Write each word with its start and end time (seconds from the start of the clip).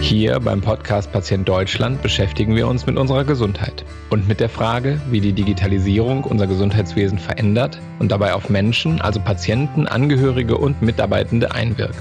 Hier 0.00 0.40
beim 0.40 0.60
Podcast 0.60 1.12
Patient 1.12 1.48
Deutschland 1.48 2.02
beschäftigen 2.02 2.56
wir 2.56 2.66
uns 2.66 2.86
mit 2.86 2.96
unserer 2.96 3.24
Gesundheit 3.24 3.84
und 4.08 4.26
mit 4.26 4.40
der 4.40 4.48
Frage, 4.48 5.00
wie 5.10 5.20
die 5.20 5.32
Digitalisierung 5.32 6.24
unser 6.24 6.46
Gesundheitswesen 6.46 7.18
verändert 7.18 7.78
und 8.00 8.10
dabei 8.10 8.34
auf 8.34 8.48
Menschen, 8.48 9.00
also 9.00 9.20
Patienten, 9.20 9.86
Angehörige 9.86 10.56
und 10.56 10.82
Mitarbeitende 10.82 11.52
einwirkt. 11.52 12.00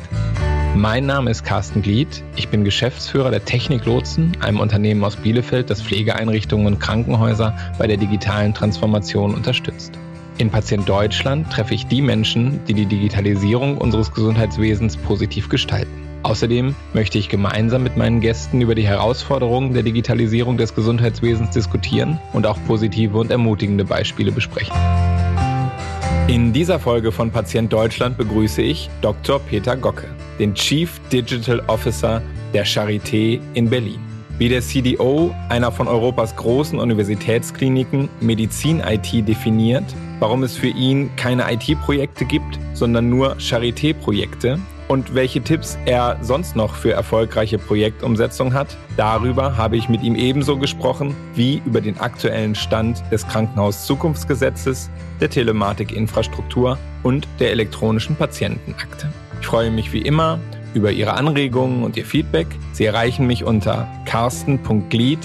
Mein 0.75 1.05
Name 1.05 1.29
ist 1.29 1.43
Carsten 1.43 1.81
Glied. 1.81 2.23
Ich 2.35 2.47
bin 2.47 2.63
Geschäftsführer 2.63 3.31
der 3.31 3.45
Technik 3.45 3.85
Lotsen, 3.85 4.37
einem 4.39 4.59
Unternehmen 4.59 5.03
aus 5.03 5.17
Bielefeld, 5.17 5.69
das 5.69 5.81
Pflegeeinrichtungen 5.81 6.67
und 6.67 6.79
Krankenhäuser 6.79 7.55
bei 7.77 7.85
der 7.85 7.97
digitalen 7.97 8.53
Transformation 8.53 9.35
unterstützt. 9.35 9.93
In 10.37 10.49
Patient 10.49 10.87
Deutschland 10.87 11.51
treffe 11.51 11.73
ich 11.73 11.85
die 11.85 12.01
Menschen, 12.01 12.61
die 12.65 12.73
die 12.73 12.85
Digitalisierung 12.85 13.77
unseres 13.77 14.13
Gesundheitswesens 14.13 14.95
positiv 14.95 15.49
gestalten. 15.49 16.08
Außerdem 16.23 16.75
möchte 16.93 17.17
ich 17.17 17.29
gemeinsam 17.29 17.83
mit 17.83 17.95
meinen 17.95 18.19
Gästen 18.19 18.61
über 18.61 18.75
die 18.75 18.85
Herausforderungen 18.85 19.73
der 19.73 19.83
Digitalisierung 19.83 20.57
des 20.57 20.75
Gesundheitswesens 20.75 21.51
diskutieren 21.51 22.19
und 22.33 22.45
auch 22.45 22.57
positive 22.67 23.17
und 23.17 23.31
ermutigende 23.31 23.85
Beispiele 23.85 24.31
besprechen. 24.31 24.75
In 26.27 26.51
dieser 26.51 26.77
Folge 26.77 27.11
von 27.11 27.31
Patient 27.31 27.71
Deutschland 27.71 28.17
begrüße 28.17 28.61
ich 28.61 28.89
Dr. 29.01 29.39
Peter 29.39 29.77
Gocke, 29.77 30.07
den 30.37 30.53
Chief 30.53 30.99
Digital 31.11 31.61
Officer 31.67 32.21
der 32.53 32.65
Charité 32.65 33.39
in 33.53 33.69
Berlin. 33.69 33.99
Wie 34.37 34.49
der 34.49 34.61
CDO 34.61 35.33
einer 35.49 35.71
von 35.71 35.87
Europas 35.87 36.35
großen 36.35 36.79
Universitätskliniken 36.79 38.09
Medizin-IT 38.19 39.27
definiert, 39.27 39.83
warum 40.19 40.43
es 40.43 40.55
für 40.55 40.67
ihn 40.67 41.09
keine 41.15 41.51
IT-Projekte 41.51 42.25
gibt, 42.25 42.59
sondern 42.73 43.09
nur 43.09 43.35
Charité-Projekte 43.37 44.59
und 44.89 45.15
welche 45.15 45.41
Tipps 45.41 45.77
er 45.85 46.17
sonst 46.21 46.57
noch 46.57 46.75
für 46.75 46.91
erfolgreiche 46.91 47.57
Projektumsetzung 47.57 48.53
hat. 48.53 48.75
Darüber 48.97 49.55
habe 49.55 49.77
ich 49.77 49.87
mit 49.87 50.01
ihm 50.03 50.15
ebenso 50.15 50.57
gesprochen 50.57 51.15
wie 51.35 51.61
über 51.65 51.79
den 51.79 51.99
aktuellen 51.99 52.55
Stand 52.55 53.01
des 53.11 53.25
Krankenhaus-Zukunftsgesetzes, 53.27 54.89
der 55.21 55.29
Telematikinfrastruktur 55.29 56.77
und 57.03 57.27
der 57.39 57.51
elektronischen 57.51 58.15
Patientenakte. 58.17 59.13
Ich 59.39 59.47
freue 59.47 59.71
mich 59.71 59.93
wie 59.93 60.01
immer 60.01 60.39
über 60.73 60.91
Ihre 60.91 61.13
Anregungen 61.13 61.83
und 61.83 61.95
Ihr 61.95 62.05
Feedback. 62.05 62.47
Sie 62.73 62.85
erreichen 62.85 63.27
mich 63.27 63.43
unter 63.43 63.87
carsten.glied 64.05 65.19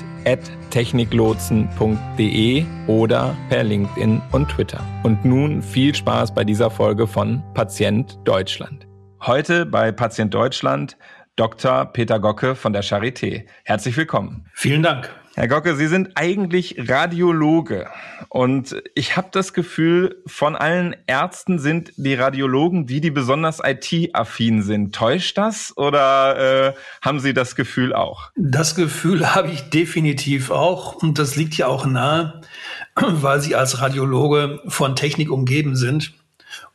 techniklotsen.de 0.70 2.64
oder 2.86 3.36
per 3.50 3.62
LinkedIn 3.62 4.22
und 4.32 4.48
Twitter. 4.48 4.80
Und 5.02 5.24
nun 5.24 5.62
viel 5.62 5.94
Spaß 5.94 6.34
bei 6.34 6.44
dieser 6.44 6.70
Folge 6.70 7.06
von 7.06 7.42
Patient 7.52 8.18
Deutschland. 8.24 8.86
Heute 9.26 9.64
bei 9.64 9.90
Patient 9.90 10.34
Deutschland 10.34 10.98
Dr. 11.36 11.86
Peter 11.86 12.20
Gocke 12.20 12.54
von 12.54 12.74
der 12.74 12.84
Charité. 12.84 13.44
Herzlich 13.62 13.96
willkommen. 13.96 14.44
Vielen 14.52 14.82
Dank. 14.82 15.08
Herr 15.34 15.48
Gocke, 15.48 15.76
Sie 15.76 15.86
sind 15.86 16.10
eigentlich 16.14 16.76
Radiologe 16.90 17.86
und 18.28 18.76
ich 18.94 19.16
habe 19.16 19.28
das 19.32 19.54
Gefühl, 19.54 20.22
von 20.26 20.56
allen 20.56 20.94
Ärzten 21.06 21.58
sind 21.58 21.92
die 21.96 22.12
Radiologen 22.12 22.84
die, 22.86 23.00
die 23.00 23.10
besonders 23.10 23.60
IT-affin 23.64 24.60
sind. 24.60 24.94
Täuscht 24.94 25.38
das 25.38 25.74
oder 25.78 26.66
äh, 26.66 26.74
haben 27.00 27.18
Sie 27.18 27.32
das 27.32 27.56
Gefühl 27.56 27.94
auch? 27.94 28.30
Das 28.36 28.74
Gefühl 28.74 29.26
habe 29.34 29.48
ich 29.48 29.70
definitiv 29.70 30.50
auch 30.50 30.96
und 30.96 31.18
das 31.18 31.34
liegt 31.34 31.56
ja 31.56 31.66
auch 31.66 31.86
nahe, 31.86 32.42
weil 32.94 33.40
Sie 33.40 33.56
als 33.56 33.80
Radiologe 33.80 34.60
von 34.68 34.94
Technik 34.96 35.30
umgeben 35.30 35.76
sind. 35.76 36.12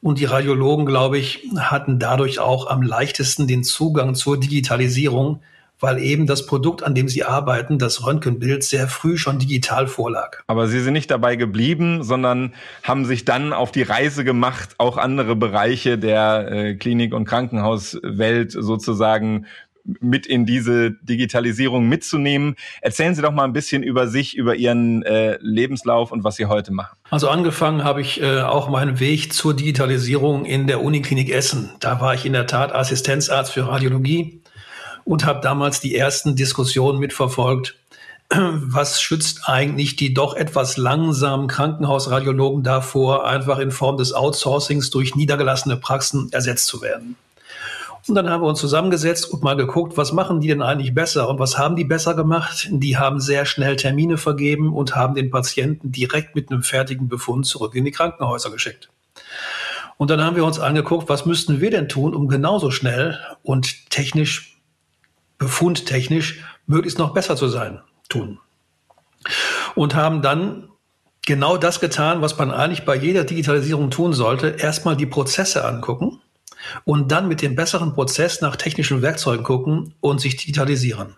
Und 0.02 0.19
die 0.19 0.25
Radiologen, 0.25 0.85
glaube 0.85 1.17
ich, 1.17 1.47
hatten 1.58 1.99
dadurch 1.99 2.39
auch 2.39 2.67
am 2.67 2.81
leichtesten 2.81 3.47
den 3.47 3.63
Zugang 3.63 4.16
zur 4.16 4.39
Digitalisierung, 4.39 5.41
weil 5.80 5.99
eben 5.99 6.27
das 6.27 6.45
Produkt, 6.45 6.83
an 6.83 6.94
dem 6.94 7.08
Sie 7.08 7.23
arbeiten, 7.23 7.80
das 7.80 8.05
Röntgenbild, 8.05 8.63
sehr 8.63 8.88
früh 8.88 9.17
schon 9.17 9.39
digital 9.39 9.88
vorlag. 9.88 10.41
Aber 10.47 10.67
Sie 10.67 10.81
sind 10.81 10.94
nicht 10.94 11.09
dabei 11.09 11.36
geblieben, 11.36 12.03
sondern 12.03 12.53
haben 12.83 13.05
sich 13.05 13.26
dann 13.26 13.53
auf 13.53 13.71
die 13.71 13.83
Reise 13.83 14.23
gemacht, 14.23 14.76
auch 14.77 14.98
andere 14.98 15.36
Bereiche 15.36 15.98
der 15.98 16.52
äh, 16.52 16.76
Klinik- 16.76 17.14
und 17.14 17.26
Krankenhauswelt 17.26 18.52
sozusagen 18.52 19.45
mit 19.83 20.25
in 20.25 20.45
diese 20.45 20.91
Digitalisierung 20.91 21.87
mitzunehmen. 21.87 22.55
Erzählen 22.81 23.15
Sie 23.15 23.21
doch 23.21 23.31
mal 23.31 23.43
ein 23.43 23.53
bisschen 23.53 23.83
über 23.83 24.07
sich, 24.07 24.35
über 24.35 24.55
Ihren 24.55 25.03
äh, 25.03 25.37
Lebenslauf 25.41 26.11
und 26.11 26.23
was 26.23 26.35
Sie 26.35 26.45
heute 26.45 26.71
machen. 26.71 26.97
Also 27.09 27.29
angefangen 27.29 27.83
habe 27.83 28.01
ich 28.01 28.21
äh, 28.21 28.41
auch 28.41 28.69
meinen 28.69 28.99
Weg 28.99 29.33
zur 29.33 29.55
Digitalisierung 29.55 30.45
in 30.45 30.67
der 30.67 30.81
Uniklinik 30.81 31.29
Essen. 31.29 31.71
Da 31.79 31.99
war 32.01 32.13
ich 32.13 32.25
in 32.25 32.33
der 32.33 32.47
Tat 32.47 32.73
Assistenzarzt 32.73 33.51
für 33.51 33.67
Radiologie 33.67 34.41
und 35.05 35.25
habe 35.25 35.41
damals 35.41 35.79
die 35.79 35.95
ersten 35.95 36.35
Diskussionen 36.35 36.99
mitverfolgt. 36.99 37.75
Was 38.29 39.01
schützt 39.01 39.41
eigentlich 39.45 39.95
die 39.95 40.13
doch 40.13 40.35
etwas 40.35 40.77
langsamen 40.77 41.47
Krankenhausradiologen 41.47 42.63
davor, 42.63 43.25
einfach 43.25 43.57
in 43.57 43.71
Form 43.71 43.97
des 43.97 44.13
Outsourcings 44.13 44.91
durch 44.91 45.15
niedergelassene 45.15 45.77
Praxen 45.77 46.31
ersetzt 46.31 46.67
zu 46.67 46.81
werden? 46.83 47.15
Und 48.09 48.15
dann 48.15 48.30
haben 48.30 48.42
wir 48.42 48.47
uns 48.47 48.59
zusammengesetzt 48.59 49.31
und 49.31 49.43
mal 49.43 49.55
geguckt, 49.55 49.95
was 49.95 50.11
machen 50.11 50.39
die 50.39 50.47
denn 50.47 50.64
eigentlich 50.64 50.95
besser 50.95 51.30
und 51.30 51.37
was 51.37 51.59
haben 51.59 51.75
die 51.75 51.83
besser 51.83 52.15
gemacht? 52.15 52.67
Die 52.71 52.97
haben 52.97 53.20
sehr 53.20 53.45
schnell 53.45 53.75
Termine 53.75 54.17
vergeben 54.17 54.73
und 54.73 54.95
haben 54.95 55.14
den 55.14 55.30
Patienten 55.30 55.92
direkt 55.92 56.36
mit 56.36 56.52
einem 56.52 56.64
fertigen 56.64 57.08
Befund 57.08 57.45
zurück 57.45 57.75
in 57.75 57.86
die 57.86 57.92
Krankenhäuser 57.92 58.49
geschickt. 58.49 58.89
Und 59.97 60.09
dann 60.09 60.23
haben 60.23 60.36
wir 60.36 60.43
uns 60.43 60.59
angeguckt, 60.59 61.08
was 61.08 61.27
müssten 61.27 61.61
wir 61.61 61.70
denn 61.70 61.87
tun, 61.87 62.15
um 62.15 62.27
genauso 62.27 62.71
schnell 62.71 63.20
und 63.43 63.92
technisch 63.92 64.59
befundtechnisch 65.37 66.43
möglichst 66.65 66.97
noch 66.97 67.14
besser 67.14 67.36
zu 67.36 67.47
sein, 67.47 67.80
tun. 68.09 68.39
Und 69.76 69.93
haben 69.93 70.23
dann 70.23 70.70
genau 71.26 71.58
das 71.58 71.80
getan, 71.80 72.21
was 72.21 72.37
man 72.39 72.49
eigentlich 72.49 72.86
bei 72.86 72.95
jeder 72.95 73.23
Digitalisierung 73.23 73.91
tun 73.91 74.14
sollte. 74.14 74.55
Erstmal 74.58 74.97
die 74.97 75.05
Prozesse 75.05 75.64
angucken 75.64 76.20
und 76.83 77.11
dann 77.11 77.27
mit 77.27 77.42
dem 77.42 77.55
besseren 77.55 77.93
Prozess 77.93 78.42
nach 78.42 78.55
technischen 78.55 79.02
Werkzeugen 79.02 79.43
gucken 79.43 79.93
und 80.02 80.21
sich 80.21 80.36
digitalisieren. 80.36 81.15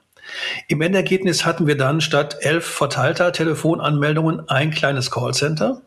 Im 0.67 0.81
Endergebnis 0.81 1.45
hatten 1.45 1.67
wir 1.67 1.77
dann 1.77 2.01
statt 2.01 2.37
elf 2.41 2.65
verteilter 2.65 3.31
Telefonanmeldungen 3.31 4.47
ein 4.49 4.71
kleines 4.71 5.11
Callcenter. 5.11 5.81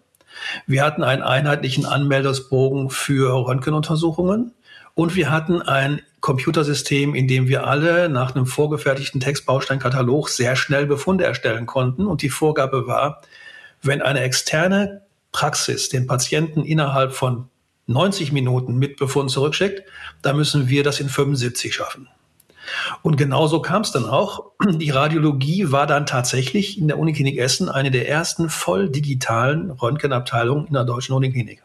Wir 0.66 0.84
hatten 0.84 1.02
einen 1.02 1.22
einheitlichen 1.22 1.86
Anmeldungsbogen 1.86 2.90
für 2.90 3.46
Röntgenuntersuchungen 3.46 4.52
und 4.94 5.14
wir 5.14 5.30
hatten 5.30 5.62
ein 5.62 6.02
Computersystem, 6.20 7.14
in 7.14 7.28
dem 7.28 7.48
wir 7.48 7.66
alle 7.66 8.08
nach 8.08 8.34
einem 8.34 8.46
vorgefertigten 8.46 9.20
Textbausteinkatalog 9.20 10.28
sehr 10.28 10.56
schnell 10.56 10.86
Befunde 10.86 11.24
erstellen 11.24 11.66
konnten. 11.66 12.06
Und 12.06 12.22
die 12.22 12.30
Vorgabe 12.30 12.86
war, 12.86 13.20
wenn 13.82 14.00
eine 14.00 14.20
externe 14.20 15.02
Praxis 15.32 15.88
den 15.88 16.06
Patienten 16.06 16.64
innerhalb 16.64 17.12
von 17.12 17.48
90 17.86 18.32
Minuten 18.32 18.76
mit 18.76 18.96
Befund 18.96 19.30
zurückschickt, 19.30 19.82
dann 20.22 20.36
müssen 20.36 20.68
wir 20.68 20.82
das 20.82 21.00
in 21.00 21.08
75 21.08 21.74
schaffen. 21.74 22.08
Und 23.02 23.16
genauso 23.16 23.60
kam 23.60 23.82
es 23.82 23.92
dann 23.92 24.06
auch. 24.06 24.52
Die 24.64 24.90
Radiologie 24.90 25.70
war 25.70 25.86
dann 25.86 26.06
tatsächlich 26.06 26.78
in 26.78 26.88
der 26.88 26.98
Uniklinik 26.98 27.38
Essen 27.38 27.68
eine 27.68 27.90
der 27.90 28.08
ersten 28.08 28.48
voll 28.48 28.88
digitalen 28.88 29.70
Röntgenabteilungen 29.70 30.66
in 30.66 30.72
der 30.72 30.84
deutschen 30.84 31.14
Uniklinik. 31.14 31.62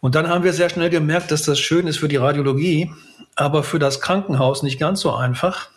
Und 0.00 0.14
dann 0.14 0.28
haben 0.28 0.44
wir 0.44 0.52
sehr 0.52 0.68
schnell 0.68 0.90
gemerkt, 0.90 1.30
dass 1.30 1.42
das 1.42 1.58
schön 1.58 1.86
ist 1.86 1.98
für 1.98 2.08
die 2.08 2.16
Radiologie, 2.16 2.90
aber 3.36 3.62
für 3.62 3.78
das 3.78 4.00
Krankenhaus 4.00 4.62
nicht 4.62 4.78
ganz 4.78 5.00
so 5.00 5.14
einfach. 5.14 5.70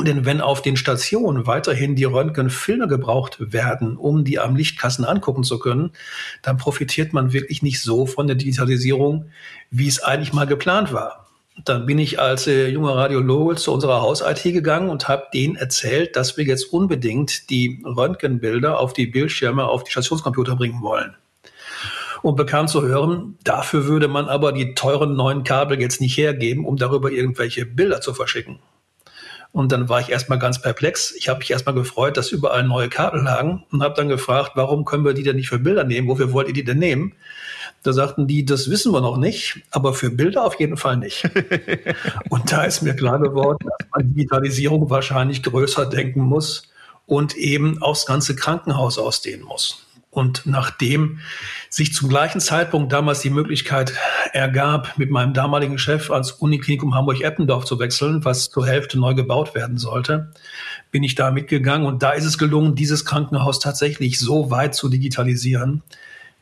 Denn 0.00 0.24
wenn 0.24 0.40
auf 0.40 0.62
den 0.62 0.76
Stationen 0.76 1.46
weiterhin 1.46 1.96
die 1.96 2.04
Röntgenfilme 2.04 2.88
gebraucht 2.88 3.52
werden, 3.52 3.96
um 3.96 4.24
die 4.24 4.38
am 4.38 4.56
Lichtkassen 4.56 5.04
angucken 5.04 5.44
zu 5.44 5.58
können, 5.58 5.92
dann 6.40 6.56
profitiert 6.56 7.12
man 7.12 7.32
wirklich 7.32 7.62
nicht 7.62 7.80
so 7.80 8.06
von 8.06 8.26
der 8.26 8.36
Digitalisierung, 8.36 9.30
wie 9.70 9.88
es 9.88 10.02
eigentlich 10.02 10.32
mal 10.32 10.46
geplant 10.46 10.92
war. 10.92 11.26
Dann 11.66 11.84
bin 11.84 11.98
ich 11.98 12.18
als 12.18 12.46
äh, 12.46 12.68
junger 12.68 12.96
Radiologe 12.96 13.56
zu 13.56 13.72
unserer 13.72 14.00
Haus-IT 14.00 14.42
gegangen 14.42 14.88
und 14.88 15.08
habe 15.08 15.24
denen 15.34 15.56
erzählt, 15.56 16.16
dass 16.16 16.38
wir 16.38 16.44
jetzt 16.46 16.72
unbedingt 16.72 17.50
die 17.50 17.82
Röntgenbilder 17.84 18.80
auf 18.80 18.94
die 18.94 19.06
Bildschirme, 19.06 19.66
auf 19.66 19.84
die 19.84 19.90
Stationscomputer 19.90 20.56
bringen 20.56 20.80
wollen 20.80 21.14
und 22.22 22.36
bekam 22.36 22.68
zu 22.68 22.82
hören, 22.82 23.36
dafür 23.44 23.86
würde 23.86 24.08
man 24.08 24.28
aber 24.28 24.52
die 24.52 24.74
teuren 24.74 25.14
neuen 25.14 25.44
Kabel 25.44 25.80
jetzt 25.80 26.00
nicht 26.00 26.16
hergeben, 26.16 26.64
um 26.64 26.76
darüber 26.76 27.10
irgendwelche 27.10 27.66
Bilder 27.66 28.00
zu 28.00 28.14
verschicken. 28.14 28.58
Und 29.52 29.70
dann 29.70 29.90
war 29.90 30.00
ich 30.00 30.08
erstmal 30.08 30.38
ganz 30.38 30.62
perplex. 30.62 31.14
Ich 31.14 31.28
habe 31.28 31.40
mich 31.40 31.50
erstmal 31.50 31.74
gefreut, 31.74 32.16
dass 32.16 32.32
überall 32.32 32.64
neue 32.64 32.88
Kabel 32.88 33.22
lagen 33.22 33.64
und 33.70 33.82
habe 33.82 33.94
dann 33.94 34.08
gefragt, 34.08 34.52
warum 34.54 34.86
können 34.86 35.04
wir 35.04 35.12
die 35.12 35.22
denn 35.22 35.36
nicht 35.36 35.50
für 35.50 35.58
Bilder 35.58 35.84
nehmen? 35.84 36.08
Wofür 36.08 36.32
wollt 36.32 36.48
ihr 36.48 36.54
die 36.54 36.64
denn 36.64 36.78
nehmen? 36.78 37.12
Da 37.82 37.92
sagten 37.92 38.26
die, 38.26 38.44
das 38.46 38.70
wissen 38.70 38.92
wir 38.92 39.00
noch 39.00 39.18
nicht, 39.18 39.60
aber 39.70 39.92
für 39.92 40.08
Bilder 40.08 40.44
auf 40.44 40.58
jeden 40.58 40.76
Fall 40.76 40.96
nicht. 40.96 41.28
und 42.30 42.50
da 42.50 42.64
ist 42.64 42.80
mir 42.82 42.94
klar 42.94 43.18
geworden, 43.18 43.68
dass 43.78 43.88
man 43.94 44.14
Digitalisierung 44.14 44.88
wahrscheinlich 44.88 45.42
größer 45.42 45.84
denken 45.86 46.20
muss 46.20 46.70
und 47.06 47.36
eben 47.36 47.82
aufs 47.82 48.06
ganze 48.06 48.34
Krankenhaus 48.34 48.98
ausdehnen 48.98 49.44
muss. 49.44 49.86
Und 50.12 50.42
nachdem 50.44 51.20
sich 51.70 51.94
zum 51.94 52.10
gleichen 52.10 52.38
Zeitpunkt 52.38 52.92
damals 52.92 53.20
die 53.20 53.30
Möglichkeit 53.30 53.94
ergab, 54.34 54.98
mit 54.98 55.10
meinem 55.10 55.32
damaligen 55.32 55.78
Chef 55.78 56.10
ans 56.10 56.32
Uniklinikum 56.32 56.94
Hamburg-Eppendorf 56.94 57.64
zu 57.64 57.78
wechseln, 57.78 58.22
was 58.22 58.50
zur 58.50 58.66
Hälfte 58.66 59.00
neu 59.00 59.14
gebaut 59.14 59.54
werden 59.54 59.78
sollte, 59.78 60.30
bin 60.90 61.02
ich 61.02 61.14
da 61.14 61.30
mitgegangen. 61.30 61.86
Und 61.86 62.02
da 62.02 62.10
ist 62.10 62.26
es 62.26 62.36
gelungen, 62.36 62.74
dieses 62.74 63.06
Krankenhaus 63.06 63.58
tatsächlich 63.58 64.18
so 64.18 64.50
weit 64.50 64.74
zu 64.74 64.90
digitalisieren, 64.90 65.82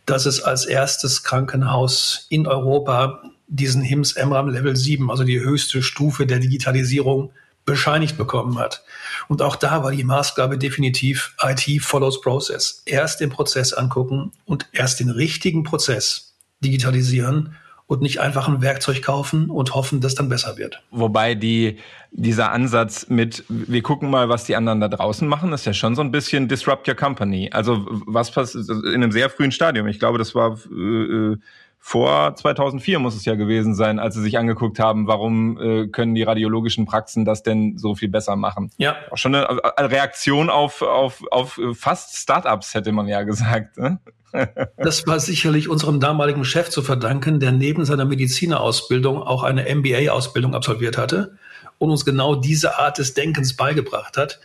dass 0.05 0.26
es 0.26 0.43
als 0.43 0.66
erstes 0.66 1.23
Krankenhaus 1.23 2.26
in 2.28 2.49
Europa 2.49 3.23
diesen 3.46 3.82
HIMS 3.82 4.16
MRAM 4.16 4.49
Level 4.49 4.75
7, 4.75 5.12
also 5.12 5.23
die 5.23 5.38
höchste 5.38 5.84
Stufe 5.84 6.26
der 6.26 6.40
Digitalisierung, 6.40 7.31
bescheinigt 7.64 8.16
bekommen 8.16 8.58
hat. 8.58 8.82
Und 9.28 9.42
auch 9.42 9.56
da 9.56 9.82
war 9.82 9.92
die 9.92 10.04
Maßgabe 10.04 10.58
definitiv 10.58 11.34
IT 11.42 11.82
follows 11.82 12.20
Process. 12.20 12.82
Erst 12.86 13.20
den 13.20 13.30
Prozess 13.30 13.72
angucken 13.72 14.32
und 14.44 14.66
erst 14.72 15.00
den 15.00 15.10
richtigen 15.10 15.62
Prozess 15.62 16.34
digitalisieren 16.60 17.56
und 17.90 18.02
nicht 18.02 18.20
einfach 18.20 18.46
ein 18.46 18.62
Werkzeug 18.62 19.02
kaufen 19.02 19.50
und 19.50 19.74
hoffen, 19.74 20.00
dass 20.00 20.14
dann 20.14 20.28
besser 20.28 20.56
wird. 20.56 20.80
Wobei 20.92 21.34
die, 21.34 21.78
dieser 22.12 22.52
Ansatz 22.52 23.08
mit, 23.08 23.44
wir 23.48 23.82
gucken 23.82 24.10
mal, 24.10 24.28
was 24.28 24.44
die 24.44 24.54
anderen 24.54 24.80
da 24.80 24.86
draußen 24.86 25.26
machen, 25.26 25.52
ist 25.52 25.66
ja 25.66 25.72
schon 25.72 25.96
so 25.96 26.02
ein 26.02 26.12
bisschen 26.12 26.46
disrupt 26.46 26.86
your 26.86 26.94
company. 26.94 27.50
Also 27.52 27.84
was 28.06 28.30
passiert 28.30 28.68
in 28.68 28.94
einem 28.94 29.10
sehr 29.10 29.28
frühen 29.28 29.50
Stadium. 29.50 29.88
Ich 29.88 29.98
glaube, 29.98 30.18
das 30.18 30.36
war 30.36 30.56
äh, 30.70 31.36
vor 31.82 32.36
2004 32.36 32.98
muss 32.98 33.16
es 33.16 33.24
ja 33.24 33.34
gewesen 33.34 33.74
sein, 33.74 33.98
als 33.98 34.14
sie 34.14 34.20
sich 34.20 34.38
angeguckt 34.38 34.78
haben, 34.78 35.06
warum 35.06 35.58
äh, 35.58 35.86
können 35.88 36.14
die 36.14 36.22
radiologischen 36.22 36.84
Praxen 36.84 37.24
das 37.24 37.42
denn 37.42 37.78
so 37.78 37.94
viel 37.94 38.10
besser 38.10 38.36
machen. 38.36 38.70
Ja. 38.76 38.96
Auch 39.10 39.16
schon 39.16 39.34
eine, 39.34 39.48
eine 39.76 39.90
Reaktion 39.90 40.50
auf, 40.50 40.82
auf, 40.82 41.24
auf 41.30 41.58
fast 41.72 42.16
Startups, 42.16 42.74
hätte 42.74 42.92
man 42.92 43.08
ja 43.08 43.22
gesagt. 43.22 43.78
Ne? 43.78 43.98
Das 44.76 45.08
war 45.08 45.18
sicherlich 45.18 45.68
unserem 45.68 45.98
damaligen 45.98 46.44
Chef 46.44 46.68
zu 46.68 46.82
verdanken, 46.82 47.40
der 47.40 47.50
neben 47.50 47.84
seiner 47.84 48.04
Medizinerausbildung 48.04 49.20
auch 49.20 49.42
eine 49.42 49.74
MBA-Ausbildung 49.74 50.54
absolviert 50.54 50.96
hatte 50.96 51.36
und 51.78 51.90
uns 51.90 52.04
genau 52.04 52.36
diese 52.36 52.78
Art 52.78 52.98
des 52.98 53.14
Denkens 53.14 53.56
beigebracht 53.56 54.16
hat. 54.16 54.38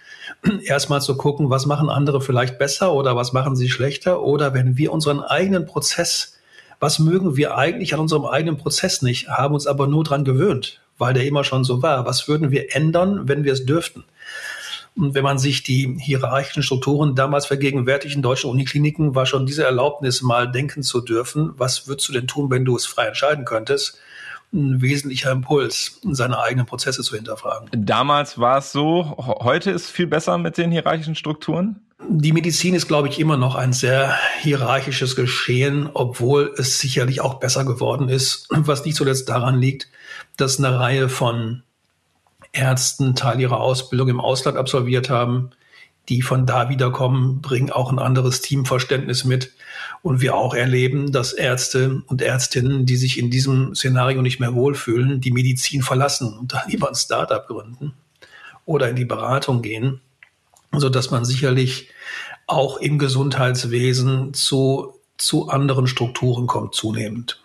Erstmal 0.64 1.02
zu 1.02 1.18
gucken, 1.18 1.52
was 1.52 1.68
machen 1.68 1.90
andere 1.90 2.22
vielleicht 2.22 2.58
besser 2.58 2.94
oder 2.94 3.16
was 3.16 3.34
machen 3.34 3.56
sie 3.56 3.70
schlechter 3.70 4.24
oder 4.24 4.56
wenn 4.56 4.78
wir 4.78 4.92
unseren 4.92 5.20
eigenen 5.20 5.68
Prozess 5.68 6.35
was 6.80 7.00
mögen 7.00 7.36
wir 7.36 7.58
eigentlich 7.58 7.94
an 7.94 8.00
unserem 8.00 8.26
eigenen 8.26 8.58
Prozess 8.58 9.02
nicht, 9.02 9.28
haben 9.28 9.54
uns 9.54 9.68
aber 9.68 9.88
nur 9.88 10.04
dran 10.04 10.26
gewöhnt, 10.26 10.82
weil 10.98 11.14
der 11.14 11.26
immer 11.26 11.44
schon 11.44 11.64
so 11.64 11.82
war. 11.82 12.06
Was 12.06 12.28
würden 12.28 12.52
wir 12.52 12.76
ändern, 12.76 13.28
wenn 13.28 13.44
wir 13.44 13.54
es 13.54 13.66
dürften? 13.66 14.04
Und 14.98 15.14
wenn 15.14 15.24
man 15.24 15.38
sich 15.38 15.64
die 15.64 15.98
hierarchischen 16.00 16.64
Strukturen 16.64 17.16
damals 17.16 17.46
vergegenwärtigt 17.46 18.16
in 18.16 18.22
deutschen 18.22 18.50
Unikliniken, 18.50 19.14
war 19.14 19.26
schon 19.26 19.46
diese 19.46 19.66
Erlaubnis, 19.66 20.22
mal 20.22 20.50
denken 20.50 20.84
zu 20.84 21.02
dürfen, 21.02 21.54
was 21.58 21.88
würdest 21.88 22.08
du 22.08 22.14
denn 22.14 22.28
tun, 22.28 22.50
wenn 22.50 22.64
du 22.64 22.78
es 22.78 22.86
frei 22.86 23.08
entscheiden 23.08 23.44
könntest, 23.44 23.98
ein 24.54 24.82
wesentlicher 24.82 25.32
Impuls, 25.32 26.00
seine 26.04 26.40
eigenen 26.40 26.66
Prozesse 26.66 27.04
zu 27.04 27.16
hinterfragen. 27.16 27.70
Damals 27.74 28.40
war 28.40 28.60
es 28.60 28.72
so, 28.72 29.16
heute 29.18 29.72
ist 29.72 29.90
viel 29.90 30.08
besser 30.08 30.38
mit 30.38 30.58
den 30.58 30.72
hierarchischen 30.72 31.16
Strukturen? 31.16 31.82
Die 32.10 32.34
Medizin 32.34 32.76
ist, 32.76 32.88
glaube 32.88 33.08
ich, 33.08 33.20
immer 33.20 33.38
noch 33.38 33.56
ein 33.56 33.74
sehr 33.74 34.16
hierarchisches 34.42 35.16
Geschehen, 35.16 35.90
obwohl 35.94 36.54
es 36.58 36.80
sicherlich 36.80 37.22
auch 37.22 37.36
besser 37.36 37.66
geworden 37.66 38.10
ist, 38.10 38.48
was 38.50 38.86
nicht 38.86 38.96
zuletzt 38.96 39.30
daran 39.30 39.60
liegt, 39.60 39.90
dass 40.38 40.58
eine 40.58 40.80
Reihe 40.80 41.10
von 41.10 41.64
Ärzten 42.52 43.16
Teil 43.16 43.40
ihrer 43.42 43.60
Ausbildung 43.60 44.08
im 44.08 44.22
Ausland 44.22 44.58
absolviert 44.58 45.10
haben, 45.10 45.52
die 46.08 46.22
von 46.22 46.46
da 46.46 46.70
wiederkommen, 46.70 47.42
bringen 47.42 47.72
auch 47.72 47.92
ein 47.92 48.00
anderes 48.00 48.42
Teamverständnis 48.42 49.26
mit. 49.26 49.54
Und 50.02 50.22
wir 50.22 50.36
auch 50.36 50.54
erleben, 50.54 51.12
dass 51.12 51.34
Ärzte 51.34 52.04
und 52.08 52.22
Ärztinnen, 52.22 52.86
die 52.86 52.96
sich 52.96 53.18
in 53.18 53.32
diesem 53.32 53.74
Szenario 53.74 54.22
nicht 54.22 54.40
mehr 54.40 54.54
wohlfühlen, 54.54 55.20
die 55.20 55.32
Medizin 55.32 55.82
verlassen 55.82 56.38
und 56.38 56.54
dann 56.54 56.70
lieber 56.70 56.88
ein 56.88 56.96
Startup 56.96 57.46
gründen 57.46 57.94
oder 58.66 58.90
in 58.90 58.96
die 58.96 59.06
Beratung 59.06 59.62
gehen 59.62 60.02
so 60.80 60.90
dass 60.90 61.12
man 61.12 61.26
sicherlich 61.26 61.90
auch 62.48 62.78
im 62.78 63.00
Gesundheitswesen 63.00 64.34
zu, 64.34 64.94
zu 65.18 65.50
anderen 65.50 65.88
Strukturen 65.88 66.48
kommt 66.48 66.76
zunehmend. 66.76 67.42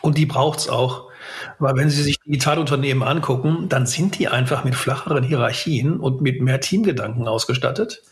Und 0.00 0.18
die 0.18 0.26
braucht 0.26 0.60
es 0.60 0.68
auch, 0.68 1.10
weil 1.58 1.76
wenn 1.76 1.90
Sie 1.90 2.02
sich 2.02 2.18
Digitalunternehmen 2.20 3.02
angucken, 3.06 3.68
dann 3.68 3.86
sind 3.86 4.18
die 4.18 4.28
einfach 4.28 4.64
mit 4.64 4.74
flacheren 4.74 5.22
Hierarchien 5.22 6.00
und 6.00 6.20
mit 6.20 6.40
mehr 6.40 6.60
Teamgedanken 6.60 7.28
ausgestattet. 7.28 8.02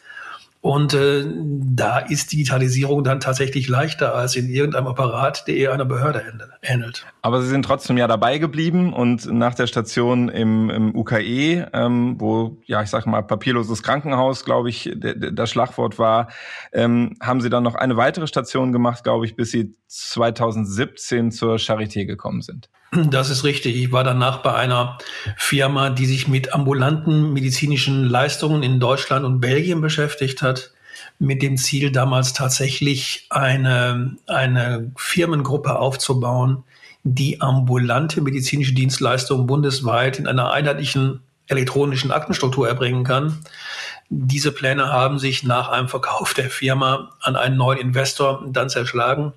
Und 0.63 0.93
äh, 0.93 1.25
da 1.27 1.99
ist 2.01 2.33
Digitalisierung 2.33 3.03
dann 3.03 3.19
tatsächlich 3.19 3.67
leichter 3.67 4.15
als 4.15 4.37
in 4.37 4.51
irgendeinem 4.51 4.89
Apparat, 4.89 5.47
der 5.49 5.57
eher 5.57 5.73
einer 5.73 5.87
Behörde 5.87 6.23
ähnelt. 6.61 7.07
Aber 7.23 7.41
Sie 7.41 7.49
sind 7.49 7.65
trotzdem 7.65 7.97
ja 7.97 8.07
dabei 8.07 8.37
geblieben 8.37 8.93
und 8.93 9.25
nach 9.33 9.55
der 9.55 9.67
Station 9.67 10.29
im, 10.29 10.69
im 10.69 10.95
UKE, 10.95 11.67
ähm, 11.73 12.17
wo, 12.19 12.59
ja, 12.67 12.83
ich 12.83 12.91
sag 12.91 13.07
mal, 13.07 13.23
papierloses 13.23 13.83
Krankenhaus, 13.83 14.45
glaube 14.45 14.69
ich, 14.69 14.95
das 14.95 15.49
Schlagwort 15.49 15.99
war, 15.99 16.29
ähm, 16.73 17.17
haben 17.23 17.41
Sie 17.41 17.49
dann 17.49 17.63
noch 17.63 17.75
eine 17.75 17.97
weitere 17.97 18.27
Station 18.27 18.71
gemacht, 18.71 19.03
glaube 19.03 19.25
ich, 19.25 19.37
bis 19.37 19.53
Sie 19.53 19.73
2017 19.87 21.33
zur 21.33 21.57
Charité 21.57 22.05
gekommen 22.05 22.43
sind. 22.43 22.69
Das 22.93 23.31
ist 23.31 23.45
richtig. 23.45 23.77
Ich 23.77 23.93
war 23.93 24.03
danach 24.03 24.39
bei 24.39 24.53
einer 24.55 24.99
Firma, 25.37 25.91
die 25.91 26.07
sich 26.07 26.27
mit 26.27 26.53
ambulanten 26.53 27.33
medizinischen 27.33 28.05
Leistungen 28.05 28.65
in 28.65 28.81
Deutschland 28.81 29.25
und 29.25 29.41
Belgien 29.41 29.81
beschäftigt 29.81 30.43
hat, 30.43 30.73
mit 31.21 31.41
dem 31.41 31.57
Ziel 31.57 31.93
damals 31.93 32.33
tatsächlich 32.33 33.27
eine, 33.31 34.17
eine 34.27 34.91
Firmengruppe 34.97 35.79
aufzubauen, 35.79 36.65
die 37.05 37.41
ambulante 37.41 38.21
medizinische 38.23 38.75
Dienstleistungen 38.75 39.47
bundesweit 39.47 40.19
in 40.19 40.27
einer 40.27 40.51
einheitlichen 40.53 41.21
elektronischen 41.47 42.11
Aktenstruktur 42.11 42.69
erbringen 42.69 43.05
kann. 43.05 43.39
Diese 44.09 44.51
Pläne 44.51 44.89
haben 44.89 45.21
sich 45.21 45.45
nach 45.45 45.69
einem 45.69 45.89
Verkauf 45.89 46.35
der 46.35 46.51
Firma 46.51 47.11
an 47.21 47.37
einen 47.37 47.57
neuen 47.57 47.79
Investor 47.79 48.45
dann 48.49 48.69
zerschlagen 48.69 49.33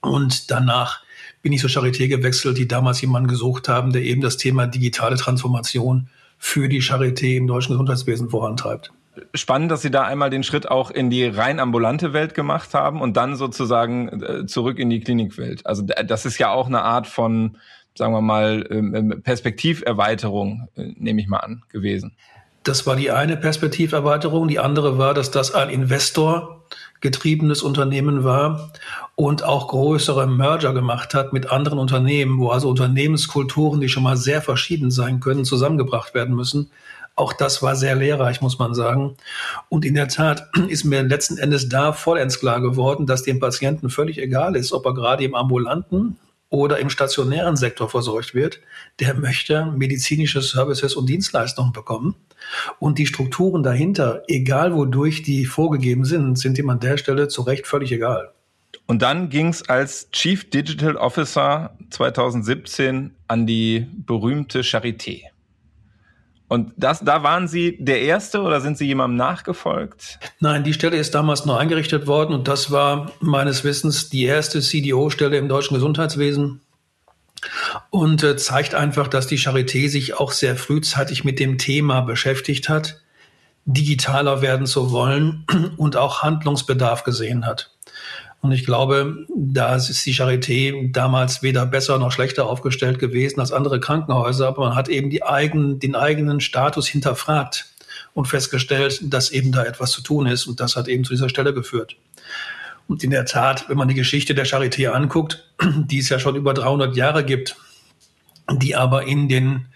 und 0.00 0.50
danach 0.50 1.00
bin 1.46 1.52
ich 1.52 1.60
zur 1.60 1.70
Charité 1.70 2.08
gewechselt, 2.08 2.58
die 2.58 2.66
damals 2.66 3.00
jemanden 3.00 3.28
gesucht 3.28 3.68
haben, 3.68 3.92
der 3.92 4.02
eben 4.02 4.20
das 4.20 4.36
Thema 4.36 4.66
digitale 4.66 5.14
Transformation 5.14 6.08
für 6.38 6.68
die 6.68 6.82
Charité 6.82 7.36
im 7.36 7.46
deutschen 7.46 7.74
Gesundheitswesen 7.74 8.30
vorantreibt. 8.30 8.90
Spannend, 9.32 9.70
dass 9.70 9.80
Sie 9.80 9.92
da 9.92 10.02
einmal 10.02 10.28
den 10.28 10.42
Schritt 10.42 10.68
auch 10.68 10.90
in 10.90 11.08
die 11.08 11.24
rein 11.24 11.60
ambulante 11.60 12.12
Welt 12.12 12.34
gemacht 12.34 12.74
haben 12.74 13.00
und 13.00 13.16
dann 13.16 13.36
sozusagen 13.36 14.08
äh, 14.22 14.46
zurück 14.46 14.80
in 14.80 14.90
die 14.90 14.98
Klinikwelt. 14.98 15.64
Also 15.64 15.82
das 15.82 16.26
ist 16.26 16.38
ja 16.38 16.50
auch 16.50 16.66
eine 16.66 16.82
Art 16.82 17.06
von, 17.06 17.58
sagen 17.94 18.12
wir 18.12 18.22
mal, 18.22 18.66
ähm, 18.68 18.96
ähm, 18.96 19.22
Perspektiverweiterung, 19.22 20.66
äh, 20.74 20.94
nehme 20.96 21.20
ich 21.20 21.28
mal 21.28 21.38
an, 21.38 21.62
gewesen. 21.68 22.16
Das 22.66 22.84
war 22.84 22.96
die 22.96 23.12
eine 23.12 23.36
Perspektiverweiterung. 23.36 24.48
Die 24.48 24.58
andere 24.58 24.98
war, 24.98 25.14
dass 25.14 25.30
das 25.30 25.54
ein 25.54 25.70
Investor 25.70 26.64
getriebenes 27.00 27.62
Unternehmen 27.62 28.24
war 28.24 28.72
und 29.14 29.44
auch 29.44 29.68
größere 29.68 30.26
Merger 30.26 30.74
gemacht 30.74 31.14
hat 31.14 31.32
mit 31.32 31.48
anderen 31.52 31.78
Unternehmen, 31.78 32.40
wo 32.40 32.48
also 32.48 32.68
Unternehmenskulturen, 32.68 33.80
die 33.80 33.88
schon 33.88 34.02
mal 34.02 34.16
sehr 34.16 34.42
verschieden 34.42 34.90
sein 34.90 35.20
können, 35.20 35.44
zusammengebracht 35.44 36.12
werden 36.12 36.34
müssen. 36.34 36.72
Auch 37.14 37.32
das 37.32 37.62
war 37.62 37.76
sehr 37.76 37.94
lehrreich, 37.94 38.40
muss 38.40 38.58
man 38.58 38.74
sagen. 38.74 39.16
Und 39.68 39.84
in 39.84 39.94
der 39.94 40.08
Tat 40.08 40.48
ist 40.68 40.82
mir 40.82 41.04
letzten 41.04 41.38
Endes 41.38 41.68
da 41.68 41.92
vollends 41.92 42.40
klar 42.40 42.60
geworden, 42.60 43.06
dass 43.06 43.22
dem 43.22 43.38
Patienten 43.38 43.90
völlig 43.90 44.18
egal 44.18 44.56
ist, 44.56 44.72
ob 44.72 44.84
er 44.86 44.94
gerade 44.94 45.22
im 45.22 45.36
ambulanten 45.36 46.16
oder 46.48 46.78
im 46.78 46.90
stationären 46.90 47.56
Sektor 47.56 47.88
versorgt 47.88 48.34
wird. 48.34 48.60
Der 49.00 49.14
möchte 49.14 49.66
medizinische 49.66 50.40
Services 50.40 50.94
und 50.94 51.08
Dienstleistungen 51.08 51.72
bekommen. 51.72 52.14
Und 52.78 52.98
die 52.98 53.06
Strukturen 53.06 53.62
dahinter, 53.62 54.22
egal 54.28 54.74
wodurch 54.74 55.22
die 55.22 55.46
vorgegeben 55.46 56.04
sind, 56.04 56.38
sind 56.38 56.58
ihm 56.58 56.70
an 56.70 56.80
der 56.80 56.96
Stelle 56.96 57.28
zu 57.28 57.42
Recht 57.42 57.66
völlig 57.66 57.92
egal. 57.92 58.32
Und 58.86 59.02
dann 59.02 59.30
ging 59.30 59.48
es 59.48 59.68
als 59.68 60.10
Chief 60.12 60.48
Digital 60.48 60.96
Officer 60.96 61.76
2017 61.90 63.16
an 63.26 63.46
die 63.46 63.86
berühmte 64.06 64.60
Charité. 64.60 65.22
Und 66.48 66.72
das, 66.76 67.00
da 67.00 67.22
waren 67.22 67.48
Sie 67.48 67.76
der 67.80 68.02
Erste 68.02 68.40
oder 68.40 68.60
sind 68.60 68.78
Sie 68.78 68.86
jemandem 68.86 69.16
nachgefolgt? 69.16 70.20
Nein, 70.38 70.62
die 70.62 70.72
Stelle 70.72 70.96
ist 70.96 71.14
damals 71.14 71.44
neu 71.44 71.56
eingerichtet 71.56 72.06
worden 72.06 72.34
und 72.34 72.46
das 72.46 72.70
war 72.70 73.10
meines 73.20 73.64
Wissens 73.64 74.10
die 74.10 74.24
erste 74.24 74.60
CDO-Stelle 74.60 75.36
im 75.38 75.48
deutschen 75.48 75.74
Gesundheitswesen 75.74 76.60
und 77.90 78.22
äh, 78.22 78.36
zeigt 78.36 78.74
einfach, 78.74 79.08
dass 79.08 79.26
die 79.26 79.38
Charité 79.38 79.88
sich 79.88 80.14
auch 80.14 80.32
sehr 80.32 80.56
frühzeitig 80.56 81.24
mit 81.24 81.40
dem 81.40 81.58
Thema 81.58 82.02
beschäftigt 82.02 82.68
hat, 82.68 83.00
digitaler 83.64 84.40
werden 84.40 84.66
zu 84.66 84.92
wollen 84.92 85.44
und 85.76 85.96
auch 85.96 86.22
Handlungsbedarf 86.22 87.02
gesehen 87.02 87.44
hat. 87.44 87.75
Und 88.42 88.52
ich 88.52 88.64
glaube, 88.64 89.26
da 89.34 89.74
ist 89.74 90.06
die 90.06 90.14
Charité 90.14 90.92
damals 90.92 91.42
weder 91.42 91.66
besser 91.66 91.98
noch 91.98 92.12
schlechter 92.12 92.46
aufgestellt 92.46 92.98
gewesen 92.98 93.40
als 93.40 93.52
andere 93.52 93.80
Krankenhäuser, 93.80 94.48
aber 94.48 94.66
man 94.66 94.76
hat 94.76 94.88
eben 94.88 95.10
die 95.10 95.24
eigenen, 95.24 95.80
den 95.80 95.96
eigenen 95.96 96.40
Status 96.40 96.86
hinterfragt 96.86 97.66
und 98.14 98.26
festgestellt, 98.26 99.00
dass 99.12 99.30
eben 99.30 99.52
da 99.52 99.64
etwas 99.64 99.90
zu 99.90 100.02
tun 100.02 100.26
ist. 100.26 100.46
Und 100.46 100.60
das 100.60 100.76
hat 100.76 100.88
eben 100.88 101.04
zu 101.04 101.14
dieser 101.14 101.28
Stelle 101.28 101.52
geführt. 101.52 101.96
Und 102.88 103.02
in 103.02 103.10
der 103.10 103.24
Tat, 103.24 103.68
wenn 103.68 103.76
man 103.76 103.88
die 103.88 103.94
Geschichte 103.94 104.34
der 104.34 104.46
Charité 104.46 104.88
anguckt, 104.88 105.44
die 105.62 105.98
es 105.98 106.08
ja 106.08 106.18
schon 106.18 106.36
über 106.36 106.54
300 106.54 106.96
Jahre 106.96 107.24
gibt, 107.24 107.56
die 108.52 108.76
aber 108.76 109.04
in 109.06 109.28
den 109.28 109.66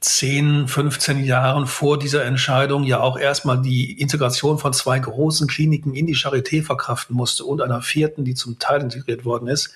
10, 0.00 0.68
15 0.68 1.24
Jahren 1.24 1.66
vor 1.66 1.98
dieser 1.98 2.24
Entscheidung 2.24 2.84
ja 2.84 3.00
auch 3.00 3.18
erstmal 3.18 3.60
die 3.60 3.98
Integration 4.00 4.58
von 4.58 4.72
zwei 4.72 4.98
großen 4.98 5.48
Kliniken 5.48 5.94
in 5.94 6.06
die 6.06 6.16
Charité 6.16 6.62
verkraften 6.62 7.16
musste 7.16 7.44
und 7.44 7.62
einer 7.62 7.80
vierten, 7.80 8.24
die 8.24 8.34
zum 8.34 8.58
Teil 8.58 8.82
integriert 8.82 9.24
worden 9.24 9.48
ist, 9.48 9.72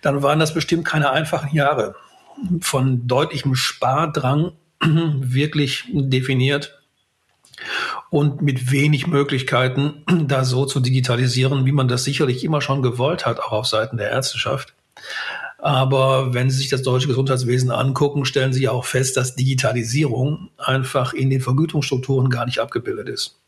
dann 0.00 0.22
waren 0.22 0.40
das 0.40 0.54
bestimmt 0.54 0.86
keine 0.86 1.10
einfachen 1.10 1.54
Jahre 1.54 1.94
von 2.60 3.06
deutlichem 3.06 3.54
Spardrang 3.54 4.52
wirklich 4.80 5.84
definiert 5.92 6.80
und 8.10 8.42
mit 8.42 8.70
wenig 8.70 9.06
Möglichkeiten, 9.06 10.04
da 10.26 10.44
so 10.44 10.64
zu 10.64 10.80
digitalisieren, 10.80 11.66
wie 11.66 11.72
man 11.72 11.88
das 11.88 12.04
sicherlich 12.04 12.42
immer 12.42 12.60
schon 12.60 12.82
gewollt 12.82 13.26
hat, 13.26 13.40
auch 13.40 13.52
auf 13.52 13.66
Seiten 13.66 13.96
der 13.96 14.10
Ärzteschaft. 14.10 14.74
Aber 15.62 16.34
wenn 16.34 16.50
Sie 16.50 16.56
sich 16.58 16.70
das 16.70 16.82
deutsche 16.82 17.06
Gesundheitswesen 17.06 17.70
angucken, 17.70 18.24
stellen 18.24 18.52
Sie 18.52 18.68
auch 18.68 18.84
fest, 18.84 19.16
dass 19.16 19.36
Digitalisierung 19.36 20.50
einfach 20.58 21.12
in 21.12 21.30
den 21.30 21.40
Vergütungsstrukturen 21.40 22.30
gar 22.30 22.46
nicht 22.46 22.58
abgebildet 22.58 23.08
ist. 23.08 23.38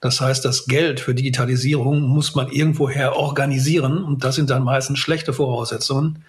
Das 0.00 0.22
heißt, 0.22 0.42
das 0.42 0.64
Geld 0.64 1.00
für 1.00 1.14
Digitalisierung 1.14 2.00
muss 2.00 2.34
man 2.34 2.48
irgendwoher 2.48 3.16
organisieren 3.16 4.02
und 4.04 4.24
das 4.24 4.36
sind 4.36 4.48
dann 4.48 4.64
meistens 4.64 5.00
schlechte 5.00 5.34
Voraussetzungen. 5.34 6.24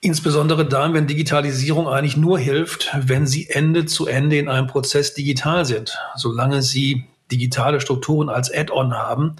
Insbesondere 0.00 0.66
dann, 0.66 0.94
wenn 0.94 1.06
Digitalisierung 1.06 1.86
eigentlich 1.86 2.16
nur 2.16 2.36
hilft, 2.36 2.90
wenn 3.00 3.28
sie 3.28 3.48
Ende 3.50 3.86
zu 3.86 4.08
Ende 4.08 4.38
in 4.38 4.48
einem 4.48 4.66
Prozess 4.66 5.14
digital 5.14 5.64
sind. 5.64 5.96
Solange 6.16 6.60
Sie 6.62 7.04
digitale 7.30 7.80
Strukturen 7.80 8.28
als 8.28 8.52
Add-on 8.52 8.94
haben, 8.94 9.36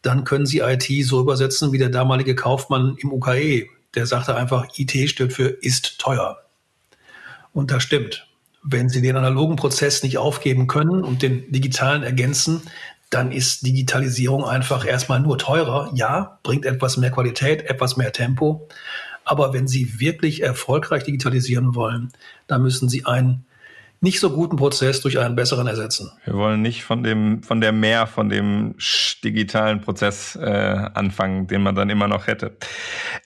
dann 0.00 0.24
können 0.24 0.46
Sie 0.46 0.60
IT 0.60 0.88
so 1.04 1.20
übersetzen 1.20 1.70
wie 1.72 1.78
der 1.78 1.90
damalige 1.90 2.34
Kaufmann 2.34 2.96
im 2.98 3.12
UKE, 3.12 3.66
der 3.98 4.06
sagte 4.06 4.36
einfach, 4.36 4.66
IT 4.76 4.92
steht 5.10 5.32
für 5.32 5.48
ist 5.48 5.98
teuer. 5.98 6.38
Und 7.52 7.72
das 7.72 7.82
stimmt. 7.82 8.28
Wenn 8.62 8.88
Sie 8.88 9.02
den 9.02 9.16
analogen 9.16 9.56
Prozess 9.56 10.04
nicht 10.04 10.18
aufgeben 10.18 10.68
können 10.68 11.02
und 11.02 11.22
den 11.22 11.50
digitalen 11.50 12.04
ergänzen, 12.04 12.62
dann 13.10 13.32
ist 13.32 13.66
Digitalisierung 13.66 14.44
einfach 14.44 14.86
erstmal 14.86 15.18
nur 15.18 15.36
teurer. 15.36 15.90
Ja, 15.94 16.38
bringt 16.44 16.64
etwas 16.64 16.96
mehr 16.96 17.10
Qualität, 17.10 17.62
etwas 17.62 17.96
mehr 17.96 18.12
Tempo. 18.12 18.68
Aber 19.24 19.52
wenn 19.52 19.66
Sie 19.66 19.98
wirklich 19.98 20.44
erfolgreich 20.44 21.02
digitalisieren 21.02 21.74
wollen, 21.74 22.12
dann 22.46 22.62
müssen 22.62 22.88
Sie 22.88 23.04
ein 23.04 23.44
nicht 24.00 24.20
so 24.20 24.30
guten 24.30 24.56
Prozess 24.56 25.00
durch 25.00 25.18
einen 25.18 25.34
besseren 25.34 25.66
ersetzen. 25.66 26.10
Wir 26.24 26.34
wollen 26.34 26.62
nicht 26.62 26.84
von 26.84 27.02
dem, 27.02 27.42
von 27.42 27.60
der 27.60 27.72
Mehr, 27.72 28.06
von 28.06 28.28
dem 28.28 28.76
digitalen 29.24 29.80
Prozess 29.80 30.36
äh, 30.36 30.88
anfangen, 30.94 31.48
den 31.48 31.62
man 31.62 31.74
dann 31.74 31.90
immer 31.90 32.06
noch 32.06 32.26
hätte. 32.28 32.56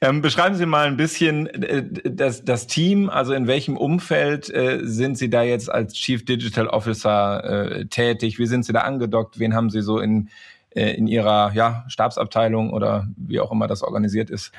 Ähm, 0.01 0.23
beschreiben 0.23 0.55
Sie 0.55 0.65
mal 0.65 0.87
ein 0.87 0.97
bisschen 0.97 1.47
äh, 1.47 1.85
das, 2.05 2.45
das 2.45 2.67
Team, 2.67 3.11
also 3.11 3.35
in 3.35 3.47
welchem 3.47 3.77
Umfeld 3.77 4.49
äh, 4.49 4.81
sind 4.83 5.19
Sie 5.19 5.29
da 5.29 5.43
jetzt 5.43 5.71
als 5.71 5.93
Chief 5.93 6.25
Digital 6.25 6.69
Officer 6.69 7.45
äh, 7.45 7.85
tätig? 7.87 8.39
Wie 8.39 8.47
sind 8.47 8.65
Sie 8.65 8.73
da 8.73 8.81
angedockt? 8.81 9.39
Wen 9.39 9.55
haben 9.55 9.69
Sie 9.69 9.83
so 9.83 9.99
in 9.99 10.31
äh, 10.75 10.95
in 10.95 11.07
ihrer 11.07 11.53
ja, 11.55 11.85
Stabsabteilung 11.89 12.73
oder 12.73 13.07
wie 13.17 13.41
auch 13.41 13.53
immer 13.53 13.67
das 13.67 13.83
organisiert 13.83 14.31
ist? 14.31 14.53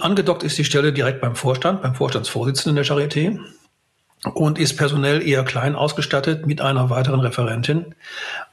Angedockt 0.00 0.42
ist 0.42 0.58
die 0.58 0.64
Stelle 0.64 0.92
direkt 0.92 1.20
beim 1.20 1.36
Vorstand, 1.36 1.82
beim 1.82 1.94
Vorstandsvorsitzenden 1.94 2.74
der 2.74 2.84
Charité 2.84 3.38
und 4.34 4.58
ist 4.58 4.76
personell 4.76 5.26
eher 5.26 5.44
klein 5.44 5.74
ausgestattet 5.74 6.46
mit 6.46 6.60
einer 6.60 6.90
weiteren 6.90 7.20
Referentin, 7.20 7.94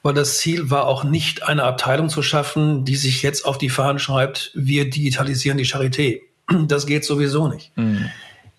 weil 0.02 0.14
das 0.14 0.40
Ziel 0.40 0.72
war 0.72 0.88
auch 0.88 1.04
nicht 1.04 1.44
eine 1.44 1.64
Abteilung 1.64 2.10
zu 2.10 2.24
schaffen, 2.24 2.86
die 2.86 2.96
sich 2.96 3.22
jetzt 3.22 3.46
auf 3.46 3.58
die 3.58 3.70
Fahnen 3.70 4.00
schreibt, 4.00 4.52
wir 4.56 4.90
digitalisieren 4.90 5.58
die 5.58 5.68
Charité. 5.68 6.22
Das 6.68 6.88
geht 6.88 7.06
sowieso 7.06 7.48
nicht. 7.48 7.72
Mhm. 7.78 8.10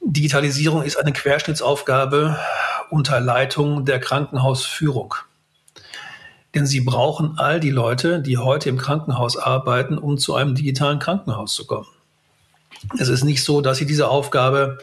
Digitalisierung 0.00 0.82
ist 0.82 0.96
eine 0.96 1.12
Querschnittsaufgabe 1.12 2.38
unter 2.90 3.20
Leitung 3.20 3.84
der 3.84 3.98
Krankenhausführung. 3.98 5.14
Denn 6.54 6.66
sie 6.66 6.80
brauchen 6.80 7.38
all 7.38 7.60
die 7.60 7.70
Leute, 7.70 8.20
die 8.20 8.38
heute 8.38 8.68
im 8.68 8.78
Krankenhaus 8.78 9.36
arbeiten, 9.36 9.98
um 9.98 10.18
zu 10.18 10.34
einem 10.34 10.54
digitalen 10.54 10.98
Krankenhaus 11.00 11.54
zu 11.54 11.66
kommen. 11.66 11.86
Es 12.98 13.08
ist 13.08 13.24
nicht 13.24 13.44
so, 13.44 13.60
dass 13.60 13.78
sie 13.78 13.86
diese 13.86 14.08
Aufgabe 14.08 14.78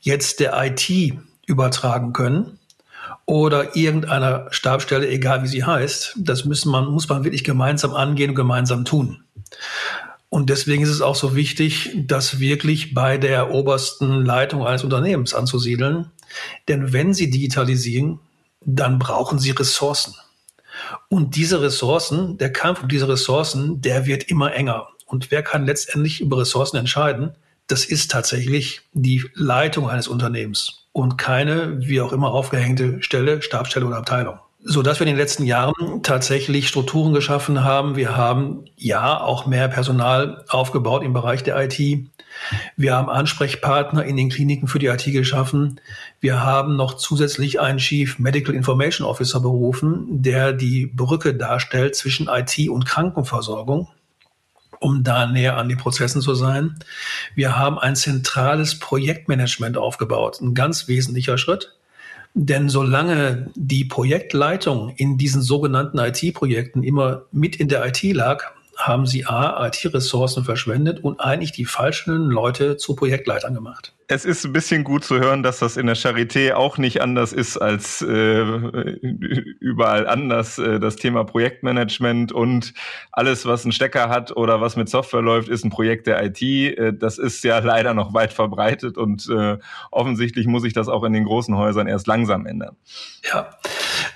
jetzt 0.00 0.40
der 0.40 0.52
IT 0.64 1.18
übertragen 1.48 2.12
können 2.12 2.58
oder 3.26 3.76
irgendeiner 3.76 4.46
Stabstelle, 4.50 5.08
egal 5.08 5.42
wie 5.42 5.48
sie 5.48 5.64
heißt. 5.64 6.14
Das 6.16 6.44
müssen 6.44 6.70
man, 6.70 6.86
muss 6.86 7.08
man 7.08 7.24
wirklich 7.24 7.44
gemeinsam 7.44 7.94
angehen 7.94 8.30
und 8.30 8.36
gemeinsam 8.36 8.84
tun. 8.84 9.22
Und 10.30 10.50
deswegen 10.50 10.82
ist 10.82 10.90
es 10.90 11.00
auch 11.00 11.14
so 11.14 11.34
wichtig, 11.34 11.90
das 11.94 12.38
wirklich 12.38 12.94
bei 12.94 13.16
der 13.16 13.50
obersten 13.50 14.24
Leitung 14.24 14.66
eines 14.66 14.84
Unternehmens 14.84 15.34
anzusiedeln. 15.34 16.10
Denn 16.68 16.92
wenn 16.92 17.14
Sie 17.14 17.30
digitalisieren, 17.30 18.20
dann 18.60 18.98
brauchen 18.98 19.38
Sie 19.38 19.50
Ressourcen. 19.50 20.14
Und 21.08 21.36
diese 21.36 21.62
Ressourcen, 21.62 22.36
der 22.38 22.52
Kampf 22.52 22.82
um 22.82 22.88
diese 22.88 23.08
Ressourcen, 23.08 23.80
der 23.80 24.06
wird 24.06 24.24
immer 24.24 24.54
enger. 24.54 24.88
Und 25.06 25.30
wer 25.30 25.42
kann 25.42 25.64
letztendlich 25.64 26.20
über 26.20 26.38
Ressourcen 26.38 26.76
entscheiden? 26.76 27.32
Das 27.66 27.86
ist 27.86 28.10
tatsächlich 28.10 28.82
die 28.92 29.24
Leitung 29.34 29.88
eines 29.88 30.08
Unternehmens 30.08 30.87
und 30.98 31.16
keine, 31.16 31.78
wie 31.80 32.00
auch 32.00 32.12
immer, 32.12 32.32
aufgehängte 32.32 33.00
Stelle, 33.02 33.40
Stabstelle 33.40 33.86
oder 33.86 33.98
Abteilung. 33.98 34.38
So 34.64 34.82
dass 34.82 34.98
wir 34.98 35.06
in 35.06 35.12
den 35.12 35.16
letzten 35.16 35.44
Jahren 35.44 36.02
tatsächlich 36.02 36.66
Strukturen 36.66 37.14
geschaffen 37.14 37.62
haben. 37.62 37.94
Wir 37.94 38.16
haben 38.16 38.64
ja 38.76 39.20
auch 39.20 39.46
mehr 39.46 39.68
Personal 39.68 40.44
aufgebaut 40.48 41.04
im 41.04 41.12
Bereich 41.12 41.44
der 41.44 41.56
IT. 41.62 41.78
Wir 42.76 42.96
haben 42.96 43.08
Ansprechpartner 43.08 44.04
in 44.04 44.16
den 44.16 44.28
Kliniken 44.28 44.66
für 44.66 44.80
die 44.80 44.86
IT 44.86 45.04
geschaffen. 45.04 45.80
Wir 46.20 46.44
haben 46.44 46.74
noch 46.74 46.94
zusätzlich 46.94 47.60
einen 47.60 47.78
Chief 47.78 48.18
Medical 48.18 48.54
Information 48.54 49.06
Officer 49.06 49.38
berufen, 49.38 50.06
der 50.08 50.52
die 50.52 50.86
Brücke 50.86 51.34
darstellt 51.34 51.94
zwischen 51.94 52.28
IT 52.28 52.68
und 52.68 52.84
Krankenversorgung 52.86 53.88
um 54.80 55.04
da 55.04 55.26
näher 55.26 55.56
an 55.56 55.68
den 55.68 55.78
Prozessen 55.78 56.22
zu 56.22 56.34
sein. 56.34 56.78
Wir 57.34 57.56
haben 57.56 57.78
ein 57.78 57.96
zentrales 57.96 58.78
Projektmanagement 58.78 59.76
aufgebaut, 59.76 60.40
ein 60.40 60.54
ganz 60.54 60.88
wesentlicher 60.88 61.38
Schritt. 61.38 61.74
Denn 62.34 62.68
solange 62.68 63.50
die 63.54 63.84
Projektleitung 63.84 64.90
in 64.96 65.18
diesen 65.18 65.42
sogenannten 65.42 65.98
IT-Projekten 65.98 66.82
immer 66.82 67.22
mit 67.32 67.56
in 67.56 67.68
der 67.68 67.84
IT 67.86 68.02
lag, 68.12 68.52
haben 68.78 69.06
sie 69.06 69.26
A, 69.26 69.66
IT-Ressourcen 69.66 70.44
verschwendet 70.44 71.02
und 71.02 71.20
eigentlich 71.20 71.52
die 71.52 71.64
falschen 71.64 72.30
Leute 72.30 72.76
zu 72.76 72.94
Projektleitern 72.94 73.54
gemacht 73.54 73.92
es 74.10 74.24
ist 74.24 74.44
ein 74.46 74.54
bisschen 74.54 74.84
gut 74.84 75.04
zu 75.04 75.18
hören, 75.18 75.42
dass 75.42 75.58
das 75.58 75.76
in 75.76 75.86
der 75.86 75.94
Charité 75.94 76.54
auch 76.54 76.78
nicht 76.78 77.02
anders 77.02 77.34
ist 77.34 77.58
als 77.58 78.00
äh, 78.00 78.40
überall 79.60 80.08
anders. 80.08 80.58
Äh, 80.58 80.80
das 80.80 80.96
Thema 80.96 81.24
Projektmanagement 81.24 82.32
und 82.32 82.72
alles, 83.12 83.44
was 83.44 83.64
einen 83.64 83.72
Stecker 83.72 84.08
hat 84.08 84.34
oder 84.34 84.62
was 84.62 84.76
mit 84.76 84.88
Software 84.88 85.20
läuft, 85.20 85.50
ist 85.50 85.62
ein 85.62 85.70
Projekt 85.70 86.06
der 86.06 86.24
IT. 86.24 86.40
Äh, 86.40 86.94
das 86.94 87.18
ist 87.18 87.44
ja 87.44 87.58
leider 87.62 87.92
noch 87.92 88.14
weit 88.14 88.32
verbreitet 88.32 88.96
und 88.96 89.28
äh, 89.28 89.58
offensichtlich 89.90 90.46
muss 90.46 90.62
sich 90.62 90.72
das 90.72 90.88
auch 90.88 91.04
in 91.04 91.12
den 91.12 91.24
großen 91.24 91.54
Häusern 91.54 91.86
erst 91.86 92.06
langsam 92.06 92.46
ändern. 92.46 92.76
Ja, 93.30 93.50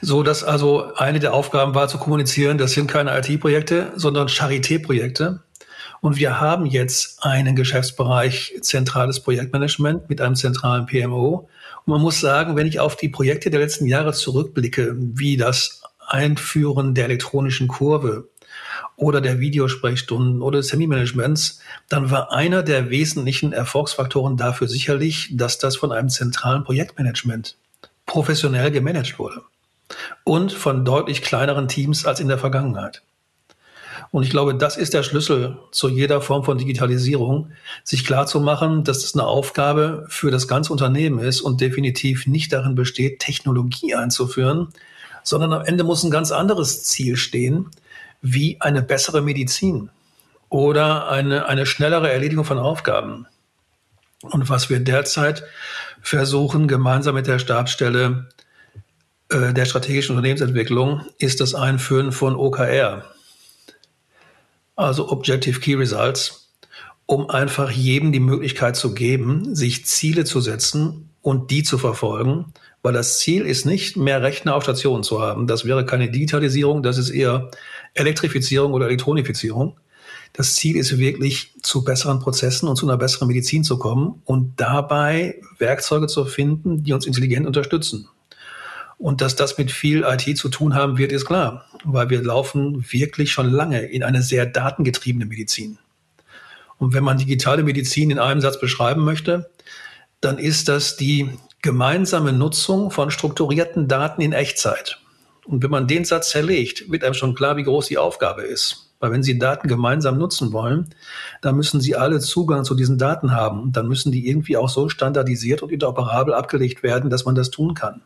so 0.04 0.25
dass 0.25 0.42
also 0.42 0.92
eine 0.97 1.21
der 1.21 1.32
Aufgaben 1.32 1.76
war 1.76 1.87
zu 1.87 1.97
kommunizieren, 1.97 2.59
das 2.59 2.73
sind 2.73 2.90
keine 2.90 3.16
IT-Projekte, 3.16 3.92
sondern 3.94 4.26
Charité-Projekte. 4.26 5.40
Und 6.00 6.16
wir 6.16 6.40
haben 6.40 6.66
jetzt 6.66 7.23
einen 7.23 7.54
Geschäftsbereich 7.54 8.54
zentrales 8.62 9.21
Projektmanagement 9.21 10.11
mit 10.11 10.21
einem 10.21 10.35
zentralen 10.35 10.87
PMO. 10.87 11.49
Und 11.85 11.92
man 11.92 12.00
muss 12.00 12.18
sagen, 12.21 12.56
wenn 12.56 12.66
ich 12.66 12.80
auf 12.80 12.97
die 12.97 13.09
Projekte 13.09 13.49
der 13.50 13.61
letzten 13.61 13.87
Jahre 13.87 14.12
zurückblicke, 14.12 14.97
wie 14.99 15.37
das 15.37 15.82
Einführen 16.04 16.97
der 16.97 17.04
elektronischen 17.04 17.68
Kurve 17.68 18.28
oder 18.97 19.21
der 19.21 19.38
Videosprechstunden 19.38 20.42
oder 20.42 20.59
des 20.59 20.66
Terminmanagements, 20.66 21.61
dann 21.88 22.11
war 22.11 22.32
einer 22.32 22.64
der 22.64 22.90
wesentlichen 22.90 23.52
Erfolgsfaktoren 23.52 24.37
dafür 24.37 24.66
sicherlich, 24.66 25.30
dass 25.37 25.59
das 25.59 25.76
von 25.76 25.92
einem 25.92 26.09
zentralen 26.09 26.64
Projektmanagement 26.64 27.56
professionell 28.06 28.73
gemanagt 28.73 29.21
wurde 29.21 29.42
und 30.25 30.52
von 30.52 30.84
deutlich 30.84 31.22
kleineren 31.22 31.68
Teams 31.68 32.06
als 32.06 32.20
in 32.20 32.28
der 32.28 32.38
Vergangenheit. 32.38 33.02
Und 34.11 34.25
ich 34.25 34.30
glaube, 34.30 34.54
das 34.54 34.76
ist 34.76 34.92
der 34.92 35.02
Schlüssel 35.02 35.56
zu 35.70 35.88
jeder 35.88 36.20
Form 36.20 36.44
von 36.44 36.58
Digitalisierung, 36.58 37.50
sich 37.82 38.04
klar 38.04 38.26
zu 38.26 38.40
machen, 38.40 38.84
dass 38.84 39.00
das 39.00 39.14
eine 39.14 39.26
Aufgabe 39.26 40.04
für 40.08 40.30
das 40.30 40.46
ganze 40.46 40.70
Unternehmen 40.70 41.18
ist 41.18 41.40
und 41.40 41.62
definitiv 41.62 42.26
nicht 42.26 42.52
darin 42.52 42.75
besteht, 42.75 43.20
Technologie 43.20 43.94
einzuführen, 43.94 44.68
sondern 45.22 45.54
am 45.54 45.64
Ende 45.64 45.82
muss 45.82 46.04
ein 46.04 46.11
ganz 46.11 46.30
anderes 46.30 46.84
Ziel 46.84 47.16
stehen, 47.16 47.70
wie 48.20 48.61
eine 48.61 48.82
bessere 48.82 49.22
Medizin 49.22 49.88
oder 50.50 51.08
eine, 51.08 51.46
eine 51.46 51.64
schnellere 51.64 52.12
Erledigung 52.12 52.44
von 52.44 52.58
Aufgaben. 52.58 53.26
Und 54.20 54.50
was 54.50 54.68
wir 54.68 54.80
derzeit 54.80 55.42
versuchen, 56.02 56.68
gemeinsam 56.68 57.14
mit 57.14 57.26
der 57.26 57.38
Stabsstelle 57.38 58.28
äh, 59.32 59.52
der 59.52 59.64
strategischen 59.64 60.16
Unternehmensentwicklung, 60.16 61.02
ist 61.18 61.40
das 61.40 61.54
Einführen 61.54 62.12
von 62.12 62.36
OKR. 62.36 63.04
also 64.76 65.10
Objective 65.10 65.60
Key 65.60 65.74
Results, 65.74 66.50
um 67.06 67.28
einfach 67.30 67.70
jedem 67.70 68.12
die 68.12 68.20
Möglichkeit 68.20 68.76
zu 68.76 68.94
geben, 68.94 69.54
sich 69.54 69.84
Ziele 69.86 70.24
zu 70.24 70.40
setzen 70.40 71.10
und 71.20 71.50
die 71.50 71.62
zu 71.62 71.78
verfolgen, 71.78 72.52
weil 72.82 72.92
das 72.92 73.18
Ziel 73.18 73.46
ist 73.46 73.64
nicht, 73.64 73.96
mehr 73.96 74.22
Rechner 74.22 74.54
auf 74.54 74.64
Stationen 74.64 75.02
zu 75.04 75.20
haben. 75.20 75.46
Das 75.46 75.64
wäre 75.64 75.86
keine 75.86 76.10
Digitalisierung, 76.10 76.82
das 76.82 76.98
ist 76.98 77.10
eher 77.10 77.50
Elektrifizierung 77.94 78.72
oder 78.72 78.86
Elektronifizierung. 78.86 79.76
Das 80.32 80.54
Ziel 80.54 80.76
ist 80.76 80.96
wirklich, 80.98 81.54
zu 81.62 81.84
besseren 81.84 82.18
Prozessen 82.18 82.66
und 82.66 82.76
zu 82.76 82.86
einer 82.86 82.96
besseren 82.96 83.28
Medizin 83.28 83.64
zu 83.64 83.78
kommen 83.78 84.22
und 84.24 84.54
dabei 84.56 85.40
Werkzeuge 85.58 86.06
zu 86.06 86.24
finden, 86.24 86.82
die 86.82 86.92
uns 86.92 87.06
intelligent 87.06 87.46
unterstützen. 87.46 88.08
Und 89.02 89.21
dass 89.21 89.35
das 89.35 89.59
mit 89.59 89.73
viel 89.73 90.04
IT 90.06 90.38
zu 90.38 90.49
tun 90.49 90.76
haben 90.76 90.97
wird, 90.97 91.11
ist 91.11 91.25
klar, 91.25 91.64
weil 91.82 92.09
wir 92.09 92.23
laufen 92.23 92.85
wirklich 92.92 93.32
schon 93.32 93.50
lange 93.50 93.82
in 93.82 94.04
eine 94.04 94.23
sehr 94.23 94.47
datengetriebene 94.47 95.26
Medizin. 95.26 95.78
Und 96.78 96.94
wenn 96.94 97.02
man 97.02 97.18
digitale 97.18 97.64
Medizin 97.64 98.12
in 98.12 98.21
einem 98.21 98.40
Satz 98.40 98.61
beschreiben 98.61 99.02
möchte, 99.02 99.50
dann 100.21 100.38
ist 100.38 100.68
das 100.68 100.97
die 100.97 101.30
gemeinsame 101.62 102.32
Nutzung 102.32 102.92
von 102.92 103.11
strukturierten 103.11 103.88
Daten 103.88 104.23
in 104.23 104.32
Echtzeit. 104.32 105.00
Und 105.47 105.64
wenn 105.64 105.71
man 105.73 105.88
den 105.88 106.04
Satz 106.04 106.30
zerlegt, 106.30 106.88
wird 106.88 107.02
einem 107.02 107.14
schon 107.14 107.35
klar, 107.35 107.56
wie 107.56 107.64
groß 107.64 107.88
die 107.88 107.99
Aufgabe 107.99 108.42
ist. 108.42 108.94
Weil 109.00 109.11
wenn 109.11 109.25
Sie 109.25 109.37
Daten 109.37 109.66
gemeinsam 109.66 110.16
nutzen 110.16 110.52
wollen, 110.52 110.90
dann 111.40 111.56
müssen 111.56 111.80
Sie 111.80 111.97
alle 111.97 112.21
Zugang 112.21 112.62
zu 112.62 112.76
diesen 112.76 112.99
Daten 112.99 113.32
haben. 113.32 113.73
dann 113.73 113.88
müssen 113.88 114.12
die 114.12 114.28
irgendwie 114.28 114.56
auch 114.56 114.68
so 114.68 114.88
standardisiert 114.88 115.61
und 115.61 115.73
interoperabel 115.73 116.35
abgelegt 116.35 116.85
werden, 116.85 117.11
dass 117.11 117.25
man 117.25 117.35
das 117.35 117.50
tun 117.50 117.75
kann. 117.75 118.02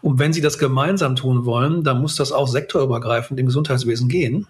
Und 0.00 0.18
wenn 0.18 0.32
Sie 0.32 0.40
das 0.40 0.58
gemeinsam 0.58 1.16
tun 1.16 1.44
wollen, 1.44 1.84
dann 1.84 2.00
muss 2.00 2.16
das 2.16 2.32
auch 2.32 2.48
sektorübergreifend 2.48 3.38
im 3.38 3.46
Gesundheitswesen 3.46 4.08
gehen. 4.08 4.46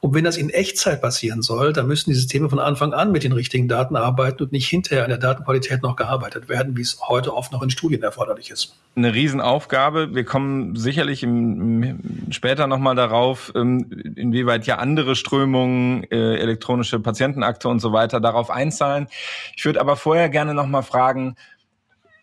Und 0.00 0.14
wenn 0.14 0.24
das 0.24 0.36
in 0.36 0.50
Echtzeit 0.50 1.00
passieren 1.00 1.42
soll, 1.42 1.72
dann 1.72 1.86
müssen 1.86 2.10
die 2.10 2.16
Systeme 2.16 2.48
von 2.48 2.58
Anfang 2.58 2.92
an 2.92 3.12
mit 3.12 3.24
den 3.24 3.32
richtigen 3.32 3.68
Daten 3.68 3.96
arbeiten 3.96 4.42
und 4.42 4.52
nicht 4.52 4.68
hinterher 4.68 5.04
an 5.04 5.10
der 5.10 5.18
Datenqualität 5.18 5.82
noch 5.82 5.96
gearbeitet 5.96 6.48
werden, 6.48 6.76
wie 6.76 6.82
es 6.82 6.98
heute 7.08 7.34
oft 7.34 7.52
noch 7.52 7.62
in 7.62 7.70
Studien 7.70 8.02
erforderlich 8.02 8.50
ist. 8.50 8.74
Eine 8.96 9.14
Riesenaufgabe. 9.14 10.14
Wir 10.14 10.24
kommen 10.24 10.76
sicherlich 10.76 11.22
im, 11.22 12.00
später 12.30 12.66
nochmal 12.66 12.94
darauf, 12.94 13.52
ähm, 13.54 13.90
inwieweit 14.16 14.66
ja 14.66 14.78
andere 14.78 15.14
Strömungen, 15.16 16.04
äh, 16.04 16.36
elektronische 16.36 16.98
Patientenakte 16.98 17.68
und 17.68 17.80
so 17.80 17.92
weiter 17.92 18.20
darauf 18.20 18.50
einzahlen. 18.50 19.08
Ich 19.56 19.64
würde 19.64 19.80
aber 19.80 19.96
vorher 19.96 20.28
gerne 20.28 20.54
nochmal 20.54 20.82
fragen, 20.82 21.36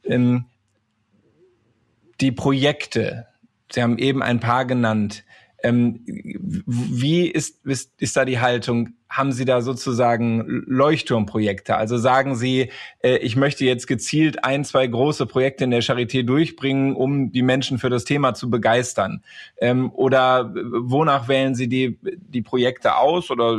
ähm, 0.06 0.46
die 2.24 2.32
Projekte, 2.32 3.28
Sie 3.72 3.84
haben 3.84 3.98
eben 3.98 4.24
ein 4.24 4.40
paar 4.40 4.66
genannt, 4.66 5.24
ähm, 5.64 6.02
wie 6.06 7.28
ist, 7.28 7.66
ist, 7.66 7.94
ist 7.98 8.18
da 8.18 8.26
die 8.26 8.40
Haltung? 8.40 8.90
Haben 9.08 9.32
Sie 9.32 9.46
da 9.46 9.62
sozusagen 9.62 10.64
Leuchtturmprojekte? 10.68 11.78
Also 11.78 11.98
sagen 11.98 12.36
Sie, 12.36 12.70
äh, 13.02 13.18
ich 13.18 13.38
möchte 13.38 13.64
jetzt 13.64 13.88
gezielt 13.88 14.44
ein, 14.44 14.66
zwei 14.66 14.86
große 14.86 15.26
Projekte 15.26 15.64
in 15.64 15.72
der 15.72 15.82
Charité 15.82 16.24
durchbringen, 16.24 16.96
um 16.96 17.32
die 17.32 17.44
Menschen 17.44 17.78
für 17.78 17.90
das 17.90 18.04
Thema 18.04 18.34
zu 18.34 18.50
begeistern? 18.50 19.24
Ähm, 19.58 19.90
oder 19.94 20.54
wonach 20.54 21.30
wählen 21.30 21.56
Sie 21.56 21.70
die, 21.70 21.98
die 22.02 22.42
Projekte 22.42 22.98
aus? 22.98 23.32
Oder 23.32 23.58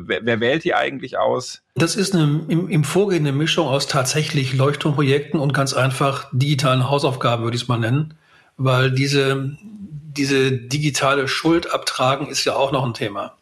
wer, 0.00 0.24
wer 0.24 0.40
wählt 0.40 0.64
die 0.64 0.74
eigentlich 0.74 1.18
aus? 1.18 1.62
Das 1.74 1.96
ist 1.96 2.14
eine, 2.14 2.46
im, 2.48 2.70
im 2.70 2.84
Vorgehen 2.84 3.26
eine 3.26 3.36
Mischung 3.36 3.66
aus 3.66 3.88
tatsächlich 3.88 4.54
Leuchtturmprojekten 4.54 5.38
und 5.38 5.52
ganz 5.52 5.74
einfach 5.74 6.30
digitalen 6.32 6.88
Hausaufgaben, 6.88 7.44
würde 7.44 7.56
ich 7.56 7.62
es 7.64 7.68
mal 7.68 7.78
nennen. 7.78 8.14
Weil 8.56 8.90
diese, 8.92 9.56
diese 10.16 10.52
digitale 10.52 11.28
Schuld 11.28 11.72
abtragen 11.72 12.28
ist 12.28 12.44
ja 12.44 12.54
auch 12.54 12.72
noch 12.72 12.84
ein 12.84 12.94
Thema. 12.94 13.36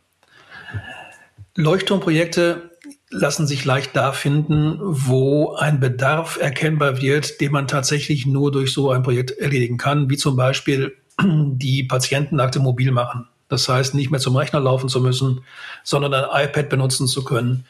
Leuchtturmprojekte 1.56 2.70
lassen 3.10 3.46
sich 3.46 3.64
leicht 3.64 3.96
da 3.96 4.12
finden, 4.12 4.78
wo 4.80 5.54
ein 5.54 5.80
Bedarf 5.80 6.38
erkennbar 6.40 7.00
wird, 7.02 7.40
den 7.40 7.52
man 7.52 7.66
tatsächlich 7.66 8.24
nur 8.24 8.52
durch 8.52 8.72
so 8.72 8.90
ein 8.90 9.02
Projekt 9.02 9.32
erledigen 9.32 9.78
kann, 9.78 10.08
wie 10.08 10.16
zum 10.16 10.36
Beispiel 10.36 10.96
die 11.20 11.82
Patientenakte 11.84 12.60
mobil 12.60 12.92
machen. 12.92 13.26
Das 13.48 13.68
heißt, 13.68 13.96
nicht 13.96 14.12
mehr 14.12 14.20
zum 14.20 14.36
Rechner 14.36 14.60
laufen 14.60 14.88
zu 14.88 15.00
müssen, 15.00 15.40
sondern 15.82 16.14
ein 16.14 16.46
iPad 16.46 16.68
benutzen 16.68 17.08
zu 17.08 17.24
können, 17.24 17.64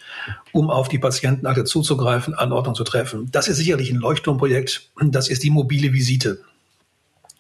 um 0.53 0.69
auf 0.69 0.89
die 0.89 0.99
Patientenakte 0.99 1.65
zuzugreifen, 1.65 2.35
Anordnung 2.35 2.75
zu 2.75 2.85
treffen. 2.85 3.31
Das 3.33 3.49
ist 3.49 3.57
sicherlich 3.57 3.91
ein 3.91 3.97
Leuchtturmprojekt. 3.97 4.91
Das 5.03 5.29
ist 5.29 5.43
die 5.43 5.51
mobile 5.51 5.95
Visite. 5.95 6.43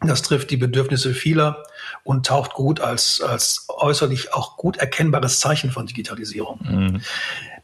Das 0.03 0.23
trifft 0.23 0.51
die 0.51 0.57
Bedürfnisse 0.57 1.13
vieler 1.13 1.63
und 2.05 2.25
taucht 2.25 2.55
gut 2.55 2.81
als, 2.81 3.21
als 3.21 3.67
äußerlich 3.69 4.33
auch 4.33 4.57
gut 4.57 4.79
erkennbares 4.79 5.41
Zeichen 5.41 5.71
von 5.71 5.87
Digitalisierung. 5.87 6.59
Mhm. 6.63 7.01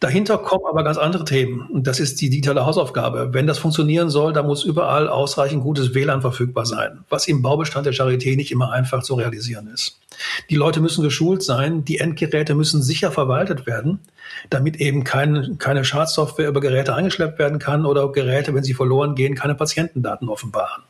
Dahinter 0.00 0.36
kommen 0.36 0.64
aber 0.68 0.84
ganz 0.84 0.98
andere 0.98 1.24
Themen. 1.24 1.62
Und 1.70 1.86
das 1.86 1.98
ist 1.98 2.20
die 2.20 2.28
digitale 2.28 2.66
Hausaufgabe. 2.66 3.32
Wenn 3.32 3.46
das 3.46 3.58
funktionieren 3.58 4.10
soll, 4.10 4.34
dann 4.34 4.46
muss 4.46 4.64
überall 4.64 5.08
ausreichend 5.08 5.62
gutes 5.62 5.94
WLAN 5.94 6.20
verfügbar 6.20 6.66
sein, 6.66 6.98
was 7.08 7.26
im 7.26 7.40
Baubestand 7.40 7.86
der 7.86 7.94
Charité 7.94 8.36
nicht 8.36 8.52
immer 8.52 8.70
einfach 8.72 9.02
zu 9.02 9.14
realisieren 9.14 9.68
ist. 9.72 9.98
Die 10.50 10.56
Leute 10.56 10.80
müssen 10.80 11.02
geschult 11.02 11.42
sein, 11.42 11.84
die 11.86 11.98
Endgeräte 11.98 12.54
müssen 12.54 12.82
sicher 12.82 13.10
verwaltet 13.10 13.66
werden, 13.66 14.00
damit 14.50 14.76
eben 14.76 15.04
kein, 15.04 15.56
keine 15.58 15.84
Schadsoftware 15.84 16.48
über 16.48 16.60
Geräte 16.60 16.94
eingeschleppt 16.94 17.38
werden 17.38 17.58
kann 17.58 17.86
oder 17.86 18.12
Geräte, 18.12 18.54
wenn 18.54 18.64
sie 18.64 18.74
verloren 18.74 19.14
gehen, 19.14 19.34
keine 19.34 19.54
Patientendaten 19.54 20.28
offenbaren. 20.28 20.82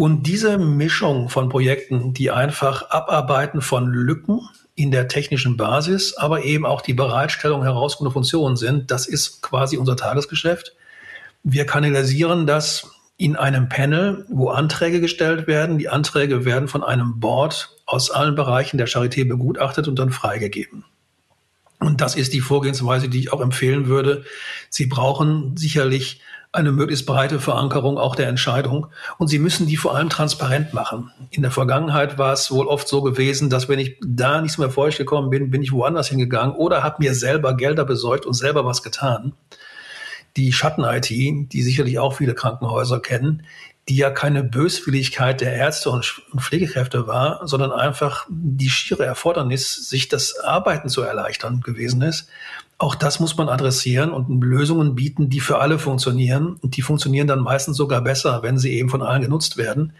Und 0.00 0.22
diese 0.22 0.56
Mischung 0.56 1.28
von 1.28 1.50
Projekten, 1.50 2.14
die 2.14 2.30
einfach 2.30 2.88
Abarbeiten 2.88 3.60
von 3.60 3.86
Lücken 3.92 4.40
in 4.74 4.90
der 4.90 5.08
technischen 5.08 5.58
Basis, 5.58 6.16
aber 6.16 6.42
eben 6.42 6.64
auch 6.64 6.80
die 6.80 6.94
Bereitstellung 6.94 7.64
herausgefundener 7.64 8.14
Funktionen 8.14 8.56
sind, 8.56 8.90
das 8.90 9.06
ist 9.06 9.42
quasi 9.42 9.76
unser 9.76 9.96
Tagesgeschäft. 9.96 10.74
Wir 11.42 11.66
kanalisieren 11.66 12.46
das 12.46 12.90
in 13.18 13.36
einem 13.36 13.68
Panel, 13.68 14.24
wo 14.30 14.48
Anträge 14.48 15.02
gestellt 15.02 15.46
werden. 15.46 15.76
Die 15.76 15.90
Anträge 15.90 16.46
werden 16.46 16.66
von 16.66 16.82
einem 16.82 17.20
Board 17.20 17.68
aus 17.84 18.10
allen 18.10 18.34
Bereichen 18.34 18.78
der 18.78 18.88
Charité 18.88 19.28
begutachtet 19.28 19.86
und 19.86 19.98
dann 19.98 20.12
freigegeben. 20.12 20.86
Und 21.78 22.00
das 22.00 22.14
ist 22.16 22.32
die 22.32 22.40
Vorgehensweise, 22.40 23.10
die 23.10 23.20
ich 23.20 23.34
auch 23.34 23.42
empfehlen 23.42 23.86
würde. 23.86 24.24
Sie 24.70 24.86
brauchen 24.86 25.58
sicherlich 25.58 26.22
eine 26.52 26.72
möglichst 26.72 27.06
breite 27.06 27.38
Verankerung 27.38 27.96
auch 27.96 28.16
der 28.16 28.28
Entscheidung. 28.28 28.88
Und 29.18 29.28
sie 29.28 29.38
müssen 29.38 29.66
die 29.66 29.76
vor 29.76 29.94
allem 29.94 30.08
transparent 30.08 30.74
machen. 30.74 31.12
In 31.30 31.42
der 31.42 31.50
Vergangenheit 31.50 32.18
war 32.18 32.32
es 32.32 32.50
wohl 32.50 32.66
oft 32.66 32.88
so 32.88 33.02
gewesen, 33.02 33.50
dass 33.50 33.68
wenn 33.68 33.78
ich 33.78 33.96
da 34.04 34.40
nichts 34.40 34.58
mehr 34.58 34.70
vorgekommen 34.70 34.90
gekommen 34.98 35.30
bin, 35.30 35.50
bin 35.50 35.62
ich 35.62 35.72
woanders 35.72 36.08
hingegangen 36.08 36.56
oder 36.56 36.82
habe 36.82 36.96
mir 36.98 37.14
selber 37.14 37.56
Gelder 37.56 37.84
besorgt 37.84 38.26
und 38.26 38.34
selber 38.34 38.64
was 38.64 38.82
getan. 38.82 39.32
Die 40.36 40.52
Schatten-IT, 40.52 41.08
die 41.08 41.62
sicherlich 41.62 41.98
auch 41.98 42.14
viele 42.14 42.34
Krankenhäuser 42.34 43.00
kennen, 43.00 43.44
die 43.88 43.96
ja 43.96 44.10
keine 44.10 44.44
Böswilligkeit 44.44 45.40
der 45.40 45.54
Ärzte 45.54 45.90
und 45.90 46.22
Pflegekräfte 46.38 47.06
war, 47.06 47.46
sondern 47.46 47.72
einfach 47.72 48.26
die 48.28 48.70
schiere 48.70 49.04
Erfordernis, 49.04 49.88
sich 49.88 50.08
das 50.08 50.38
Arbeiten 50.38 50.88
zu 50.88 51.02
erleichtern 51.02 51.60
gewesen 51.60 52.02
ist, 52.02 52.28
auch 52.80 52.94
das 52.94 53.20
muss 53.20 53.36
man 53.36 53.50
adressieren 53.50 54.10
und 54.10 54.42
Lösungen 54.42 54.94
bieten, 54.94 55.28
die 55.28 55.40
für 55.40 55.58
alle 55.58 55.78
funktionieren. 55.78 56.56
Und 56.62 56.78
die 56.78 56.82
funktionieren 56.82 57.26
dann 57.26 57.40
meistens 57.40 57.76
sogar 57.76 58.00
besser, 58.00 58.42
wenn 58.42 58.56
sie 58.56 58.72
eben 58.72 58.88
von 58.88 59.02
allen 59.02 59.20
genutzt 59.20 59.58
werden. 59.58 59.92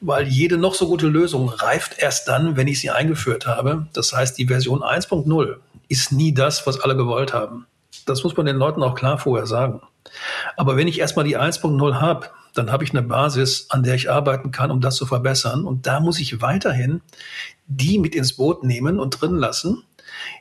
Weil 0.00 0.26
jede 0.26 0.56
noch 0.56 0.72
so 0.72 0.88
gute 0.88 1.06
Lösung 1.06 1.50
reift 1.50 1.98
erst 1.98 2.26
dann, 2.26 2.56
wenn 2.56 2.66
ich 2.66 2.80
sie 2.80 2.88
eingeführt 2.88 3.46
habe. 3.46 3.88
Das 3.92 4.14
heißt, 4.14 4.38
die 4.38 4.46
Version 4.46 4.80
1.0 4.80 5.56
ist 5.88 6.12
nie 6.12 6.32
das, 6.32 6.66
was 6.66 6.80
alle 6.80 6.96
gewollt 6.96 7.34
haben. 7.34 7.66
Das 8.06 8.24
muss 8.24 8.34
man 8.34 8.46
den 8.46 8.56
Leuten 8.56 8.82
auch 8.82 8.94
klar 8.94 9.18
vorher 9.18 9.46
sagen. 9.46 9.82
Aber 10.56 10.78
wenn 10.78 10.88
ich 10.88 11.00
erstmal 11.00 11.26
die 11.26 11.36
1.0 11.36 12.00
habe, 12.00 12.30
dann 12.54 12.72
habe 12.72 12.84
ich 12.84 12.90
eine 12.92 13.02
Basis, 13.02 13.66
an 13.68 13.82
der 13.82 13.96
ich 13.96 14.10
arbeiten 14.10 14.50
kann, 14.50 14.70
um 14.70 14.80
das 14.80 14.96
zu 14.96 15.04
verbessern. 15.04 15.66
Und 15.66 15.86
da 15.86 16.00
muss 16.00 16.18
ich 16.18 16.40
weiterhin 16.40 17.02
die 17.66 17.98
mit 17.98 18.14
ins 18.14 18.32
Boot 18.32 18.64
nehmen 18.64 18.98
und 18.98 19.10
drin 19.10 19.36
lassen, 19.36 19.82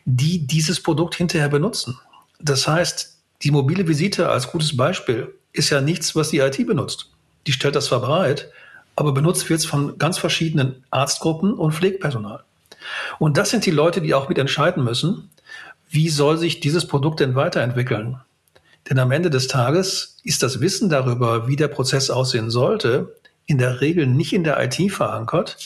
die 0.06 0.46
dieses 0.46 0.82
Produkt 0.82 1.16
hinterher 1.16 1.50
benutzen. 1.50 2.00
Das 2.40 2.68
heißt, 2.68 3.18
die 3.42 3.52
mobile 3.52 3.88
Visite 3.88 4.30
als 4.30 4.52
gutes 4.52 4.76
Beispiel 4.76 5.34
ist 5.52 5.70
ja 5.70 5.82
nichts, 5.82 6.16
was 6.16 6.30
die 6.30 6.40
IT 6.40 6.66
benutzt. 6.66 7.10
Die 7.48 7.52
stellt 7.52 7.76
das 7.76 7.86
zwar 7.86 8.02
bereit, 8.02 8.50
aber 8.96 9.12
benutzt 9.12 9.50
wird 9.50 9.60
es 9.60 9.66
von 9.66 9.98
ganz 9.98 10.18
verschiedenen 10.18 10.84
Arztgruppen 10.92 11.54
und 11.54 11.74
Pflegepersonal. 11.74 12.44
Und 13.20 13.38
das 13.38 13.50
sind 13.50 13.66
die 13.66 13.72
Leute, 13.72 14.02
die 14.02 14.14
auch 14.14 14.30
mitentscheiden 14.30 14.84
müssen, 14.84 15.30
wie 15.90 16.10
soll 16.10 16.38
sich 16.38 16.60
dieses 16.60 16.88
Produkt 16.88 17.20
denn 17.20 17.36
weiterentwickeln. 17.36 18.20
Denn 18.90 19.00
am 19.00 19.12
Ende 19.12 19.30
des 19.30 19.48
Tages 19.48 20.18
ist 20.24 20.44
das 20.44 20.60
Wissen 20.60 20.90
darüber, 20.90 21.48
wie 21.48 21.56
der 21.56 21.68
Prozess 21.68 22.10
aussehen 22.10 22.50
sollte, 22.50 23.16
in 23.46 23.58
der 23.58 23.82
Regel 23.82 24.08
nicht 24.08 24.34
in 24.34 24.44
der 24.44 24.62
IT 24.64 24.92
verankert, 24.92 25.58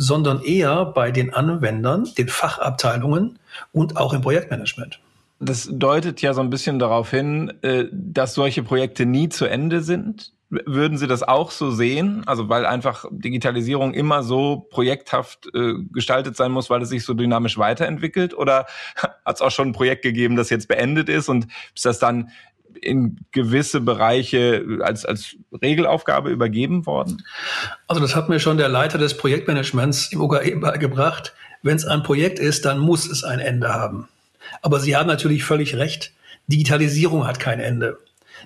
sondern 0.00 0.42
eher 0.42 0.86
bei 0.86 1.10
den 1.10 1.34
Anwendern, 1.34 2.08
den 2.16 2.28
Fachabteilungen 2.28 3.38
und 3.70 3.98
auch 3.98 4.14
im 4.14 4.22
Projektmanagement. 4.22 4.98
Das 5.40 5.68
deutet 5.70 6.22
ja 6.22 6.32
so 6.32 6.40
ein 6.40 6.48
bisschen 6.48 6.78
darauf 6.78 7.10
hin, 7.10 7.52
äh, 7.60 7.84
dass 7.92 8.32
solche 8.32 8.62
Projekte 8.62 9.04
nie 9.04 9.28
zu 9.28 9.44
Ende 9.44 9.82
sind. 9.82 10.32
Würden 10.48 10.96
Sie 10.96 11.06
das 11.06 11.22
auch 11.22 11.50
so 11.50 11.70
sehen? 11.70 12.22
Also 12.26 12.48
weil 12.48 12.64
einfach 12.64 13.04
Digitalisierung 13.10 13.92
immer 13.92 14.22
so 14.22 14.66
projekthaft 14.70 15.48
äh, 15.54 15.74
gestaltet 15.92 16.34
sein 16.34 16.50
muss, 16.50 16.70
weil 16.70 16.80
es 16.80 16.88
sich 16.88 17.04
so 17.04 17.12
dynamisch 17.12 17.58
weiterentwickelt? 17.58 18.32
Oder 18.32 18.66
hat 18.96 19.36
es 19.36 19.42
auch 19.42 19.50
schon 19.50 19.68
ein 19.68 19.72
Projekt 19.72 20.00
gegeben, 20.02 20.34
das 20.34 20.48
jetzt 20.48 20.66
beendet 20.66 21.10
ist 21.10 21.28
und 21.28 21.46
ist 21.74 21.84
das 21.84 21.98
dann 21.98 22.30
in 22.80 23.18
gewisse 23.32 23.80
Bereiche 23.80 24.64
als, 24.80 25.04
als 25.04 25.36
Regelaufgabe 25.52 26.30
übergeben 26.30 26.86
worden? 26.86 27.24
Also 27.86 28.00
das 28.00 28.16
hat 28.16 28.28
mir 28.28 28.40
schon 28.40 28.56
der 28.56 28.68
Leiter 28.68 28.98
des 28.98 29.16
Projektmanagements 29.16 30.12
im 30.12 30.20
UGE 30.20 30.56
beigebracht. 30.56 31.34
Wenn 31.62 31.76
es 31.76 31.84
ein 31.84 32.02
Projekt 32.02 32.38
ist, 32.38 32.64
dann 32.64 32.78
muss 32.78 33.08
es 33.08 33.24
ein 33.24 33.38
Ende 33.38 33.68
haben. 33.68 34.08
Aber 34.62 34.80
Sie 34.80 34.96
haben 34.96 35.06
natürlich 35.06 35.44
völlig 35.44 35.76
recht. 35.76 36.12
Digitalisierung 36.46 37.26
hat 37.26 37.38
kein 37.38 37.60
Ende. 37.60 37.98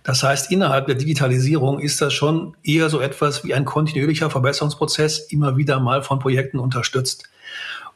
Das 0.03 0.23
heißt, 0.23 0.51
innerhalb 0.51 0.87
der 0.87 0.97
Digitalisierung 0.97 1.79
ist 1.79 2.01
das 2.01 2.13
schon 2.13 2.57
eher 2.65 2.91
so 2.91 3.01
etwas 3.01 3.45
wie 3.45 3.55
ein 3.55 3.65
kontinuierlicher 3.65 4.29
Verbesserungsprozess, 4.29 5.19
immer 5.31 5.57
wieder 5.57 5.79
mal 5.79 6.03
von 6.03 6.19
Projekten 6.19 6.59
unterstützt. 6.59 7.29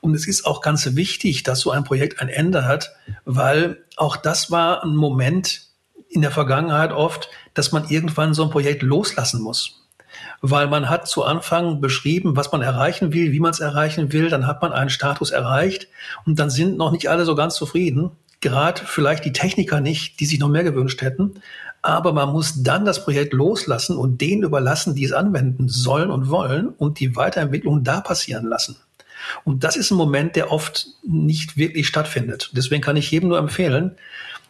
Und 0.00 0.14
es 0.14 0.28
ist 0.28 0.46
auch 0.46 0.60
ganz 0.60 0.94
wichtig, 0.94 1.42
dass 1.42 1.60
so 1.60 1.72
ein 1.72 1.82
Projekt 1.82 2.20
ein 2.20 2.28
Ende 2.28 2.64
hat, 2.64 2.92
weil 3.24 3.78
auch 3.96 4.16
das 4.16 4.50
war 4.50 4.84
ein 4.84 4.94
Moment 4.94 5.62
in 6.08 6.22
der 6.22 6.30
Vergangenheit 6.30 6.92
oft, 6.92 7.28
dass 7.54 7.72
man 7.72 7.88
irgendwann 7.88 8.34
so 8.34 8.44
ein 8.44 8.50
Projekt 8.50 8.82
loslassen 8.82 9.42
muss 9.42 9.78
weil 10.40 10.68
man 10.68 10.88
hat 10.88 11.08
zu 11.08 11.24
Anfang 11.24 11.80
beschrieben, 11.80 12.36
was 12.36 12.52
man 12.52 12.62
erreichen 12.62 13.12
will, 13.12 13.32
wie 13.32 13.40
man 13.40 13.50
es 13.50 13.60
erreichen 13.60 14.12
will, 14.12 14.30
dann 14.30 14.46
hat 14.46 14.62
man 14.62 14.72
einen 14.72 14.90
Status 14.90 15.30
erreicht 15.30 15.88
und 16.26 16.38
dann 16.38 16.50
sind 16.50 16.76
noch 16.76 16.92
nicht 16.92 17.08
alle 17.08 17.24
so 17.24 17.34
ganz 17.34 17.54
zufrieden, 17.54 18.10
gerade 18.40 18.82
vielleicht 18.84 19.24
die 19.24 19.32
Techniker 19.32 19.80
nicht, 19.80 20.20
die 20.20 20.26
sich 20.26 20.38
noch 20.38 20.48
mehr 20.48 20.64
gewünscht 20.64 21.02
hätten, 21.02 21.34
aber 21.82 22.12
man 22.12 22.30
muss 22.30 22.62
dann 22.62 22.84
das 22.84 23.04
Projekt 23.04 23.32
loslassen 23.32 23.96
und 23.96 24.20
denen 24.20 24.42
überlassen, 24.42 24.94
die 24.94 25.04
es 25.04 25.12
anwenden 25.12 25.68
sollen 25.68 26.10
und 26.10 26.28
wollen 26.28 26.68
und 26.68 27.00
die 27.00 27.16
Weiterentwicklung 27.16 27.84
da 27.84 28.00
passieren 28.00 28.46
lassen. 28.46 28.76
Und 29.44 29.64
das 29.64 29.76
ist 29.76 29.90
ein 29.90 29.96
Moment, 29.96 30.36
der 30.36 30.52
oft 30.52 30.86
nicht 31.02 31.56
wirklich 31.56 31.88
stattfindet. 31.88 32.50
Deswegen 32.52 32.82
kann 32.82 32.96
ich 32.96 33.10
jedem 33.10 33.28
nur 33.28 33.38
empfehlen, 33.38 33.96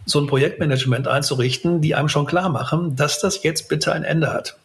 so 0.08 0.20
ein 0.20 0.26
Projektmanagement 0.26 1.06
einzurichten, 1.08 1.80
die 1.80 1.94
einem 1.94 2.08
schon 2.08 2.26
klar 2.26 2.48
machen, 2.48 2.96
dass 2.96 3.20
das 3.20 3.42
jetzt 3.42 3.68
bitte 3.68 3.92
ein 3.92 4.04
Ende 4.04 4.32
hat. 4.32 4.56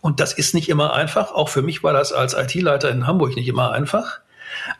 Und 0.00 0.18
das 0.18 0.32
ist 0.32 0.54
nicht 0.54 0.68
immer 0.68 0.94
einfach. 0.94 1.32
Auch 1.32 1.48
für 1.48 1.62
mich 1.62 1.82
war 1.82 1.92
das 1.92 2.12
als 2.12 2.34
IT-Leiter 2.34 2.90
in 2.90 3.06
Hamburg 3.06 3.36
nicht 3.36 3.48
immer 3.48 3.70
einfach. 3.70 4.20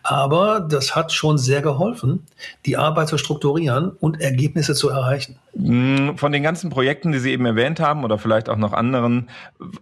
Aber 0.02 0.60
das 0.60 0.94
hat 0.94 1.12
schon 1.12 1.38
sehr 1.38 1.62
geholfen, 1.62 2.26
die 2.66 2.76
Arbeit 2.76 3.08
zu 3.08 3.18
strukturieren 3.18 3.90
und 3.90 4.20
Ergebnisse 4.20 4.74
zu 4.74 4.88
erreichen. 4.88 5.38
Mm, 5.54 6.16
von 6.16 6.32
den 6.32 6.42
ganzen 6.42 6.70
Projekten, 6.70 7.12
die 7.12 7.18
Sie 7.18 7.32
eben 7.32 7.46
erwähnt 7.46 7.80
haben 7.80 8.04
oder 8.04 8.18
vielleicht 8.18 8.48
auch 8.48 8.56
noch 8.56 8.72
anderen, 8.72 9.30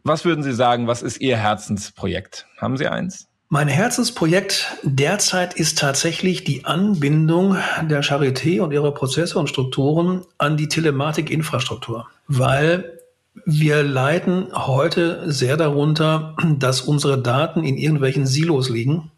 was 0.05 0.25
würden 0.25 0.45
Sie 0.45 0.53
sagen, 0.53 0.87
was 0.87 1.03
ist 1.03 1.21
Ihr 1.21 1.37
Herzensprojekt? 1.37 2.47
Haben 2.59 2.77
Sie 2.77 2.87
eins? 2.87 3.30
Mein 3.53 3.67
Herzensprojekt 3.67 4.77
derzeit 4.85 5.55
ist 5.55 5.77
tatsächlich 5.77 6.45
die 6.45 6.67
Anbindung 6.67 7.57
der 7.83 8.05
Charité 8.05 8.61
und 8.61 8.71
ihrer 8.71 8.95
Prozesse 8.95 9.41
und 9.41 9.49
Strukturen 9.49 10.23
an 10.39 10.57
die 10.57 10.69
Telematikinfrastruktur, 10.69 12.07
weil 12.29 13.01
wir 13.45 13.83
leiden 13.83 14.47
heute 14.55 15.33
sehr 15.33 15.57
darunter, 15.57 16.37
dass 16.59 16.83
unsere 16.83 17.21
Daten 17.21 17.65
in 17.65 17.77
irgendwelchen 17.77 18.25
Silos 18.25 18.69
liegen, 18.69 19.11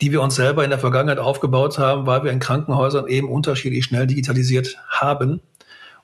die 0.00 0.12
wir 0.12 0.22
uns 0.22 0.36
selber 0.36 0.64
in 0.64 0.70
der 0.70 0.78
Vergangenheit 0.78 1.18
aufgebaut 1.18 1.78
haben, 1.78 2.06
weil 2.06 2.24
wir 2.24 2.32
in 2.32 2.40
Krankenhäusern 2.40 3.06
eben 3.06 3.28
unterschiedlich 3.28 3.84
schnell 3.84 4.06
digitalisiert 4.06 4.78
haben 4.88 5.42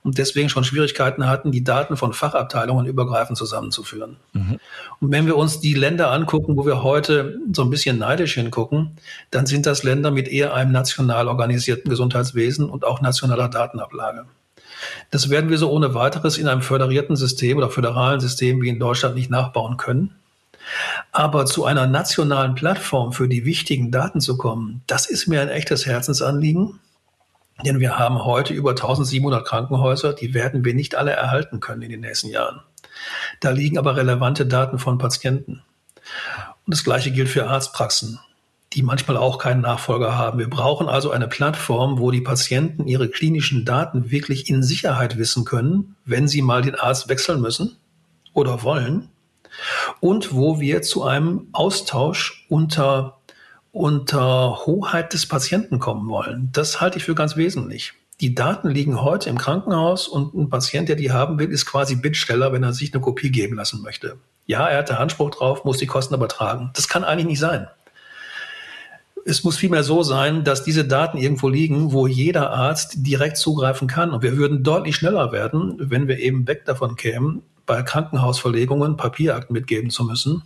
und 0.04 0.18
deswegen 0.18 0.50
schon 0.50 0.64
Schwierigkeiten 0.64 1.26
hatten, 1.26 1.50
die 1.50 1.64
Daten 1.64 1.96
von 1.96 2.12
Fachabteilungen 2.12 2.86
übergreifend 2.86 3.38
zusammenzuführen. 3.38 4.18
Mhm. 4.34 4.60
Und 5.00 5.10
wenn 5.10 5.26
wir 5.26 5.36
uns 5.36 5.60
die 5.60 5.74
Länder 5.74 6.12
angucken, 6.12 6.56
wo 6.56 6.66
wir 6.66 6.82
heute 6.82 7.38
so 7.52 7.62
ein 7.62 7.70
bisschen 7.70 7.98
neidisch 7.98 8.34
hingucken, 8.34 8.98
dann 9.30 9.46
sind 9.46 9.64
das 9.64 9.82
Länder 9.82 10.10
mit 10.10 10.28
eher 10.28 10.54
einem 10.54 10.72
national 10.72 11.26
organisierten 11.26 11.88
Gesundheitswesen 11.88 12.68
und 12.68 12.84
auch 12.84 13.00
nationaler 13.00 13.48
Datenablage. 13.48 14.26
Das 15.10 15.30
werden 15.30 15.48
wir 15.48 15.56
so 15.56 15.70
ohne 15.70 15.94
weiteres 15.94 16.36
in 16.36 16.48
einem 16.48 16.60
föderierten 16.60 17.16
System 17.16 17.56
oder 17.56 17.70
föderalen 17.70 18.20
System 18.20 18.60
wie 18.60 18.68
in 18.68 18.78
Deutschland 18.78 19.14
nicht 19.14 19.30
nachbauen 19.30 19.78
können. 19.78 20.14
Aber 21.12 21.46
zu 21.46 21.64
einer 21.64 21.86
nationalen 21.86 22.54
Plattform 22.54 23.12
für 23.12 23.28
die 23.28 23.46
wichtigen 23.46 23.90
Daten 23.90 24.20
zu 24.20 24.36
kommen, 24.36 24.82
das 24.86 25.06
ist 25.06 25.26
mir 25.26 25.40
ein 25.40 25.48
echtes 25.48 25.86
Herzensanliegen. 25.86 26.78
Denn 27.64 27.80
wir 27.80 27.98
haben 27.98 28.24
heute 28.24 28.52
über 28.52 28.70
1700 28.70 29.46
Krankenhäuser, 29.46 30.12
die 30.12 30.34
werden 30.34 30.64
wir 30.64 30.74
nicht 30.74 30.96
alle 30.96 31.12
erhalten 31.12 31.60
können 31.60 31.82
in 31.82 31.90
den 31.90 32.00
nächsten 32.00 32.28
Jahren. 32.28 32.60
Da 33.40 33.50
liegen 33.50 33.78
aber 33.78 33.96
relevante 33.96 34.46
Daten 34.46 34.78
von 34.78 34.98
Patienten. 34.98 35.62
Und 36.66 36.74
das 36.74 36.84
Gleiche 36.84 37.10
gilt 37.10 37.28
für 37.28 37.46
Arztpraxen 37.46 38.18
die 38.74 38.82
manchmal 38.82 39.16
auch 39.16 39.38
keinen 39.38 39.60
Nachfolger 39.60 40.18
haben. 40.18 40.38
Wir 40.38 40.50
brauchen 40.50 40.88
also 40.88 41.10
eine 41.10 41.28
Plattform, 41.28 41.98
wo 41.98 42.10
die 42.10 42.20
Patienten 42.20 42.86
ihre 42.88 43.08
klinischen 43.08 43.64
Daten 43.64 44.10
wirklich 44.10 44.48
in 44.50 44.62
Sicherheit 44.62 45.16
wissen 45.16 45.44
können, 45.44 45.94
wenn 46.04 46.26
sie 46.26 46.42
mal 46.42 46.62
den 46.62 46.74
Arzt 46.74 47.08
wechseln 47.08 47.40
müssen 47.40 47.76
oder 48.32 48.64
wollen. 48.64 49.10
Und 50.00 50.34
wo 50.34 50.58
wir 50.58 50.82
zu 50.82 51.04
einem 51.04 51.46
Austausch 51.52 52.46
unter, 52.48 53.18
unter 53.74 54.66
Hoheit 54.66 55.12
des 55.12 55.26
Patienten 55.26 55.80
kommen 55.80 56.08
wollen. 56.08 56.48
Das 56.52 56.80
halte 56.80 56.98
ich 56.98 57.04
für 57.04 57.16
ganz 57.16 57.36
wesentlich. 57.36 57.92
Die 58.20 58.32
Daten 58.32 58.68
liegen 58.68 59.02
heute 59.02 59.28
im 59.28 59.36
Krankenhaus 59.36 60.06
und 60.06 60.32
ein 60.32 60.48
Patient, 60.48 60.88
der 60.88 60.94
die 60.94 61.10
haben 61.10 61.40
will, 61.40 61.50
ist 61.50 61.66
quasi 61.66 61.96
Bittsteller, 61.96 62.52
wenn 62.52 62.62
er 62.62 62.72
sich 62.72 62.94
eine 62.94 63.02
Kopie 63.02 63.32
geben 63.32 63.56
lassen 63.56 63.82
möchte. 63.82 64.16
Ja, 64.46 64.68
er 64.68 64.78
hat 64.78 64.90
da 64.90 64.98
Anspruch 64.98 65.30
drauf, 65.30 65.64
muss 65.64 65.78
die 65.78 65.86
Kosten 65.86 66.14
aber 66.14 66.28
tragen. 66.28 66.70
Das 66.74 66.86
kann 66.86 67.02
eigentlich 67.02 67.26
nicht 67.26 67.40
sein 67.40 67.66
es 69.26 69.42
muss 69.42 69.56
vielmehr 69.56 69.82
so 69.82 70.02
sein, 70.02 70.44
dass 70.44 70.64
diese 70.64 70.84
Daten 70.84 71.16
irgendwo 71.16 71.48
liegen, 71.48 71.92
wo 71.92 72.06
jeder 72.06 72.50
Arzt 72.50 73.06
direkt 73.06 73.38
zugreifen 73.38 73.88
kann. 73.88 74.10
Und 74.10 74.22
wir 74.22 74.36
würden 74.36 74.62
deutlich 74.62 74.96
schneller 74.96 75.32
werden, 75.32 75.76
wenn 75.78 76.08
wir 76.08 76.18
eben 76.18 76.46
weg 76.46 76.66
davon 76.66 76.94
kämen, 76.94 77.42
bei 77.64 77.82
Krankenhausverlegungen 77.82 78.98
Papierakten 78.98 79.54
mitgeben 79.54 79.88
zu 79.88 80.04
müssen 80.04 80.42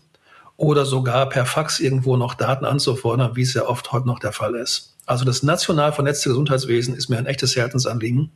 oder 0.58 0.84
sogar 0.84 1.28
per 1.28 1.46
Fax 1.46 1.80
irgendwo 1.80 2.16
noch 2.18 2.34
Daten 2.34 2.66
anzufordern, 2.66 3.36
wie 3.36 3.42
es 3.42 3.54
ja 3.54 3.64
oft 3.66 3.92
heute 3.92 4.08
noch 4.08 4.18
der 4.18 4.32
Fall 4.32 4.56
ist. 4.56 4.96
Also 5.06 5.24
das 5.24 5.42
national 5.42 5.92
vernetzte 5.92 6.28
Gesundheitswesen 6.28 6.94
ist 6.94 7.08
mir 7.08 7.16
ein 7.16 7.26
echtes 7.26 7.56
Herzensanliegen, 7.56 8.30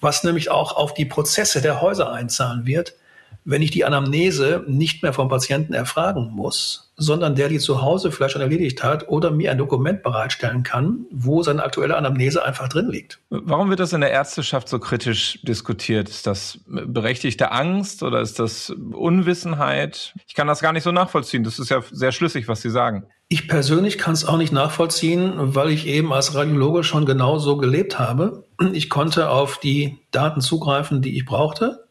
was 0.00 0.24
nämlich 0.24 0.50
auch 0.50 0.74
auf 0.74 0.94
die 0.94 1.04
Prozesse 1.04 1.60
der 1.60 1.82
Häuser 1.82 2.10
einzahlen 2.12 2.64
wird, 2.64 2.94
wenn 3.48 3.62
ich 3.62 3.70
die 3.70 3.86
Anamnese 3.86 4.62
nicht 4.66 5.02
mehr 5.02 5.14
vom 5.14 5.30
Patienten 5.30 5.72
erfragen 5.72 6.30
muss, 6.32 6.92
sondern 6.96 7.34
der 7.34 7.48
die 7.48 7.58
zu 7.58 7.80
Hause 7.80 8.12
vielleicht 8.12 8.32
schon 8.32 8.42
erledigt 8.42 8.84
hat 8.84 9.08
oder 9.08 9.30
mir 9.30 9.50
ein 9.50 9.56
Dokument 9.56 10.02
bereitstellen 10.02 10.64
kann, 10.64 11.06
wo 11.10 11.42
seine 11.42 11.62
aktuelle 11.62 11.96
Anamnese 11.96 12.44
einfach 12.44 12.68
drin 12.68 12.90
liegt. 12.90 13.20
Warum 13.30 13.70
wird 13.70 13.80
das 13.80 13.94
in 13.94 14.02
der 14.02 14.10
Ärzteschaft 14.10 14.68
so 14.68 14.78
kritisch 14.78 15.40
diskutiert? 15.44 16.10
Ist 16.10 16.26
das 16.26 16.60
berechtigte 16.66 17.50
Angst 17.50 18.02
oder 18.02 18.20
ist 18.20 18.38
das 18.38 18.68
Unwissenheit? 18.68 20.12
Ich 20.26 20.34
kann 20.34 20.46
das 20.46 20.60
gar 20.60 20.74
nicht 20.74 20.82
so 20.82 20.92
nachvollziehen. 20.92 21.42
Das 21.42 21.58
ist 21.58 21.70
ja 21.70 21.82
sehr 21.90 22.12
schlüssig, 22.12 22.48
was 22.48 22.60
Sie 22.60 22.70
sagen. 22.70 23.04
Ich 23.30 23.48
persönlich 23.48 23.96
kann 23.96 24.12
es 24.12 24.26
auch 24.26 24.36
nicht 24.36 24.52
nachvollziehen, 24.52 25.32
weil 25.36 25.70
ich 25.70 25.86
eben 25.86 26.12
als 26.12 26.34
Radiologe 26.34 26.84
schon 26.84 27.06
genauso 27.06 27.56
gelebt 27.56 27.98
habe. 27.98 28.44
Ich 28.74 28.90
konnte 28.90 29.30
auf 29.30 29.58
die 29.58 30.00
Daten 30.10 30.42
zugreifen, 30.42 31.00
die 31.00 31.16
ich 31.16 31.24
brauchte 31.24 31.87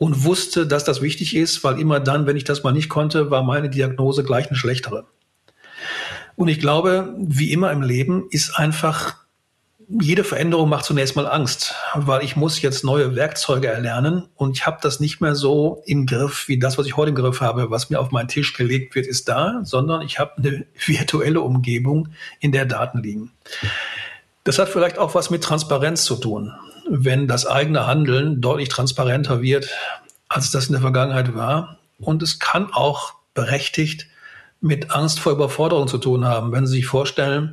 und 0.00 0.24
wusste, 0.24 0.66
dass 0.66 0.84
das 0.84 1.02
wichtig 1.02 1.36
ist, 1.36 1.62
weil 1.62 1.78
immer 1.78 2.00
dann, 2.00 2.26
wenn 2.26 2.36
ich 2.36 2.44
das 2.44 2.62
mal 2.62 2.72
nicht 2.72 2.88
konnte, 2.88 3.30
war 3.30 3.42
meine 3.42 3.68
Diagnose 3.68 4.24
gleich 4.24 4.46
eine 4.46 4.56
schlechtere. 4.56 5.04
Und 6.36 6.48
ich 6.48 6.58
glaube, 6.58 7.14
wie 7.18 7.52
immer 7.52 7.70
im 7.70 7.82
Leben 7.82 8.26
ist 8.30 8.56
einfach 8.56 9.16
jede 10.00 10.24
Veränderung 10.24 10.70
macht 10.70 10.86
zunächst 10.86 11.16
mal 11.16 11.26
Angst, 11.26 11.74
weil 11.94 12.24
ich 12.24 12.34
muss 12.34 12.62
jetzt 12.62 12.82
neue 12.82 13.14
Werkzeuge 13.14 13.66
erlernen 13.66 14.28
und 14.36 14.56
ich 14.56 14.64
habe 14.64 14.78
das 14.80 15.00
nicht 15.00 15.20
mehr 15.20 15.34
so 15.34 15.82
im 15.84 16.06
Griff 16.06 16.48
wie 16.48 16.58
das, 16.58 16.78
was 16.78 16.86
ich 16.86 16.96
heute 16.96 17.10
im 17.10 17.16
Griff 17.16 17.42
habe, 17.42 17.70
was 17.70 17.90
mir 17.90 18.00
auf 18.00 18.10
meinen 18.10 18.28
Tisch 18.28 18.54
gelegt 18.54 18.94
wird, 18.94 19.06
ist 19.06 19.28
da, 19.28 19.60
sondern 19.64 20.00
ich 20.00 20.18
habe 20.18 20.38
eine 20.38 20.64
virtuelle 20.86 21.42
Umgebung, 21.42 22.08
in 22.38 22.52
der 22.52 22.64
Daten 22.64 23.02
liegen. 23.02 23.32
Das 24.44 24.58
hat 24.58 24.70
vielleicht 24.70 24.96
auch 24.96 25.14
was 25.14 25.28
mit 25.28 25.44
Transparenz 25.44 26.04
zu 26.04 26.16
tun 26.16 26.54
wenn 26.92 27.28
das 27.28 27.46
eigene 27.46 27.86
Handeln 27.86 28.40
deutlich 28.40 28.68
transparenter 28.68 29.42
wird, 29.42 29.68
als 30.28 30.50
das 30.50 30.66
in 30.66 30.72
der 30.72 30.80
Vergangenheit 30.80 31.34
war. 31.36 31.78
Und 31.98 32.22
es 32.22 32.40
kann 32.40 32.72
auch 32.72 33.14
berechtigt 33.32 34.08
mit 34.60 34.90
Angst 34.90 35.20
vor 35.20 35.32
Überforderung 35.32 35.86
zu 35.86 35.98
tun 35.98 36.24
haben. 36.24 36.50
Wenn 36.50 36.66
Sie 36.66 36.76
sich 36.76 36.86
vorstellen, 36.86 37.52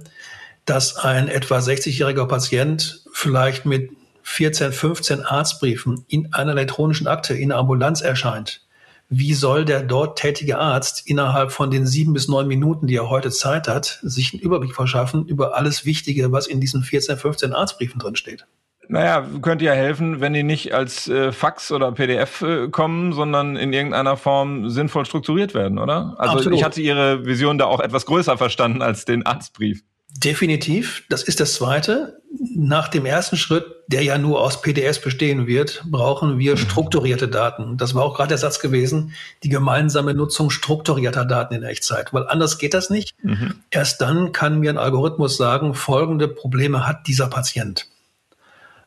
dass 0.65 0.97
ein 0.97 1.28
etwa 1.28 1.60
60-jähriger 1.60 2.28
Patient 2.28 3.04
vielleicht 3.13 3.65
mit 3.65 3.91
14, 4.23 4.73
15 4.73 5.21
Arztbriefen 5.21 6.04
in 6.08 6.34
einer 6.34 6.52
elektronischen 6.52 7.08
Akte 7.08 7.36
in 7.36 7.50
der 7.50 7.60
Ambulanz 7.60 8.02
erscheint, 8.02 8.62
wie 9.10 9.36
soll 9.36 9.63
der 9.63 9.84
dort 9.84 10.17
tätige 10.17 10.58
Arzt 10.58 11.04
innerhalb 11.06 11.52
von 11.52 11.71
den 11.71 11.86
sieben 11.86 12.12
bis 12.12 12.28
neun 12.28 12.47
Minuten, 12.47 12.88
die 12.88 12.95
er 12.95 13.10
heute 13.10 13.30
Zeit 13.30 13.67
hat, 13.67 14.00
sich 14.02 14.34
einen 14.34 14.41
Überblick 14.41 14.76
verschaffen 14.76 15.28
über 15.28 15.56
alles 15.56 15.86
Wichtige, 15.86 16.32
was 16.32 16.47
in 16.47 16.60
diesen 16.60 16.84
14, 16.84 17.17
15 17.17 17.54
Arztbriefen 17.54 18.00
drin 18.00 18.15
steht? 18.17 18.47
Naja, 18.89 19.26
könnte 19.41 19.65
ja 19.65 19.73
helfen, 19.73 20.21
wenn 20.21 20.34
die 20.34 20.43
nicht 20.43 20.73
als 20.73 21.10
äh, 21.10 21.32
Fax 21.32 21.71
oder 21.71 21.91
PDF 21.91 22.41
äh, 22.41 22.69
kommen, 22.69 23.12
sondern 23.12 23.56
in 23.58 23.73
irgendeiner 23.73 24.15
Form 24.15 24.69
sinnvoll 24.69 25.06
strukturiert 25.06 25.54
werden, 25.54 25.78
oder? 25.78 26.15
Also 26.17 26.38
Absolut. 26.38 26.58
ich 26.58 26.63
hatte 26.63 26.82
Ihre 26.82 27.26
Vision 27.26 27.58
da 27.58 27.65
auch 27.65 27.80
etwas 27.80 28.06
größer 28.06 28.38
verstanden 28.38 28.82
als 28.82 29.06
den 29.06 29.26
Arztbrief. 29.26 29.84
Definitiv. 30.10 31.04
Das 31.10 31.23
ist 31.23 31.39
das 31.39 31.54
Zweite. 31.56 32.21
Nach 32.56 32.88
dem 32.88 33.06
ersten 33.06 33.36
Schritt, 33.36 33.65
der 33.88 34.04
ja 34.04 34.17
nur 34.17 34.41
aus 34.41 34.62
PDS 34.62 35.02
bestehen 35.02 35.47
wird, 35.47 35.84
brauchen 35.86 36.39
wir 36.39 36.54
mhm. 36.54 36.58
strukturierte 36.58 37.28
Daten. 37.28 37.78
Das 37.78 37.93
war 37.93 38.04
auch 38.04 38.15
gerade 38.15 38.30
der 38.30 38.38
Satz 38.38 38.60
gewesen, 38.60 39.13
die 39.43 39.50
gemeinsame 39.50 40.13
Nutzung 40.13 40.50
strukturierter 40.50 41.26
Daten 41.26 41.56
in 41.56 41.63
Echtzeit. 41.63 42.13
Weil 42.13 42.28
anders 42.28 42.58
geht 42.58 42.73
das 42.73 42.89
nicht. 42.89 43.15
Mhm. 43.21 43.56
Erst 43.69 44.02
dann 44.02 44.32
kann 44.32 44.60
mir 44.60 44.71
ein 44.71 44.78
Algorithmus 44.78 45.38
sagen, 45.38 45.73
folgende 45.73 46.28
Probleme 46.28 46.88
hat 46.88 47.08
dieser 47.08 47.28
Patient. 47.28 47.88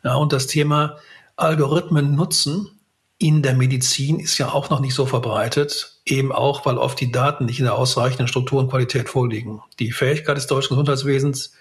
Ja, 0.03 0.15
und 0.15 0.33
das 0.33 0.47
Thema 0.47 0.97
Algorithmen 1.37 2.15
nutzen 2.15 2.69
in 3.21 3.43
der 3.43 3.55
Medizin 3.55 4.19
ist 4.19 4.39
ja 4.39 4.51
auch 4.51 4.71
noch 4.71 4.81
nicht 4.81 4.95
so 4.95 5.05
verbreitet, 5.05 6.01
eben 6.07 6.33
auch, 6.33 6.65
weil 6.65 6.79
oft 6.79 6.99
die 6.99 7.13
Daten 7.13 7.45
nicht 7.45 7.59
in 7.59 7.67
der 7.67 7.75
ausreichenden 7.75 8.29
Struktur 8.29 8.61
und 8.61 8.71
Qualität 8.71 9.11
vorliegen. 9.11 9.61
Die 9.79 9.93
Fähigkeit 9.93 10.39
des 10.39 10.47
deutschen 10.47 10.71
Gesundheitswesens, 10.71 11.53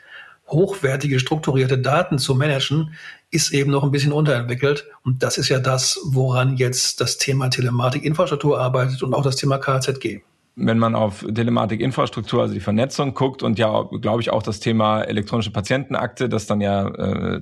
hochwertige, 0.47 1.19
strukturierte 1.19 1.78
Daten 1.78 2.17
zu 2.17 2.34
managen, 2.34 2.93
ist 3.30 3.52
eben 3.52 3.71
noch 3.71 3.84
ein 3.84 3.91
bisschen 3.91 4.13
unterentwickelt. 4.13 4.86
Und 5.04 5.21
das 5.21 5.38
ist 5.38 5.49
ja 5.49 5.60
das, 5.60 5.99
woran 6.06 6.56
jetzt 6.56 7.02
das 7.02 7.17
Thema 7.17 7.49
Telematik-Infrastruktur 7.49 8.58
arbeitet 8.58 9.04
und 9.04 9.13
auch 9.13 9.23
das 9.23 9.36
Thema 9.36 9.58
KZG 9.58 10.21
wenn 10.62 10.78
man 10.78 10.93
auf 10.93 11.25
Telematik-Infrastruktur, 11.34 12.41
also 12.41 12.54
die 12.54 12.60
Vernetzung 12.60 13.13
guckt 13.13 13.43
und 13.43 13.58
ja, 13.58 13.84
glaube 14.02 14.21
ich, 14.21 14.30
auch 14.30 14.43
das 14.43 14.60
Thema 14.60 15.02
elektronische 15.02 15.52
Patientenakte, 15.52 16.28
das 16.28 16.47
dann 16.47 16.60
ja 16.60 16.88
äh, 16.88 17.39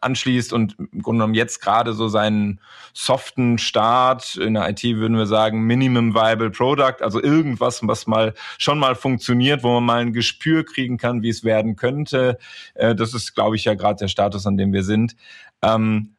anschließt 0.00 0.52
und 0.52 0.76
im 0.78 1.02
Grunde 1.02 1.20
genommen 1.20 1.34
jetzt 1.34 1.60
gerade 1.60 1.92
so 1.92 2.08
seinen 2.08 2.60
soften 2.92 3.58
Start 3.58 4.36
in 4.36 4.54
der 4.54 4.68
IT 4.68 4.82
würden 4.82 5.16
wir 5.16 5.26
sagen 5.26 5.62
Minimum 5.62 6.14
Viable 6.14 6.50
Product, 6.50 6.96
also 7.00 7.22
irgendwas, 7.22 7.80
was 7.86 8.06
mal 8.06 8.34
schon 8.58 8.78
mal 8.78 8.94
funktioniert, 8.94 9.62
wo 9.62 9.74
man 9.74 9.84
mal 9.84 10.00
ein 10.00 10.12
Gespür 10.12 10.64
kriegen 10.64 10.96
kann, 10.96 11.22
wie 11.22 11.28
es 11.28 11.44
werden 11.44 11.76
könnte. 11.76 12.38
Äh, 12.74 12.94
das 12.94 13.14
ist, 13.14 13.34
glaube 13.34 13.56
ich, 13.56 13.64
ja 13.64 13.74
gerade 13.74 13.98
der 13.98 14.08
Status, 14.08 14.46
an 14.46 14.56
dem 14.56 14.72
wir 14.72 14.82
sind. 14.82 15.16
Ähm, 15.62 16.14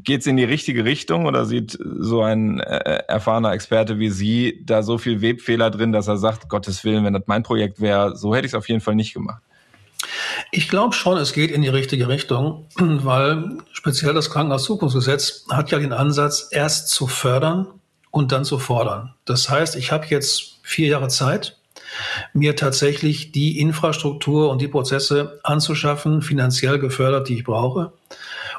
Geht 0.00 0.20
es 0.20 0.26
in 0.28 0.36
die 0.36 0.44
richtige 0.44 0.84
Richtung 0.84 1.26
oder 1.26 1.44
sieht 1.44 1.76
so 1.80 2.22
ein 2.22 2.60
äh, 2.60 3.02
erfahrener 3.08 3.52
Experte 3.52 3.98
wie 3.98 4.10
Sie 4.10 4.62
da 4.64 4.84
so 4.84 4.96
viel 4.96 5.22
Webfehler 5.22 5.70
drin, 5.70 5.90
dass 5.90 6.06
er 6.06 6.18
sagt, 6.18 6.48
Gottes 6.48 6.84
Willen, 6.84 7.04
wenn 7.04 7.14
das 7.14 7.24
mein 7.26 7.42
Projekt 7.42 7.80
wäre, 7.80 8.14
so 8.16 8.34
hätte 8.34 8.46
ich 8.46 8.52
es 8.52 8.54
auf 8.54 8.68
jeden 8.68 8.80
Fall 8.80 8.94
nicht 8.94 9.12
gemacht? 9.12 9.42
Ich 10.50 10.68
glaube 10.68 10.94
schon, 10.94 11.18
es 11.18 11.32
geht 11.32 11.50
in 11.50 11.62
die 11.62 11.68
richtige 11.68 12.08
Richtung, 12.08 12.66
weil 12.76 13.58
speziell 13.72 14.14
das 14.14 14.30
Krankenhauszukunftsgesetz 14.30 15.46
hat 15.50 15.70
ja 15.70 15.78
den 15.78 15.92
Ansatz, 15.92 16.48
erst 16.50 16.88
zu 16.88 17.06
fördern 17.06 17.66
und 18.10 18.32
dann 18.32 18.44
zu 18.44 18.58
fordern. 18.58 19.14
Das 19.24 19.48
heißt, 19.48 19.76
ich 19.76 19.92
habe 19.92 20.06
jetzt 20.06 20.58
vier 20.62 20.88
Jahre 20.88 21.08
Zeit, 21.08 21.56
mir 22.32 22.56
tatsächlich 22.56 23.32
die 23.32 23.58
Infrastruktur 23.58 24.50
und 24.50 24.60
die 24.60 24.68
Prozesse 24.68 25.40
anzuschaffen, 25.42 26.22
finanziell 26.22 26.78
gefördert, 26.78 27.28
die 27.28 27.36
ich 27.36 27.44
brauche. 27.44 27.92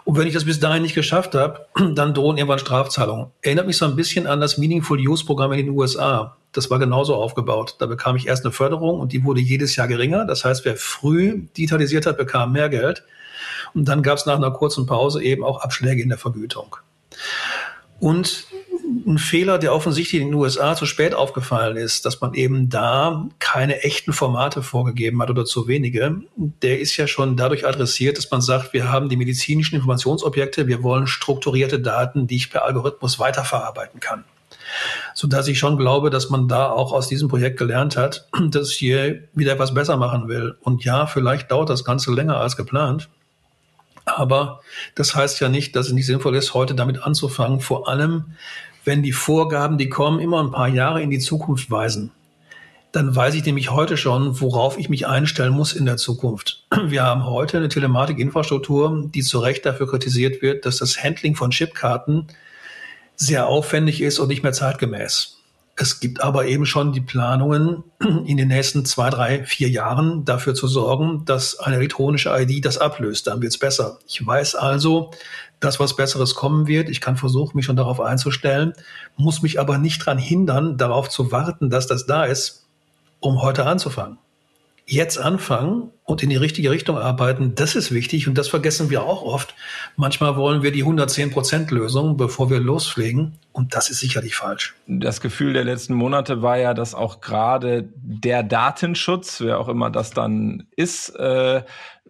Und 0.06 0.18
wenn 0.18 0.28
ich 0.28 0.34
das 0.34 0.46
bis 0.46 0.60
dahin 0.60 0.82
nicht 0.82 0.96
geschafft 0.96 1.36
habe, 1.36 1.68
dann 1.94 2.14
drohen 2.14 2.38
irgendwann 2.38 2.60
Strafzahlungen. 2.60 3.28
Erinnert 3.42 3.68
mich 3.68 3.78
so 3.78 3.86
ein 3.86 3.96
bisschen 3.96 4.28
an 4.28 4.42
das 4.42 4.58
Meaningful 4.58 5.00
Use 5.00 5.26
Programm 5.26 5.52
in 5.54 5.66
den 5.66 5.70
USA. 5.70 6.38
Das 6.52 6.70
war 6.70 6.80
genauso 6.80 7.16
aufgebaut. 7.16 7.76
Da 7.80 7.86
bekam 7.86 8.16
ich 8.16 8.28
erst 8.28 8.44
eine 8.44 8.52
Förderung 8.52 9.00
und 9.00 9.14
die 9.14 9.24
wurde 9.24 9.42
jedes 9.42 9.76
Jahr 9.76 9.88
geringer. 9.88 10.26
Das 10.26 10.46
heißt, 10.46 10.66
wer 10.66 10.76
früh 10.76 11.44
digitalisiert 11.58 12.06
hat, 12.06 12.18
bekam 12.18 12.52
mehr 12.52 12.70
Geld. 12.70 13.04
Und 13.74 13.86
dann 13.86 14.02
gab 14.02 14.18
es 14.18 14.26
nach 14.26 14.38
einer 14.38 14.52
kurzen 14.52 14.86
Pause 14.86 15.22
eben 15.24 15.44
auch 15.44 15.62
Abschläge 15.62 16.02
in 16.02 16.10
der 16.10 16.18
Vergütung. 16.18 16.76
Und 18.00 18.48
ein 19.06 19.18
Fehler, 19.18 19.58
der 19.58 19.74
offensichtlich 19.74 20.22
in 20.22 20.30
den 20.30 20.36
USA 20.36 20.76
zu 20.76 20.86
spät 20.86 21.14
aufgefallen 21.14 21.78
ist, 21.78 22.06
dass 22.06 22.22
man 22.22 22.34
eben 22.34 22.70
da 22.70 23.28
keine 23.40 23.84
echten 23.84 24.14
Formate 24.14 24.64
vorgegeben 24.64 25.22
hat 25.22 25.30
oder 25.30 25.46
zu 25.46 25.68
wenige, 25.68 26.22
der 26.36 26.80
ist 26.80 26.98
ja 26.98 27.08
schon 27.08 27.38
dadurch 27.38 27.68
adressiert, 27.68 28.18
dass 28.18 28.32
man 28.32 28.42
sagt, 28.42 28.74
wir 28.74 28.92
haben 28.92 29.10
die 29.10 29.18
medizinischen 29.18 29.76
Informationsobjekte, 29.76 30.68
wir 30.68 30.82
wollen 30.82 31.08
strukturierte 31.08 31.80
Daten, 31.80 32.26
die 32.26 32.38
ich 32.38 32.50
per 32.50 32.66
Algorithmus 32.66 33.20
weiterverarbeiten 33.20 34.00
kann. 34.00 34.24
So 35.14 35.28
dass 35.28 35.48
ich 35.48 35.60
schon 35.60 35.78
glaube, 35.78 36.10
dass 36.10 36.30
man 36.30 36.48
da 36.48 36.70
auch 36.70 36.92
aus 36.92 37.08
diesem 37.08 37.30
Projekt 37.30 37.58
gelernt 37.58 37.98
hat, 37.98 38.28
dass 38.52 38.72
hier 38.72 39.24
wieder 39.34 39.54
etwas 39.54 39.74
besser 39.74 39.98
machen 39.98 40.28
will. 40.28 40.58
Und 40.62 40.84
ja, 40.84 41.06
vielleicht 41.06 41.52
dauert 41.52 41.70
das 41.70 41.84
Ganze 41.84 42.14
länger 42.14 42.38
als 42.38 42.58
geplant. 42.58 43.10
Aber 44.06 44.62
das 44.96 45.16
heißt 45.16 45.40
ja 45.40 45.50
nicht, 45.50 45.76
dass 45.76 45.88
es 45.88 45.94
nicht 45.94 46.06
sinnvoll 46.06 46.36
ist, 46.36 46.54
heute 46.54 46.76
damit 46.76 47.04
anzufangen. 47.04 47.60
Vor 47.60 47.88
allem, 47.88 48.26
wenn 48.86 49.04
die 49.04 49.12
Vorgaben, 49.12 49.78
die 49.78 49.90
kommen, 49.90 50.20
immer 50.20 50.42
ein 50.44 50.52
paar 50.52 50.68
Jahre 50.68 51.02
in 51.02 51.10
die 51.10 51.20
Zukunft 51.20 51.70
weisen. 51.70 52.12
Dann 52.92 53.16
weiß 53.16 53.36
ich 53.36 53.46
nämlich 53.46 53.70
heute 53.70 53.98
schon, 53.98 54.42
worauf 54.42 54.80
ich 54.80 54.90
mich 54.90 55.06
einstellen 55.06 55.54
muss 55.54 55.74
in 55.74 55.86
der 55.86 55.98
Zukunft. 55.98 56.66
Wir 56.88 57.04
haben 57.04 57.26
heute 57.26 57.58
eine 57.58 57.70
Telematikinfrastruktur, 57.70 59.10
die 59.14 59.22
zu 59.22 59.40
Recht 59.40 59.66
dafür 59.66 59.88
kritisiert 59.88 60.42
wird, 60.42 60.66
dass 60.66 60.78
das 60.78 61.04
Handling 61.04 61.36
von 61.36 61.52
Chipkarten 61.52 62.28
sehr 63.20 63.48
aufwendig 63.48 64.02
ist 64.02 64.18
und 64.20 64.30
nicht 64.30 64.44
mehr 64.44 64.54
zeitgemäß. 64.54 65.36
Es 65.76 66.00
gibt 66.00 66.22
aber 66.22 66.46
eben 66.46 66.66
schon 66.66 66.94
die 66.94 67.02
Planungen, 67.02 67.84
in 68.26 68.38
den 68.38 68.48
nächsten 68.48 68.86
zwei, 68.86 69.10
drei, 69.10 69.44
vier 69.44 69.70
Jahren 69.70 70.26
dafür 70.26 70.56
zu 70.56 70.68
sorgen, 70.68 71.24
dass 71.26 71.60
eine 71.60 71.76
elektronische 71.76 72.30
ID 72.36 72.66
das 72.66 72.78
ablöst. 72.78 73.28
Dann 73.28 73.42
wird 73.42 73.54
es 73.54 73.60
besser. 73.60 74.00
Ich 74.08 74.26
weiß 74.26 74.56
also, 74.56 75.12
dass 75.60 75.80
was 75.80 75.96
Besseres 75.96 76.36
kommen 76.36 76.68
wird. 76.68 76.90
Ich 76.90 77.02
kann 77.02 77.18
versuchen, 77.18 77.56
mich 77.56 77.66
schon 77.66 77.76
darauf 77.76 78.00
einzustellen, 78.02 78.74
muss 79.16 79.42
mich 79.42 79.60
aber 79.60 79.78
nicht 79.78 80.02
daran 80.02 80.18
hindern, 80.18 80.78
darauf 80.78 81.10
zu 81.10 81.32
warten, 81.32 81.70
dass 81.70 81.88
das 81.88 82.06
da 82.06 82.24
ist, 82.24 82.66
um 83.20 83.42
heute 83.42 83.66
anzufangen 83.66 84.18
jetzt 84.90 85.20
anfangen 85.20 85.92
und 86.10 86.24
in 86.24 86.30
die 86.32 86.38
richtige 86.38 86.72
Richtung 86.72 86.98
arbeiten, 86.98 87.54
das 87.54 87.76
ist 87.76 87.94
wichtig 87.94 88.28
und 88.28 88.36
das 88.36 88.48
vergessen 88.48 88.90
wir 88.90 89.04
auch 89.04 89.22
oft. 89.22 89.54
Manchmal 89.96 90.36
wollen 90.38 90.64
wir 90.64 90.72
die 90.72 90.84
110% 90.84 91.72
Lösung, 91.72 92.18
bevor 92.18 92.50
wir 92.50 92.60
losfliegen 92.60 93.34
und 93.52 93.76
das 93.76 93.92
ist 93.92 94.00
sicherlich 94.00 94.36
falsch. 94.36 94.74
Das 94.88 95.22
Gefühl 95.22 95.54
der 95.54 95.66
letzten 95.66 95.94
Monate 95.94 96.42
war 96.42 96.58
ja, 96.58 96.74
dass 96.74 96.96
auch 96.96 97.22
gerade 97.22 97.90
der 98.02 98.42
Datenschutz, 98.42 99.40
wer 99.42 99.60
auch 99.60 99.68
immer 99.68 99.92
das 99.92 100.10
dann 100.10 100.66
ist, 100.76 101.10
äh, 101.10 101.62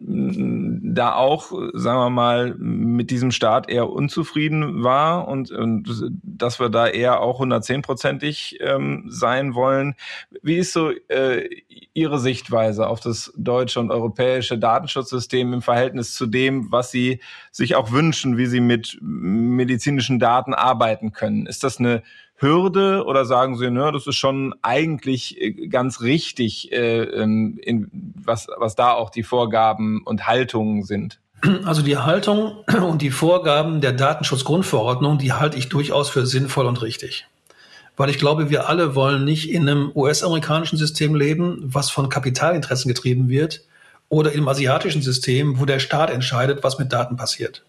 da 0.01 1.13
auch, 1.15 1.51
sagen 1.73 1.99
wir 1.99 2.09
mal, 2.09 2.55
mit 2.55 3.11
diesem 3.11 3.31
Start 3.31 3.69
eher 3.69 3.89
unzufrieden 3.89 4.81
war 4.83 5.27
und, 5.27 5.51
und 5.51 6.11
dass 6.23 6.59
wir 6.59 6.69
da 6.69 6.87
eher 6.87 7.19
auch 7.19 7.41
110-prozentig 7.41 8.59
ähm, 8.61 9.05
sein 9.09 9.55
wollen. 9.55 9.95
Wie 10.41 10.57
ist 10.57 10.71
so 10.71 10.91
äh, 11.09 11.49
Ihre 11.93 12.19
Sichtweise 12.19 12.87
auf 12.87 13.01
das 13.01 13.33
deutsche 13.35 13.79
und 13.81 13.88
europäische 13.91 14.57
Datenschutzsystem 14.57 15.53
im 15.53 15.61
Verhältnis 15.61 16.13
zu 16.15 16.25
dem, 16.25 16.71
was 16.71 16.91
Sie 16.91 17.19
sich 17.51 17.75
auch 17.75 17.91
wünschen, 17.91 18.37
wie 18.37 18.45
Sie 18.45 18.61
mit 18.61 18.97
medizinischen 19.01 20.19
Daten 20.19 20.53
arbeiten 20.53 21.11
können? 21.11 21.45
Ist 21.45 21.63
das 21.63 21.79
eine 21.79 22.03
Hürde 22.41 23.03
oder 23.05 23.25
sagen 23.25 23.57
Sie, 23.57 23.69
ne, 23.69 23.91
das 23.91 24.07
ist 24.07 24.15
schon 24.15 24.55
eigentlich 24.61 25.39
äh, 25.41 25.67
ganz 25.67 26.01
richtig, 26.01 26.71
äh, 26.71 27.03
ähm, 27.03 27.59
in, 27.61 27.89
was, 28.15 28.47
was 28.57 28.75
da 28.75 28.93
auch 28.93 29.09
die 29.09 29.23
Vorgaben 29.23 30.01
und 30.05 30.25
Haltungen 30.27 30.83
sind? 30.83 31.19
Also 31.65 31.81
die 31.81 31.97
Haltung 31.97 32.63
und 32.81 33.01
die 33.01 33.11
Vorgaben 33.11 33.81
der 33.81 33.93
Datenschutzgrundverordnung, 33.93 35.17
die 35.17 35.33
halte 35.33 35.57
ich 35.57 35.69
durchaus 35.69 36.09
für 36.09 36.25
sinnvoll 36.25 36.65
und 36.65 36.81
richtig. 36.81 37.27
Weil 37.97 38.09
ich 38.09 38.17
glaube, 38.17 38.49
wir 38.49 38.69
alle 38.69 38.95
wollen 38.95 39.25
nicht 39.25 39.49
in 39.51 39.67
einem 39.67 39.91
US-amerikanischen 39.93 40.77
System 40.77 41.15
leben, 41.15 41.59
was 41.61 41.91
von 41.91 42.07
Kapitalinteressen 42.07 42.87
getrieben 42.87 43.27
wird, 43.27 43.61
oder 44.09 44.31
im 44.31 44.47
asiatischen 44.47 45.01
System, 45.01 45.59
wo 45.59 45.65
der 45.65 45.79
Staat 45.79 46.09
entscheidet, 46.09 46.63
was 46.63 46.79
mit 46.79 46.91
Daten 46.91 47.15
passiert. 47.15 47.63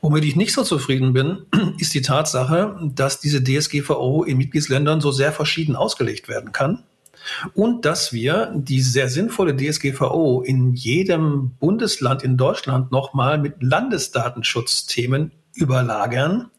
Womit 0.00 0.24
ich 0.24 0.36
nicht 0.36 0.52
so 0.52 0.62
zufrieden 0.62 1.12
bin, 1.12 1.46
ist 1.78 1.94
die 1.94 2.02
Tatsache, 2.02 2.78
dass 2.94 3.20
diese 3.20 3.42
DSGVO 3.42 4.24
in 4.24 4.38
Mitgliedsländern 4.38 5.00
so 5.00 5.10
sehr 5.10 5.32
verschieden 5.32 5.76
ausgelegt 5.76 6.28
werden 6.28 6.52
kann 6.52 6.84
und 7.54 7.84
dass 7.84 8.12
wir 8.12 8.52
die 8.54 8.80
sehr 8.80 9.08
sinnvolle 9.08 9.56
DSGVO 9.56 10.42
in 10.42 10.74
jedem 10.74 11.50
Bundesland 11.58 12.22
in 12.22 12.36
Deutschland 12.36 12.92
nochmal 12.92 13.38
mit 13.38 13.62
Landesdatenschutzthemen 13.62 15.32
überlagern. 15.54 16.50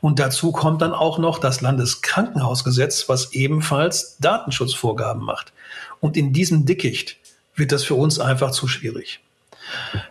Und 0.00 0.18
dazu 0.18 0.52
kommt 0.52 0.82
dann 0.82 0.92
auch 0.92 1.18
noch 1.18 1.38
das 1.38 1.60
Landeskrankenhausgesetz, 1.60 3.08
was 3.08 3.32
ebenfalls 3.32 4.18
Datenschutzvorgaben 4.18 5.24
macht. 5.24 5.52
Und 6.00 6.16
in 6.16 6.32
diesem 6.32 6.64
Dickicht 6.64 7.16
wird 7.56 7.72
das 7.72 7.84
für 7.84 7.94
uns 7.94 8.18
einfach 8.18 8.50
zu 8.50 8.68
schwierig 8.68 9.20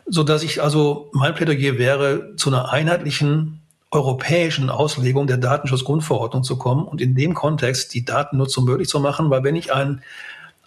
so 0.06 0.24
dass 0.24 0.44
ich 0.44 0.62
also 0.62 1.10
mein 1.14 1.34
Plädoyer 1.34 1.78
wäre, 1.78 2.36
zu 2.36 2.50
einer 2.50 2.72
einheitlichen 2.72 3.62
europäischen 3.92 4.70
Auslegung 4.70 5.28
der 5.28 5.38
Datenschutzgrundverordnung 5.38 6.44
zu 6.44 6.58
kommen 6.58 6.86
und 6.86 7.00
in 7.00 7.16
dem 7.16 7.34
Kontext 7.34 7.94
die 7.94 8.06
Datennutzung 8.06 8.66
möglich 8.66 8.88
zu 8.88 9.00
machen, 9.00 9.30
weil 9.30 9.44
wenn 9.44 9.56
ich 9.56 9.74
ein 9.74 10.02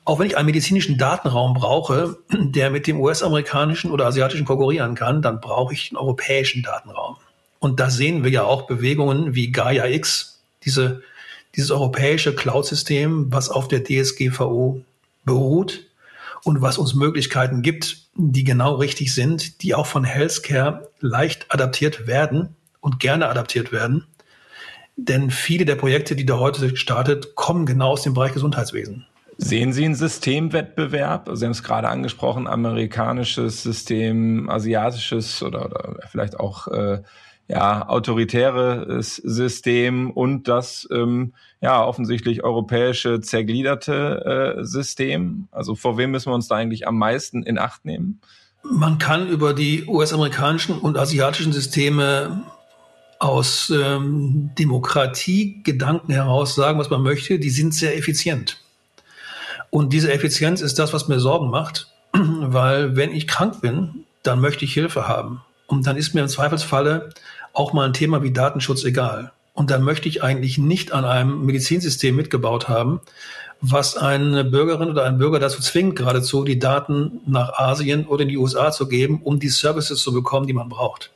auch 0.04 0.20
wenn 0.20 0.28
ich 0.28 0.36
einen 0.36 0.46
medizinischen 0.46 0.98
Datenraum 0.98 1.54
brauche, 1.54 2.18
der 2.30 2.70
mit 2.70 2.86
dem 2.86 3.00
US-amerikanischen 3.00 3.90
oder 3.90 4.06
asiatischen 4.06 4.46
konkurrieren 4.46 4.94
kann, 4.94 5.20
dann 5.20 5.40
brauche 5.40 5.74
ich 5.74 5.90
einen 5.90 5.96
europäischen 5.96 6.62
Datenraum. 6.62 7.16
Und 7.58 7.80
da 7.80 7.90
sehen 7.90 8.22
wir 8.22 8.30
ja 8.30 8.44
auch 8.44 8.68
Bewegungen 8.68 9.34
wie 9.34 9.50
Gaia 9.50 9.86
X, 9.86 10.38
diese, 10.62 11.02
dieses 11.56 11.72
europäische 11.72 12.36
Cloud-System, 12.36 13.32
was 13.32 13.50
auf 13.50 13.66
der 13.66 13.82
DSGVO 13.82 14.80
beruht 15.24 15.85
und 16.46 16.62
was 16.62 16.78
uns 16.78 16.94
Möglichkeiten 16.94 17.60
gibt, 17.60 18.06
die 18.14 18.44
genau 18.44 18.76
richtig 18.76 19.12
sind, 19.12 19.62
die 19.62 19.74
auch 19.74 19.86
von 19.86 20.04
Healthcare 20.04 20.92
leicht 21.00 21.46
adaptiert 21.52 22.06
werden 22.06 22.54
und 22.80 23.00
gerne 23.00 23.28
adaptiert 23.28 23.72
werden. 23.72 24.06
Denn 24.94 25.32
viele 25.32 25.64
der 25.64 25.74
Projekte, 25.74 26.14
die 26.14 26.24
da 26.24 26.38
heute 26.38 26.70
gestartet, 26.70 27.34
kommen 27.34 27.66
genau 27.66 27.90
aus 27.90 28.02
dem 28.02 28.14
Bereich 28.14 28.32
Gesundheitswesen. 28.32 29.04
Sehen 29.38 29.72
Sie 29.72 29.84
einen 29.84 29.96
Systemwettbewerb? 29.96 31.28
Sie 31.32 31.44
haben 31.44 31.52
es 31.52 31.64
gerade 31.64 31.88
angesprochen, 31.88 32.46
amerikanisches 32.46 33.64
System, 33.64 34.48
asiatisches 34.48 35.42
oder, 35.42 35.66
oder 35.66 35.98
vielleicht 36.08 36.38
auch 36.38 36.68
äh, 36.68 37.02
ja, 37.48 37.88
autoritäres 37.88 39.16
System 39.16 40.10
und 40.10 40.48
das 40.48 40.88
ähm, 40.92 41.34
ja 41.60 41.84
offensichtlich 41.84 42.42
europäische 42.42 43.20
zergliederte 43.20 44.56
äh, 44.58 44.64
System. 44.64 45.48
Also 45.52 45.74
vor 45.74 45.96
wem 45.96 46.10
müssen 46.10 46.30
wir 46.30 46.34
uns 46.34 46.48
da 46.48 46.56
eigentlich 46.56 46.88
am 46.88 46.98
meisten 46.98 47.42
in 47.42 47.58
Acht 47.58 47.84
nehmen? 47.84 48.20
Man 48.64 48.98
kann 48.98 49.28
über 49.28 49.54
die 49.54 49.86
US-amerikanischen 49.86 50.78
und 50.78 50.98
asiatischen 50.98 51.52
Systeme 51.52 52.42
aus 53.18 53.70
ähm, 53.70 54.50
Demokratiegedanken 54.58 56.12
heraus 56.12 56.54
sagen, 56.54 56.78
was 56.78 56.90
man 56.90 57.02
möchte. 57.02 57.38
Die 57.38 57.50
sind 57.50 57.74
sehr 57.74 57.96
effizient. 57.96 58.60
Und 59.70 59.92
diese 59.92 60.12
Effizienz 60.12 60.60
ist 60.60 60.78
das, 60.78 60.92
was 60.92 61.08
mir 61.08 61.20
Sorgen 61.20 61.50
macht, 61.50 61.92
weil 62.12 62.96
wenn 62.96 63.12
ich 63.12 63.28
krank 63.28 63.60
bin, 63.60 64.04
dann 64.22 64.40
möchte 64.40 64.64
ich 64.64 64.74
Hilfe 64.74 65.06
haben. 65.06 65.42
Und 65.66 65.86
dann 65.86 65.96
ist 65.96 66.14
mir 66.14 66.20
im 66.22 66.28
Zweifelsfalle 66.28 67.10
auch 67.56 67.72
mal 67.72 67.86
ein 67.86 67.94
Thema 67.94 68.22
wie 68.22 68.32
Datenschutz 68.32 68.84
egal. 68.84 69.32
Und 69.54 69.70
dann 69.70 69.82
möchte 69.82 70.08
ich 70.08 70.22
eigentlich 70.22 70.58
nicht 70.58 70.92
an 70.92 71.06
einem 71.06 71.46
Medizinsystem 71.46 72.14
mitgebaut 72.14 72.68
haben, 72.68 73.00
was 73.62 73.96
eine 73.96 74.44
Bürgerin 74.44 74.90
oder 74.90 75.04
ein 75.04 75.16
Bürger 75.16 75.38
dazu 75.38 75.62
zwingt, 75.62 75.96
geradezu 75.96 76.44
die 76.44 76.58
Daten 76.58 77.20
nach 77.26 77.54
Asien 77.54 78.06
oder 78.06 78.22
in 78.22 78.28
die 78.28 78.36
USA 78.36 78.70
zu 78.70 78.86
geben, 78.86 79.22
um 79.24 79.40
die 79.40 79.48
Services 79.48 80.02
zu 80.02 80.12
bekommen, 80.12 80.46
die 80.46 80.52
man 80.52 80.68
braucht. 80.68 81.10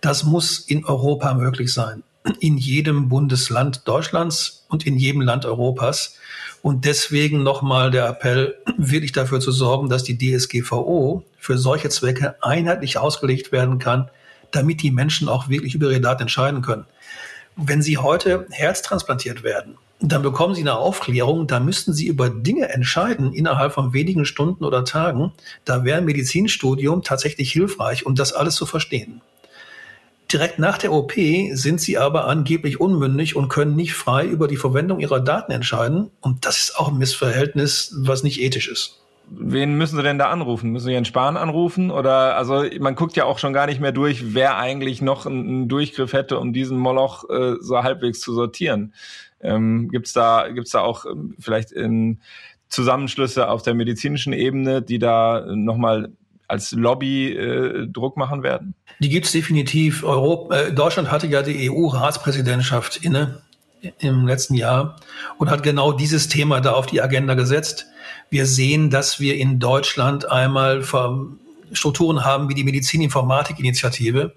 Das 0.00 0.24
muss 0.24 0.58
in 0.58 0.86
Europa 0.86 1.34
möglich 1.34 1.72
sein. 1.74 2.02
In 2.38 2.56
jedem 2.56 3.10
Bundesland 3.10 3.86
Deutschlands 3.86 4.64
und 4.70 4.86
in 4.86 4.96
jedem 4.96 5.20
Land 5.20 5.44
Europas. 5.44 6.16
Und 6.62 6.86
deswegen 6.86 7.42
nochmal 7.42 7.90
der 7.90 8.08
Appell, 8.08 8.54
wirklich 8.78 9.12
dafür 9.12 9.40
zu 9.40 9.52
sorgen, 9.52 9.90
dass 9.90 10.04
die 10.04 10.16
DSGVO 10.16 11.22
für 11.38 11.58
solche 11.58 11.90
Zwecke 11.90 12.42
einheitlich 12.42 12.96
ausgelegt 12.96 13.52
werden 13.52 13.78
kann, 13.78 14.10
damit 14.52 14.82
die 14.82 14.90
Menschen 14.90 15.28
auch 15.28 15.48
wirklich 15.48 15.74
über 15.74 15.90
ihre 15.90 16.00
Daten 16.00 16.22
entscheiden 16.22 16.62
können. 16.62 16.86
Wenn 17.56 17.82
Sie 17.82 17.98
heute 17.98 18.46
herztransplantiert 18.50 19.42
werden, 19.42 19.76
dann 20.00 20.22
bekommen 20.22 20.54
Sie 20.54 20.62
eine 20.62 20.76
Aufklärung, 20.76 21.46
da 21.46 21.60
müssten 21.60 21.92
Sie 21.92 22.06
über 22.06 22.30
Dinge 22.30 22.70
entscheiden 22.70 23.34
innerhalb 23.34 23.72
von 23.72 23.92
wenigen 23.92 24.24
Stunden 24.24 24.64
oder 24.64 24.84
Tagen. 24.84 25.32
Da 25.64 25.84
wäre 25.84 25.98
ein 25.98 26.06
Medizinstudium 26.06 27.02
tatsächlich 27.02 27.52
hilfreich, 27.52 28.06
um 28.06 28.14
das 28.14 28.32
alles 28.32 28.54
zu 28.54 28.64
verstehen. 28.64 29.20
Direkt 30.32 30.60
nach 30.60 30.78
der 30.78 30.92
OP 30.92 31.12
sind 31.52 31.80
sie 31.80 31.98
aber 31.98 32.28
angeblich 32.28 32.80
unmündig 32.80 33.34
und 33.34 33.48
können 33.48 33.74
nicht 33.74 33.94
frei 33.94 34.24
über 34.26 34.46
die 34.46 34.56
Verwendung 34.56 35.00
ihrer 35.00 35.18
Daten 35.18 35.50
entscheiden. 35.50 36.10
Und 36.20 36.46
das 36.46 36.58
ist 36.58 36.78
auch 36.78 36.88
ein 36.88 36.98
Missverhältnis, 36.98 37.92
was 37.98 38.22
nicht 38.22 38.40
ethisch 38.40 38.68
ist. 38.68 39.00
Wen 39.32 39.78
müssen 39.78 39.96
sie 39.96 40.02
denn 40.02 40.18
da 40.18 40.30
anrufen? 40.30 40.70
Müssen 40.70 40.86
sie 40.86 40.92
Jens 40.92 41.08
Spahn 41.08 41.36
anrufen? 41.36 41.90
Oder 41.90 42.36
also 42.36 42.64
man 42.80 42.96
guckt 42.96 43.16
ja 43.16 43.24
auch 43.24 43.38
schon 43.38 43.52
gar 43.52 43.66
nicht 43.66 43.80
mehr 43.80 43.92
durch, 43.92 44.34
wer 44.34 44.58
eigentlich 44.58 45.02
noch 45.02 45.24
einen 45.24 45.68
Durchgriff 45.68 46.12
hätte, 46.12 46.38
um 46.38 46.52
diesen 46.52 46.78
Moloch 46.78 47.28
äh, 47.30 47.54
so 47.60 47.82
halbwegs 47.82 48.20
zu 48.20 48.34
sortieren. 48.34 48.92
Ähm, 49.40 49.88
gibt's 49.90 50.12
da 50.12 50.48
gibt's 50.48 50.72
da 50.72 50.80
auch 50.80 51.06
ähm, 51.06 51.36
vielleicht 51.38 51.70
in 51.70 52.18
Zusammenschlüsse 52.68 53.48
auf 53.48 53.62
der 53.62 53.74
medizinischen 53.74 54.32
Ebene, 54.32 54.82
die 54.82 54.98
da 54.98 55.46
nochmal 55.54 56.10
als 56.50 56.72
Lobby 56.72 57.32
äh, 57.32 57.86
Druck 57.86 58.16
machen 58.16 58.42
werden? 58.42 58.74
Die 58.98 59.08
gibt 59.08 59.26
es 59.26 59.32
definitiv. 59.32 60.04
Europa, 60.04 60.56
äh, 60.56 60.72
Deutschland 60.72 61.10
hatte 61.10 61.26
ja 61.26 61.42
die 61.42 61.70
EU-Ratspräsidentschaft 61.70 62.98
inne 62.98 63.42
im 63.98 64.26
letzten 64.26 64.54
Jahr 64.54 64.96
und 65.38 65.50
hat 65.50 65.62
genau 65.62 65.92
dieses 65.92 66.28
Thema 66.28 66.60
da 66.60 66.72
auf 66.72 66.86
die 66.86 67.00
Agenda 67.00 67.34
gesetzt. 67.34 67.86
Wir 68.30 68.46
sehen, 68.46 68.90
dass 68.90 69.18
wir 69.18 69.36
in 69.36 69.58
Deutschland 69.58 70.30
einmal 70.30 70.84
Strukturen 71.72 72.24
haben 72.24 72.48
wie 72.48 72.54
die 72.54 72.62
Medizininformatik-Initiative, 72.62 74.34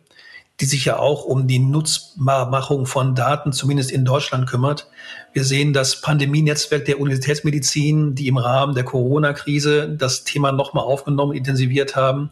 die 0.60 0.66
sich 0.66 0.86
ja 0.86 0.98
auch 0.98 1.26
um 1.26 1.48
die 1.48 1.60
Nutzbarmachung 1.60 2.88
von 2.88 3.14
Daten 3.14 3.54
zumindest 3.54 3.92
in 3.92 4.04
Deutschland 4.04 4.48
kümmert. 4.48 4.88
Wir 5.32 5.44
sehen 5.44 5.74
das 5.74 6.02
Pandemienetzwerk 6.02 6.86
der 6.86 7.00
Universitätsmedizin, 7.00 8.16
die 8.16 8.28
im 8.28 8.38
Rahmen 8.38 8.74
der 8.74 8.84
Corona-Krise 8.84 9.90
das 9.90 10.24
Thema 10.24 10.52
nochmal 10.52 10.86
aufgenommen, 10.86 11.34
intensiviert 11.34 11.96
haben. 11.96 12.32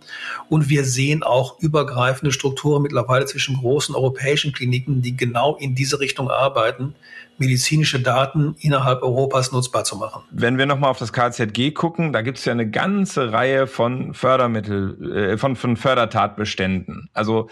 Und 0.50 0.69
wir 0.69 0.84
sehen 0.84 1.21
auch 1.21 1.60
übergreifende 1.60 2.32
Strukturen 2.32 2.82
mittlerweile 2.82 3.26
zwischen 3.26 3.58
großen 3.58 3.93
europäischen 3.93 4.52
Kliniken, 4.52 5.02
die 5.04 5.15
genau 5.15 5.58
in 5.58 5.76
diese 5.76 6.00
Richtung 6.00 6.30
arbeiten, 6.32 6.95
medizinische 7.41 7.99
Daten 7.99 8.56
innerhalb 8.60 9.01
Europas 9.01 9.51
nutzbar 9.51 9.84
zu 9.84 9.97
machen. 9.97 10.23
Wenn 10.32 10.58
wir 10.58 10.65
nochmal 10.67 10.91
auf 10.91 10.99
das 10.99 11.12
KZG 11.12 11.71
gucken, 11.71 12.13
da 12.13 12.21
gibt 12.21 12.38
es 12.38 12.45
ja 12.45 12.54
eine 12.54 12.69
ganze 12.69 13.34
Reihe 13.34 13.67
von 13.67 14.13
Fördermittel, 14.13 15.34
äh, 15.34 15.38
von, 15.38 15.56
von 15.56 15.75
Fördertatbeständen. 15.75 17.10
Also 17.13 17.49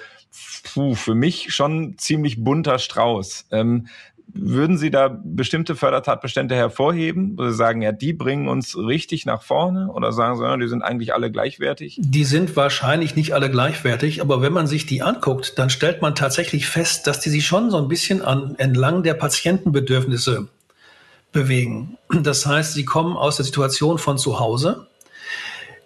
puh, 0.63 0.95
für 0.95 1.15
mich 1.15 1.53
schon 1.53 1.97
ziemlich 1.97 2.43
bunter 2.43 2.79
Strauß. 2.79 3.47
Ähm, 3.51 3.87
würden 4.33 4.77
Sie 4.77 4.91
da 4.91 5.07
bestimmte 5.23 5.75
Fördertatbestände 5.75 6.55
hervorheben, 6.55 7.33
wo 7.37 7.45
Sie 7.45 7.53
sagen, 7.53 7.81
ja, 7.81 7.91
die 7.91 8.13
bringen 8.13 8.47
uns 8.47 8.77
richtig 8.77 9.25
nach 9.25 9.41
vorne? 9.41 9.91
Oder 9.91 10.11
sagen 10.11 10.37
Sie, 10.37 10.43
ja, 10.43 10.55
die 10.57 10.67
sind 10.67 10.81
eigentlich 10.81 11.13
alle 11.13 11.31
gleichwertig? 11.31 11.97
Die 11.99 12.23
sind 12.23 12.55
wahrscheinlich 12.55 13.15
nicht 13.15 13.33
alle 13.33 13.49
gleichwertig, 13.49 14.21
aber 14.21 14.41
wenn 14.41 14.53
man 14.53 14.67
sich 14.67 14.85
die 14.85 15.01
anguckt, 15.01 15.57
dann 15.57 15.69
stellt 15.69 16.01
man 16.01 16.15
tatsächlich 16.15 16.67
fest, 16.67 17.07
dass 17.07 17.19
die 17.19 17.29
sich 17.29 17.45
schon 17.45 17.71
so 17.71 17.77
ein 17.77 17.87
bisschen 17.87 18.21
an, 18.21 18.55
entlang 18.57 19.03
der 19.03 19.15
Patientenbedürfnisse 19.15 20.47
bewegen. 21.31 21.97
Das 22.09 22.45
heißt, 22.45 22.73
sie 22.73 22.85
kommen 22.85 23.15
aus 23.15 23.37
der 23.37 23.45
Situation 23.45 23.97
von 23.97 24.17
zu 24.17 24.39
Hause 24.39 24.87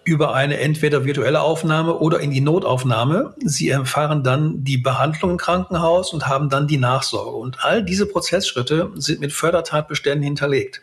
über 0.04 0.34
eine 0.34 0.58
entweder 0.58 1.04
virtuelle 1.04 1.40
Aufnahme 1.40 1.98
oder 1.98 2.20
in 2.20 2.30
die 2.30 2.40
Notaufnahme. 2.40 3.34
Sie 3.42 3.68
erfahren 3.68 4.22
dann 4.22 4.62
die 4.64 4.78
Behandlung 4.78 5.32
im 5.32 5.36
Krankenhaus 5.38 6.12
und 6.12 6.28
haben 6.28 6.50
dann 6.50 6.66
die 6.66 6.78
Nachsorge. 6.78 7.30
Und 7.30 7.64
all 7.64 7.82
diese 7.82 8.06
Prozessschritte 8.06 8.90
sind 8.96 9.20
mit 9.20 9.32
Fördertatbeständen 9.32 10.22
hinterlegt. 10.22 10.82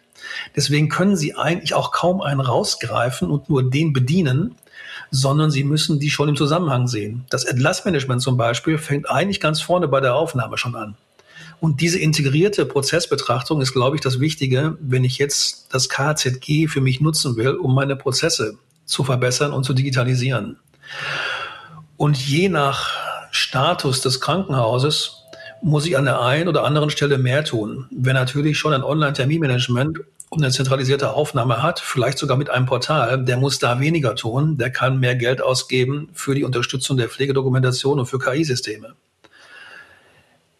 Deswegen 0.55 0.89
können 0.89 1.15
Sie 1.15 1.35
eigentlich 1.35 1.73
auch 1.73 1.91
kaum 1.91 2.21
einen 2.21 2.41
rausgreifen 2.41 3.29
und 3.29 3.49
nur 3.49 3.69
den 3.69 3.93
bedienen, 3.93 4.55
sondern 5.09 5.51
Sie 5.51 5.63
müssen 5.63 5.99
die 5.99 6.09
schon 6.09 6.29
im 6.29 6.35
Zusammenhang 6.35 6.87
sehen. 6.87 7.25
Das 7.29 7.43
Entlassmanagement 7.43 8.21
zum 8.21 8.37
Beispiel 8.37 8.77
fängt 8.77 9.09
eigentlich 9.09 9.39
ganz 9.39 9.61
vorne 9.61 9.87
bei 9.87 9.99
der 9.99 10.15
Aufnahme 10.15 10.57
schon 10.57 10.75
an. 10.75 10.95
Und 11.59 11.79
diese 11.79 11.99
integrierte 11.99 12.65
Prozessbetrachtung 12.65 13.61
ist, 13.61 13.73
glaube 13.73 13.95
ich, 13.95 14.01
das 14.01 14.19
Wichtige, 14.19 14.77
wenn 14.81 15.03
ich 15.03 15.19
jetzt 15.19 15.67
das 15.71 15.89
KZG 15.89 16.67
für 16.67 16.81
mich 16.81 17.01
nutzen 17.01 17.35
will, 17.35 17.51
um 17.51 17.75
meine 17.75 17.95
Prozesse 17.95 18.57
zu 18.85 19.03
verbessern 19.03 19.53
und 19.53 19.63
zu 19.63 19.73
digitalisieren. 19.73 20.59
Und 21.97 22.17
je 22.17 22.49
nach 22.49 22.89
Status 23.31 24.01
des 24.01 24.19
Krankenhauses 24.19 25.21
muss 25.61 25.85
ich 25.85 25.97
an 25.97 26.05
der 26.05 26.21
einen 26.21 26.47
oder 26.47 26.63
anderen 26.63 26.89
Stelle 26.89 27.17
mehr 27.17 27.43
tun. 27.43 27.87
Wer 27.91 28.13
natürlich 28.13 28.57
schon 28.57 28.73
ein 28.73 28.83
Online-Terminmanagement 28.83 29.99
und 30.29 30.43
eine 30.43 30.51
zentralisierte 30.51 31.11
Aufnahme 31.11 31.61
hat, 31.61 31.79
vielleicht 31.79 32.17
sogar 32.17 32.37
mit 32.37 32.49
einem 32.49 32.65
Portal, 32.65 33.23
der 33.23 33.37
muss 33.37 33.59
da 33.59 33.79
weniger 33.79 34.15
tun. 34.15 34.57
Der 34.57 34.71
kann 34.71 34.99
mehr 34.99 35.15
Geld 35.15 35.41
ausgeben 35.41 36.09
für 36.13 36.33
die 36.33 36.43
Unterstützung 36.43 36.97
der 36.97 37.09
Pflegedokumentation 37.09 37.99
und 37.99 38.05
für 38.05 38.17
KI-Systeme. 38.17 38.95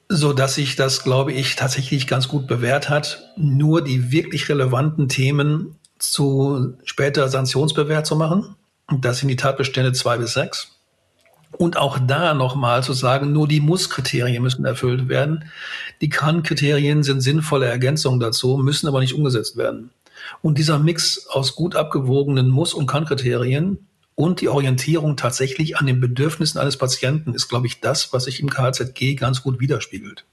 So 0.09 0.33
dass 0.33 0.55
sich 0.55 0.75
das, 0.75 1.03
glaube 1.03 1.31
ich, 1.31 1.55
tatsächlich 1.55 2.05
ganz 2.05 2.27
gut 2.27 2.47
bewährt 2.47 2.89
hat, 2.89 3.31
nur 3.37 3.81
die 3.81 4.11
wirklich 4.11 4.49
relevanten 4.49 5.07
Themen 5.07 5.77
zu 6.01 6.73
später 6.83 7.29
sanktionsbewährt 7.29 8.05
zu 8.05 8.15
machen. 8.15 8.55
Das 8.99 9.19
sind 9.19 9.29
die 9.29 9.35
Tatbestände 9.35 9.93
zwei 9.93 10.17
bis 10.17 10.33
sechs. 10.33 10.75
Und 11.57 11.77
auch 11.77 11.99
da 11.99 12.33
nochmal 12.33 12.83
zu 12.83 12.93
sagen, 12.93 13.33
nur 13.33 13.47
die 13.47 13.59
Muss-Kriterien 13.59 14.41
müssen 14.41 14.65
erfüllt 14.65 15.09
werden. 15.09 15.45
Die 15.99 16.09
Kann-Kriterien 16.09 17.03
sind 17.03 17.21
sinnvolle 17.21 17.67
Ergänzungen 17.67 18.19
dazu, 18.19 18.57
müssen 18.57 18.87
aber 18.87 19.01
nicht 19.01 19.13
umgesetzt 19.13 19.57
werden. 19.57 19.91
Und 20.41 20.57
dieser 20.57 20.79
Mix 20.79 21.27
aus 21.27 21.55
gut 21.55 21.75
abgewogenen 21.75 22.49
Muss- 22.49 22.73
und 22.73 22.87
Kann-Kriterien 22.87 23.85
und 24.15 24.41
die 24.41 24.49
Orientierung 24.49 25.17
tatsächlich 25.17 25.77
an 25.77 25.87
den 25.87 25.99
Bedürfnissen 25.99 26.59
eines 26.59 26.77
Patienten 26.77 27.33
ist, 27.33 27.49
glaube 27.49 27.67
ich, 27.67 27.81
das, 27.81 28.13
was 28.13 28.25
sich 28.25 28.39
im 28.39 28.49
KZG 28.49 29.15
ganz 29.15 29.41
gut 29.41 29.59
widerspiegelt. 29.59 30.25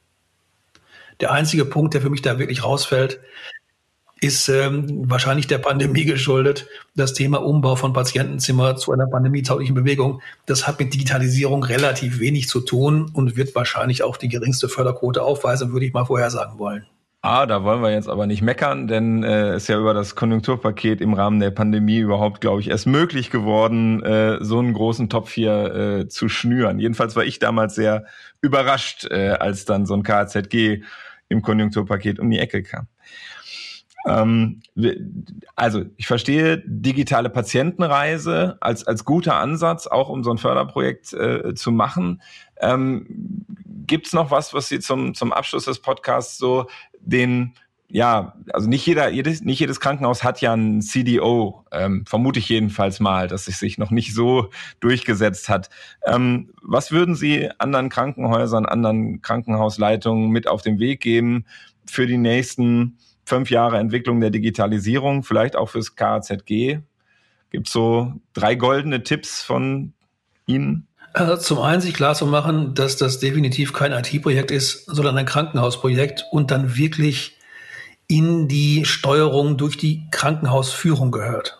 Der 1.20 1.32
einzige 1.32 1.64
Punkt, 1.64 1.94
der 1.94 2.00
für 2.00 2.10
mich 2.10 2.22
da 2.22 2.38
wirklich 2.38 2.62
rausfällt, 2.62 3.20
ist 4.20 4.48
ähm, 4.48 5.10
wahrscheinlich 5.10 5.46
der 5.46 5.58
Pandemie 5.58 6.04
geschuldet. 6.04 6.66
Das 6.94 7.14
Thema 7.14 7.38
Umbau 7.38 7.76
von 7.76 7.92
Patientenzimmer 7.92 8.76
zu 8.76 8.92
einer 8.92 9.06
pandemietauglichen 9.06 9.74
Bewegung, 9.74 10.20
das 10.46 10.66
hat 10.66 10.78
mit 10.80 10.92
Digitalisierung 10.92 11.62
relativ 11.62 12.18
wenig 12.18 12.48
zu 12.48 12.60
tun 12.60 13.10
und 13.12 13.36
wird 13.36 13.54
wahrscheinlich 13.54 14.02
auch 14.02 14.16
die 14.16 14.28
geringste 14.28 14.68
Förderquote 14.68 15.22
aufweisen, 15.22 15.72
würde 15.72 15.86
ich 15.86 15.92
mal 15.92 16.04
vorhersagen 16.04 16.58
wollen. 16.58 16.86
Ah, 17.20 17.46
da 17.46 17.64
wollen 17.64 17.82
wir 17.82 17.90
jetzt 17.90 18.08
aber 18.08 18.28
nicht 18.28 18.42
meckern, 18.42 18.86
denn 18.86 19.24
äh, 19.24 19.56
ist 19.56 19.68
ja 19.68 19.76
über 19.76 19.92
das 19.92 20.14
Konjunkturpaket 20.14 21.00
im 21.00 21.14
Rahmen 21.14 21.40
der 21.40 21.50
Pandemie 21.50 21.98
überhaupt, 21.98 22.40
glaube 22.40 22.60
ich, 22.60 22.70
erst 22.70 22.86
möglich 22.86 23.30
geworden, 23.30 24.04
äh, 24.04 24.38
so 24.40 24.60
einen 24.60 24.72
großen 24.72 25.08
Top 25.08 25.28
4 25.28 25.74
äh, 25.74 26.08
zu 26.08 26.28
schnüren. 26.28 26.78
Jedenfalls 26.78 27.16
war 27.16 27.24
ich 27.24 27.40
damals 27.40 27.74
sehr 27.74 28.04
überrascht, 28.40 29.04
äh, 29.10 29.30
als 29.30 29.64
dann 29.64 29.84
so 29.84 29.94
ein 29.94 30.04
KZG 30.04 30.84
im 31.28 31.42
Konjunkturpaket 31.42 32.20
um 32.20 32.30
die 32.30 32.38
Ecke 32.38 32.62
kam. 32.62 32.86
Ähm, 34.08 34.60
also 35.54 35.84
ich 35.96 36.06
verstehe 36.06 36.62
digitale 36.64 37.30
Patientenreise 37.30 38.56
als, 38.60 38.86
als 38.86 39.04
guter 39.04 39.36
Ansatz, 39.36 39.86
auch 39.86 40.08
um 40.08 40.24
so 40.24 40.30
ein 40.30 40.38
Förderprojekt 40.38 41.12
äh, 41.12 41.54
zu 41.54 41.70
machen. 41.70 42.22
Ähm, 42.60 43.44
Gibt 43.86 44.06
es 44.06 44.12
noch 44.12 44.30
was, 44.30 44.54
was 44.54 44.68
Sie 44.68 44.80
zum, 44.80 45.14
zum 45.14 45.32
Abschluss 45.32 45.66
des 45.66 45.80
Podcasts 45.80 46.38
so 46.38 46.66
den 47.00 47.54
ja, 47.90 48.34
also 48.52 48.68
nicht 48.68 48.86
jeder, 48.86 49.08
jedes, 49.08 49.40
nicht 49.42 49.60
jedes 49.60 49.80
Krankenhaus 49.80 50.22
hat 50.22 50.42
ja 50.42 50.52
ein 50.52 50.82
CDO, 50.82 51.64
ähm, 51.72 52.04
vermute 52.04 52.38
ich 52.38 52.48
jedenfalls 52.50 53.00
mal, 53.00 53.28
dass 53.28 53.48
es 53.48 53.58
sich 53.58 53.78
noch 53.78 53.90
nicht 53.90 54.14
so 54.14 54.50
durchgesetzt 54.80 55.48
hat. 55.48 55.70
Ähm, 56.04 56.52
was 56.60 56.92
würden 56.92 57.14
Sie 57.14 57.50
anderen 57.58 57.88
Krankenhäusern, 57.88 58.66
anderen 58.66 59.22
Krankenhausleitungen 59.22 60.28
mit 60.28 60.48
auf 60.48 60.60
den 60.60 60.78
Weg 60.78 61.00
geben 61.00 61.46
für 61.86 62.06
die 62.06 62.18
nächsten 62.18 62.98
fünf 63.28 63.50
Jahre 63.50 63.78
Entwicklung 63.78 64.20
der 64.20 64.30
Digitalisierung, 64.30 65.22
vielleicht 65.22 65.56
auch 65.56 65.68
fürs 65.68 65.94
KZG? 65.94 66.80
Gibt 67.50 67.66
es 67.66 67.72
so 67.72 68.12
drei 68.34 68.54
goldene 68.54 69.02
Tipps 69.02 69.42
von 69.42 69.92
Ihnen? 70.46 70.86
Also 71.12 71.36
zum 71.36 71.60
einen 71.60 71.80
sich 71.80 71.94
klar 71.94 72.14
zu 72.14 72.26
machen, 72.26 72.74
dass 72.74 72.96
das 72.96 73.18
definitiv 73.18 73.72
kein 73.72 73.92
IT-Projekt 73.92 74.50
ist, 74.50 74.86
sondern 74.86 75.16
ein 75.16 75.26
Krankenhausprojekt 75.26 76.26
und 76.30 76.50
dann 76.50 76.76
wirklich 76.76 77.36
in 78.06 78.48
die 78.48 78.84
Steuerung 78.84 79.56
durch 79.56 79.76
die 79.76 80.06
Krankenhausführung 80.10 81.10
gehört. 81.10 81.58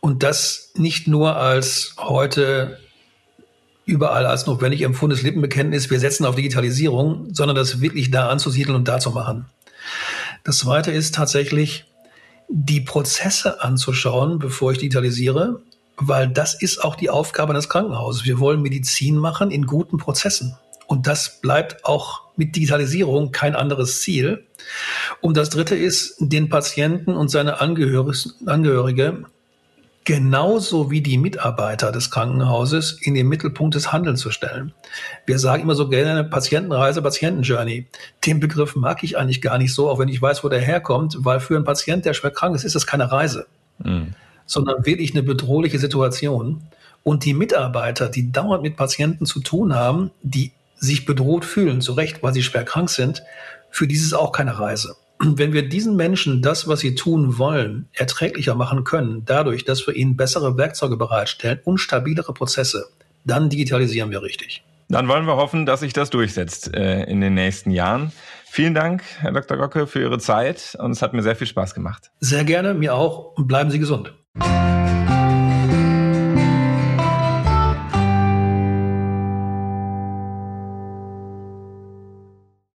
Und 0.00 0.22
das 0.22 0.72
nicht 0.76 1.08
nur 1.08 1.36
als 1.36 1.94
heute 1.98 2.78
überall 3.84 4.26
als 4.26 4.46
notwendig 4.46 4.82
empfundenes 4.82 5.22
Lippenbekenntnis, 5.22 5.90
wir 5.90 5.98
setzen 5.98 6.24
auf 6.24 6.36
Digitalisierung, 6.36 7.34
sondern 7.34 7.56
das 7.56 7.80
wirklich 7.80 8.10
da 8.10 8.28
anzusiedeln 8.28 8.76
und 8.76 8.88
da 8.88 8.98
zu 8.98 9.10
machen. 9.10 9.46
Das 10.44 10.58
zweite 10.58 10.90
ist 10.90 11.14
tatsächlich, 11.14 11.84
die 12.48 12.80
Prozesse 12.80 13.62
anzuschauen, 13.62 14.38
bevor 14.38 14.72
ich 14.72 14.78
digitalisiere, 14.78 15.62
weil 15.96 16.28
das 16.28 16.54
ist 16.54 16.82
auch 16.82 16.96
die 16.96 17.10
Aufgabe 17.10 17.54
des 17.54 17.68
Krankenhauses. 17.68 18.24
Wir 18.24 18.40
wollen 18.40 18.62
Medizin 18.62 19.16
machen 19.16 19.50
in 19.50 19.66
guten 19.66 19.98
Prozessen. 19.98 20.56
Und 20.86 21.06
das 21.06 21.40
bleibt 21.40 21.84
auch 21.84 22.22
mit 22.36 22.56
Digitalisierung 22.56 23.30
kein 23.30 23.54
anderes 23.54 24.00
Ziel. 24.00 24.46
Und 25.20 25.36
das 25.36 25.50
Dritte 25.50 25.76
ist, 25.76 26.16
den 26.18 26.48
Patienten 26.48 27.12
und 27.12 27.28
seine 27.28 27.60
Angehörige 27.60 29.24
genauso 30.04 30.90
wie 30.90 31.02
die 31.02 31.18
Mitarbeiter 31.18 31.92
des 31.92 32.10
Krankenhauses 32.10 32.98
in 33.02 33.14
den 33.14 33.28
Mittelpunkt 33.28 33.74
des 33.74 33.92
Handelns 33.92 34.20
zu 34.20 34.30
stellen. 34.30 34.72
Wir 35.26 35.38
sagen 35.38 35.62
immer 35.62 35.74
so 35.74 35.88
gerne 35.88 36.24
Patientenreise, 36.24 37.02
Patientenjourney. 37.02 37.86
Den 38.24 38.40
Begriff 38.40 38.76
mag 38.76 39.02
ich 39.02 39.18
eigentlich 39.18 39.42
gar 39.42 39.58
nicht 39.58 39.74
so, 39.74 39.90
auch 39.90 39.98
wenn 39.98 40.08
ich 40.08 40.20
weiß, 40.20 40.42
wo 40.42 40.48
der 40.48 40.60
herkommt, 40.60 41.16
weil 41.20 41.40
für 41.40 41.56
einen 41.56 41.64
Patienten, 41.64 42.04
der 42.04 42.14
schwer 42.14 42.30
krank 42.30 42.54
ist, 42.54 42.64
ist 42.64 42.74
das 42.74 42.86
keine 42.86 43.12
Reise, 43.12 43.46
mhm. 43.78 44.14
sondern 44.46 44.86
wirklich 44.86 45.12
eine 45.12 45.22
bedrohliche 45.22 45.78
Situation. 45.78 46.62
Und 47.02 47.24
die 47.24 47.34
Mitarbeiter, 47.34 48.08
die 48.08 48.32
dauernd 48.32 48.62
mit 48.62 48.76
Patienten 48.76 49.26
zu 49.26 49.40
tun 49.40 49.74
haben, 49.74 50.10
die 50.22 50.52
sich 50.76 51.04
bedroht 51.04 51.44
fühlen, 51.44 51.82
zu 51.82 51.92
Recht, 51.92 52.22
weil 52.22 52.32
sie 52.32 52.42
schwer 52.42 52.64
krank 52.64 52.88
sind, 52.88 53.22
für 53.70 53.86
dieses 53.86 54.14
auch 54.14 54.32
keine 54.32 54.58
Reise 54.58 54.96
wenn 55.22 55.52
wir 55.52 55.68
diesen 55.68 55.96
Menschen 55.96 56.40
das, 56.42 56.66
was 56.66 56.80
sie 56.80 56.94
tun 56.94 57.38
wollen, 57.38 57.88
erträglicher 57.92 58.54
machen 58.54 58.84
können, 58.84 59.24
dadurch, 59.24 59.64
dass 59.64 59.86
wir 59.86 59.94
ihnen 59.94 60.16
bessere 60.16 60.56
Werkzeuge 60.56 60.96
bereitstellen 60.96 61.60
und 61.64 61.78
stabilere 61.78 62.32
Prozesse, 62.32 62.86
dann 63.24 63.50
digitalisieren 63.50 64.10
wir 64.10 64.22
richtig. 64.22 64.64
Dann 64.88 65.06
wollen 65.08 65.26
wir 65.26 65.36
hoffen, 65.36 65.66
dass 65.66 65.80
sich 65.80 65.92
das 65.92 66.10
durchsetzt 66.10 66.74
äh, 66.74 67.04
in 67.04 67.20
den 67.20 67.34
nächsten 67.34 67.70
Jahren. 67.70 68.12
Vielen 68.46 68.74
Dank, 68.74 69.04
Herr 69.20 69.30
Dr. 69.30 69.56
Gocke, 69.56 69.86
für 69.86 70.00
Ihre 70.00 70.18
Zeit 70.18 70.76
und 70.80 70.90
es 70.90 71.02
hat 71.02 71.12
mir 71.12 71.22
sehr 71.22 71.36
viel 71.36 71.46
Spaß 71.46 71.74
gemacht. 71.74 72.10
Sehr 72.18 72.44
gerne, 72.44 72.74
mir 72.74 72.94
auch 72.94 73.36
und 73.36 73.46
bleiben 73.46 73.70
Sie 73.70 73.78
gesund. 73.78 74.12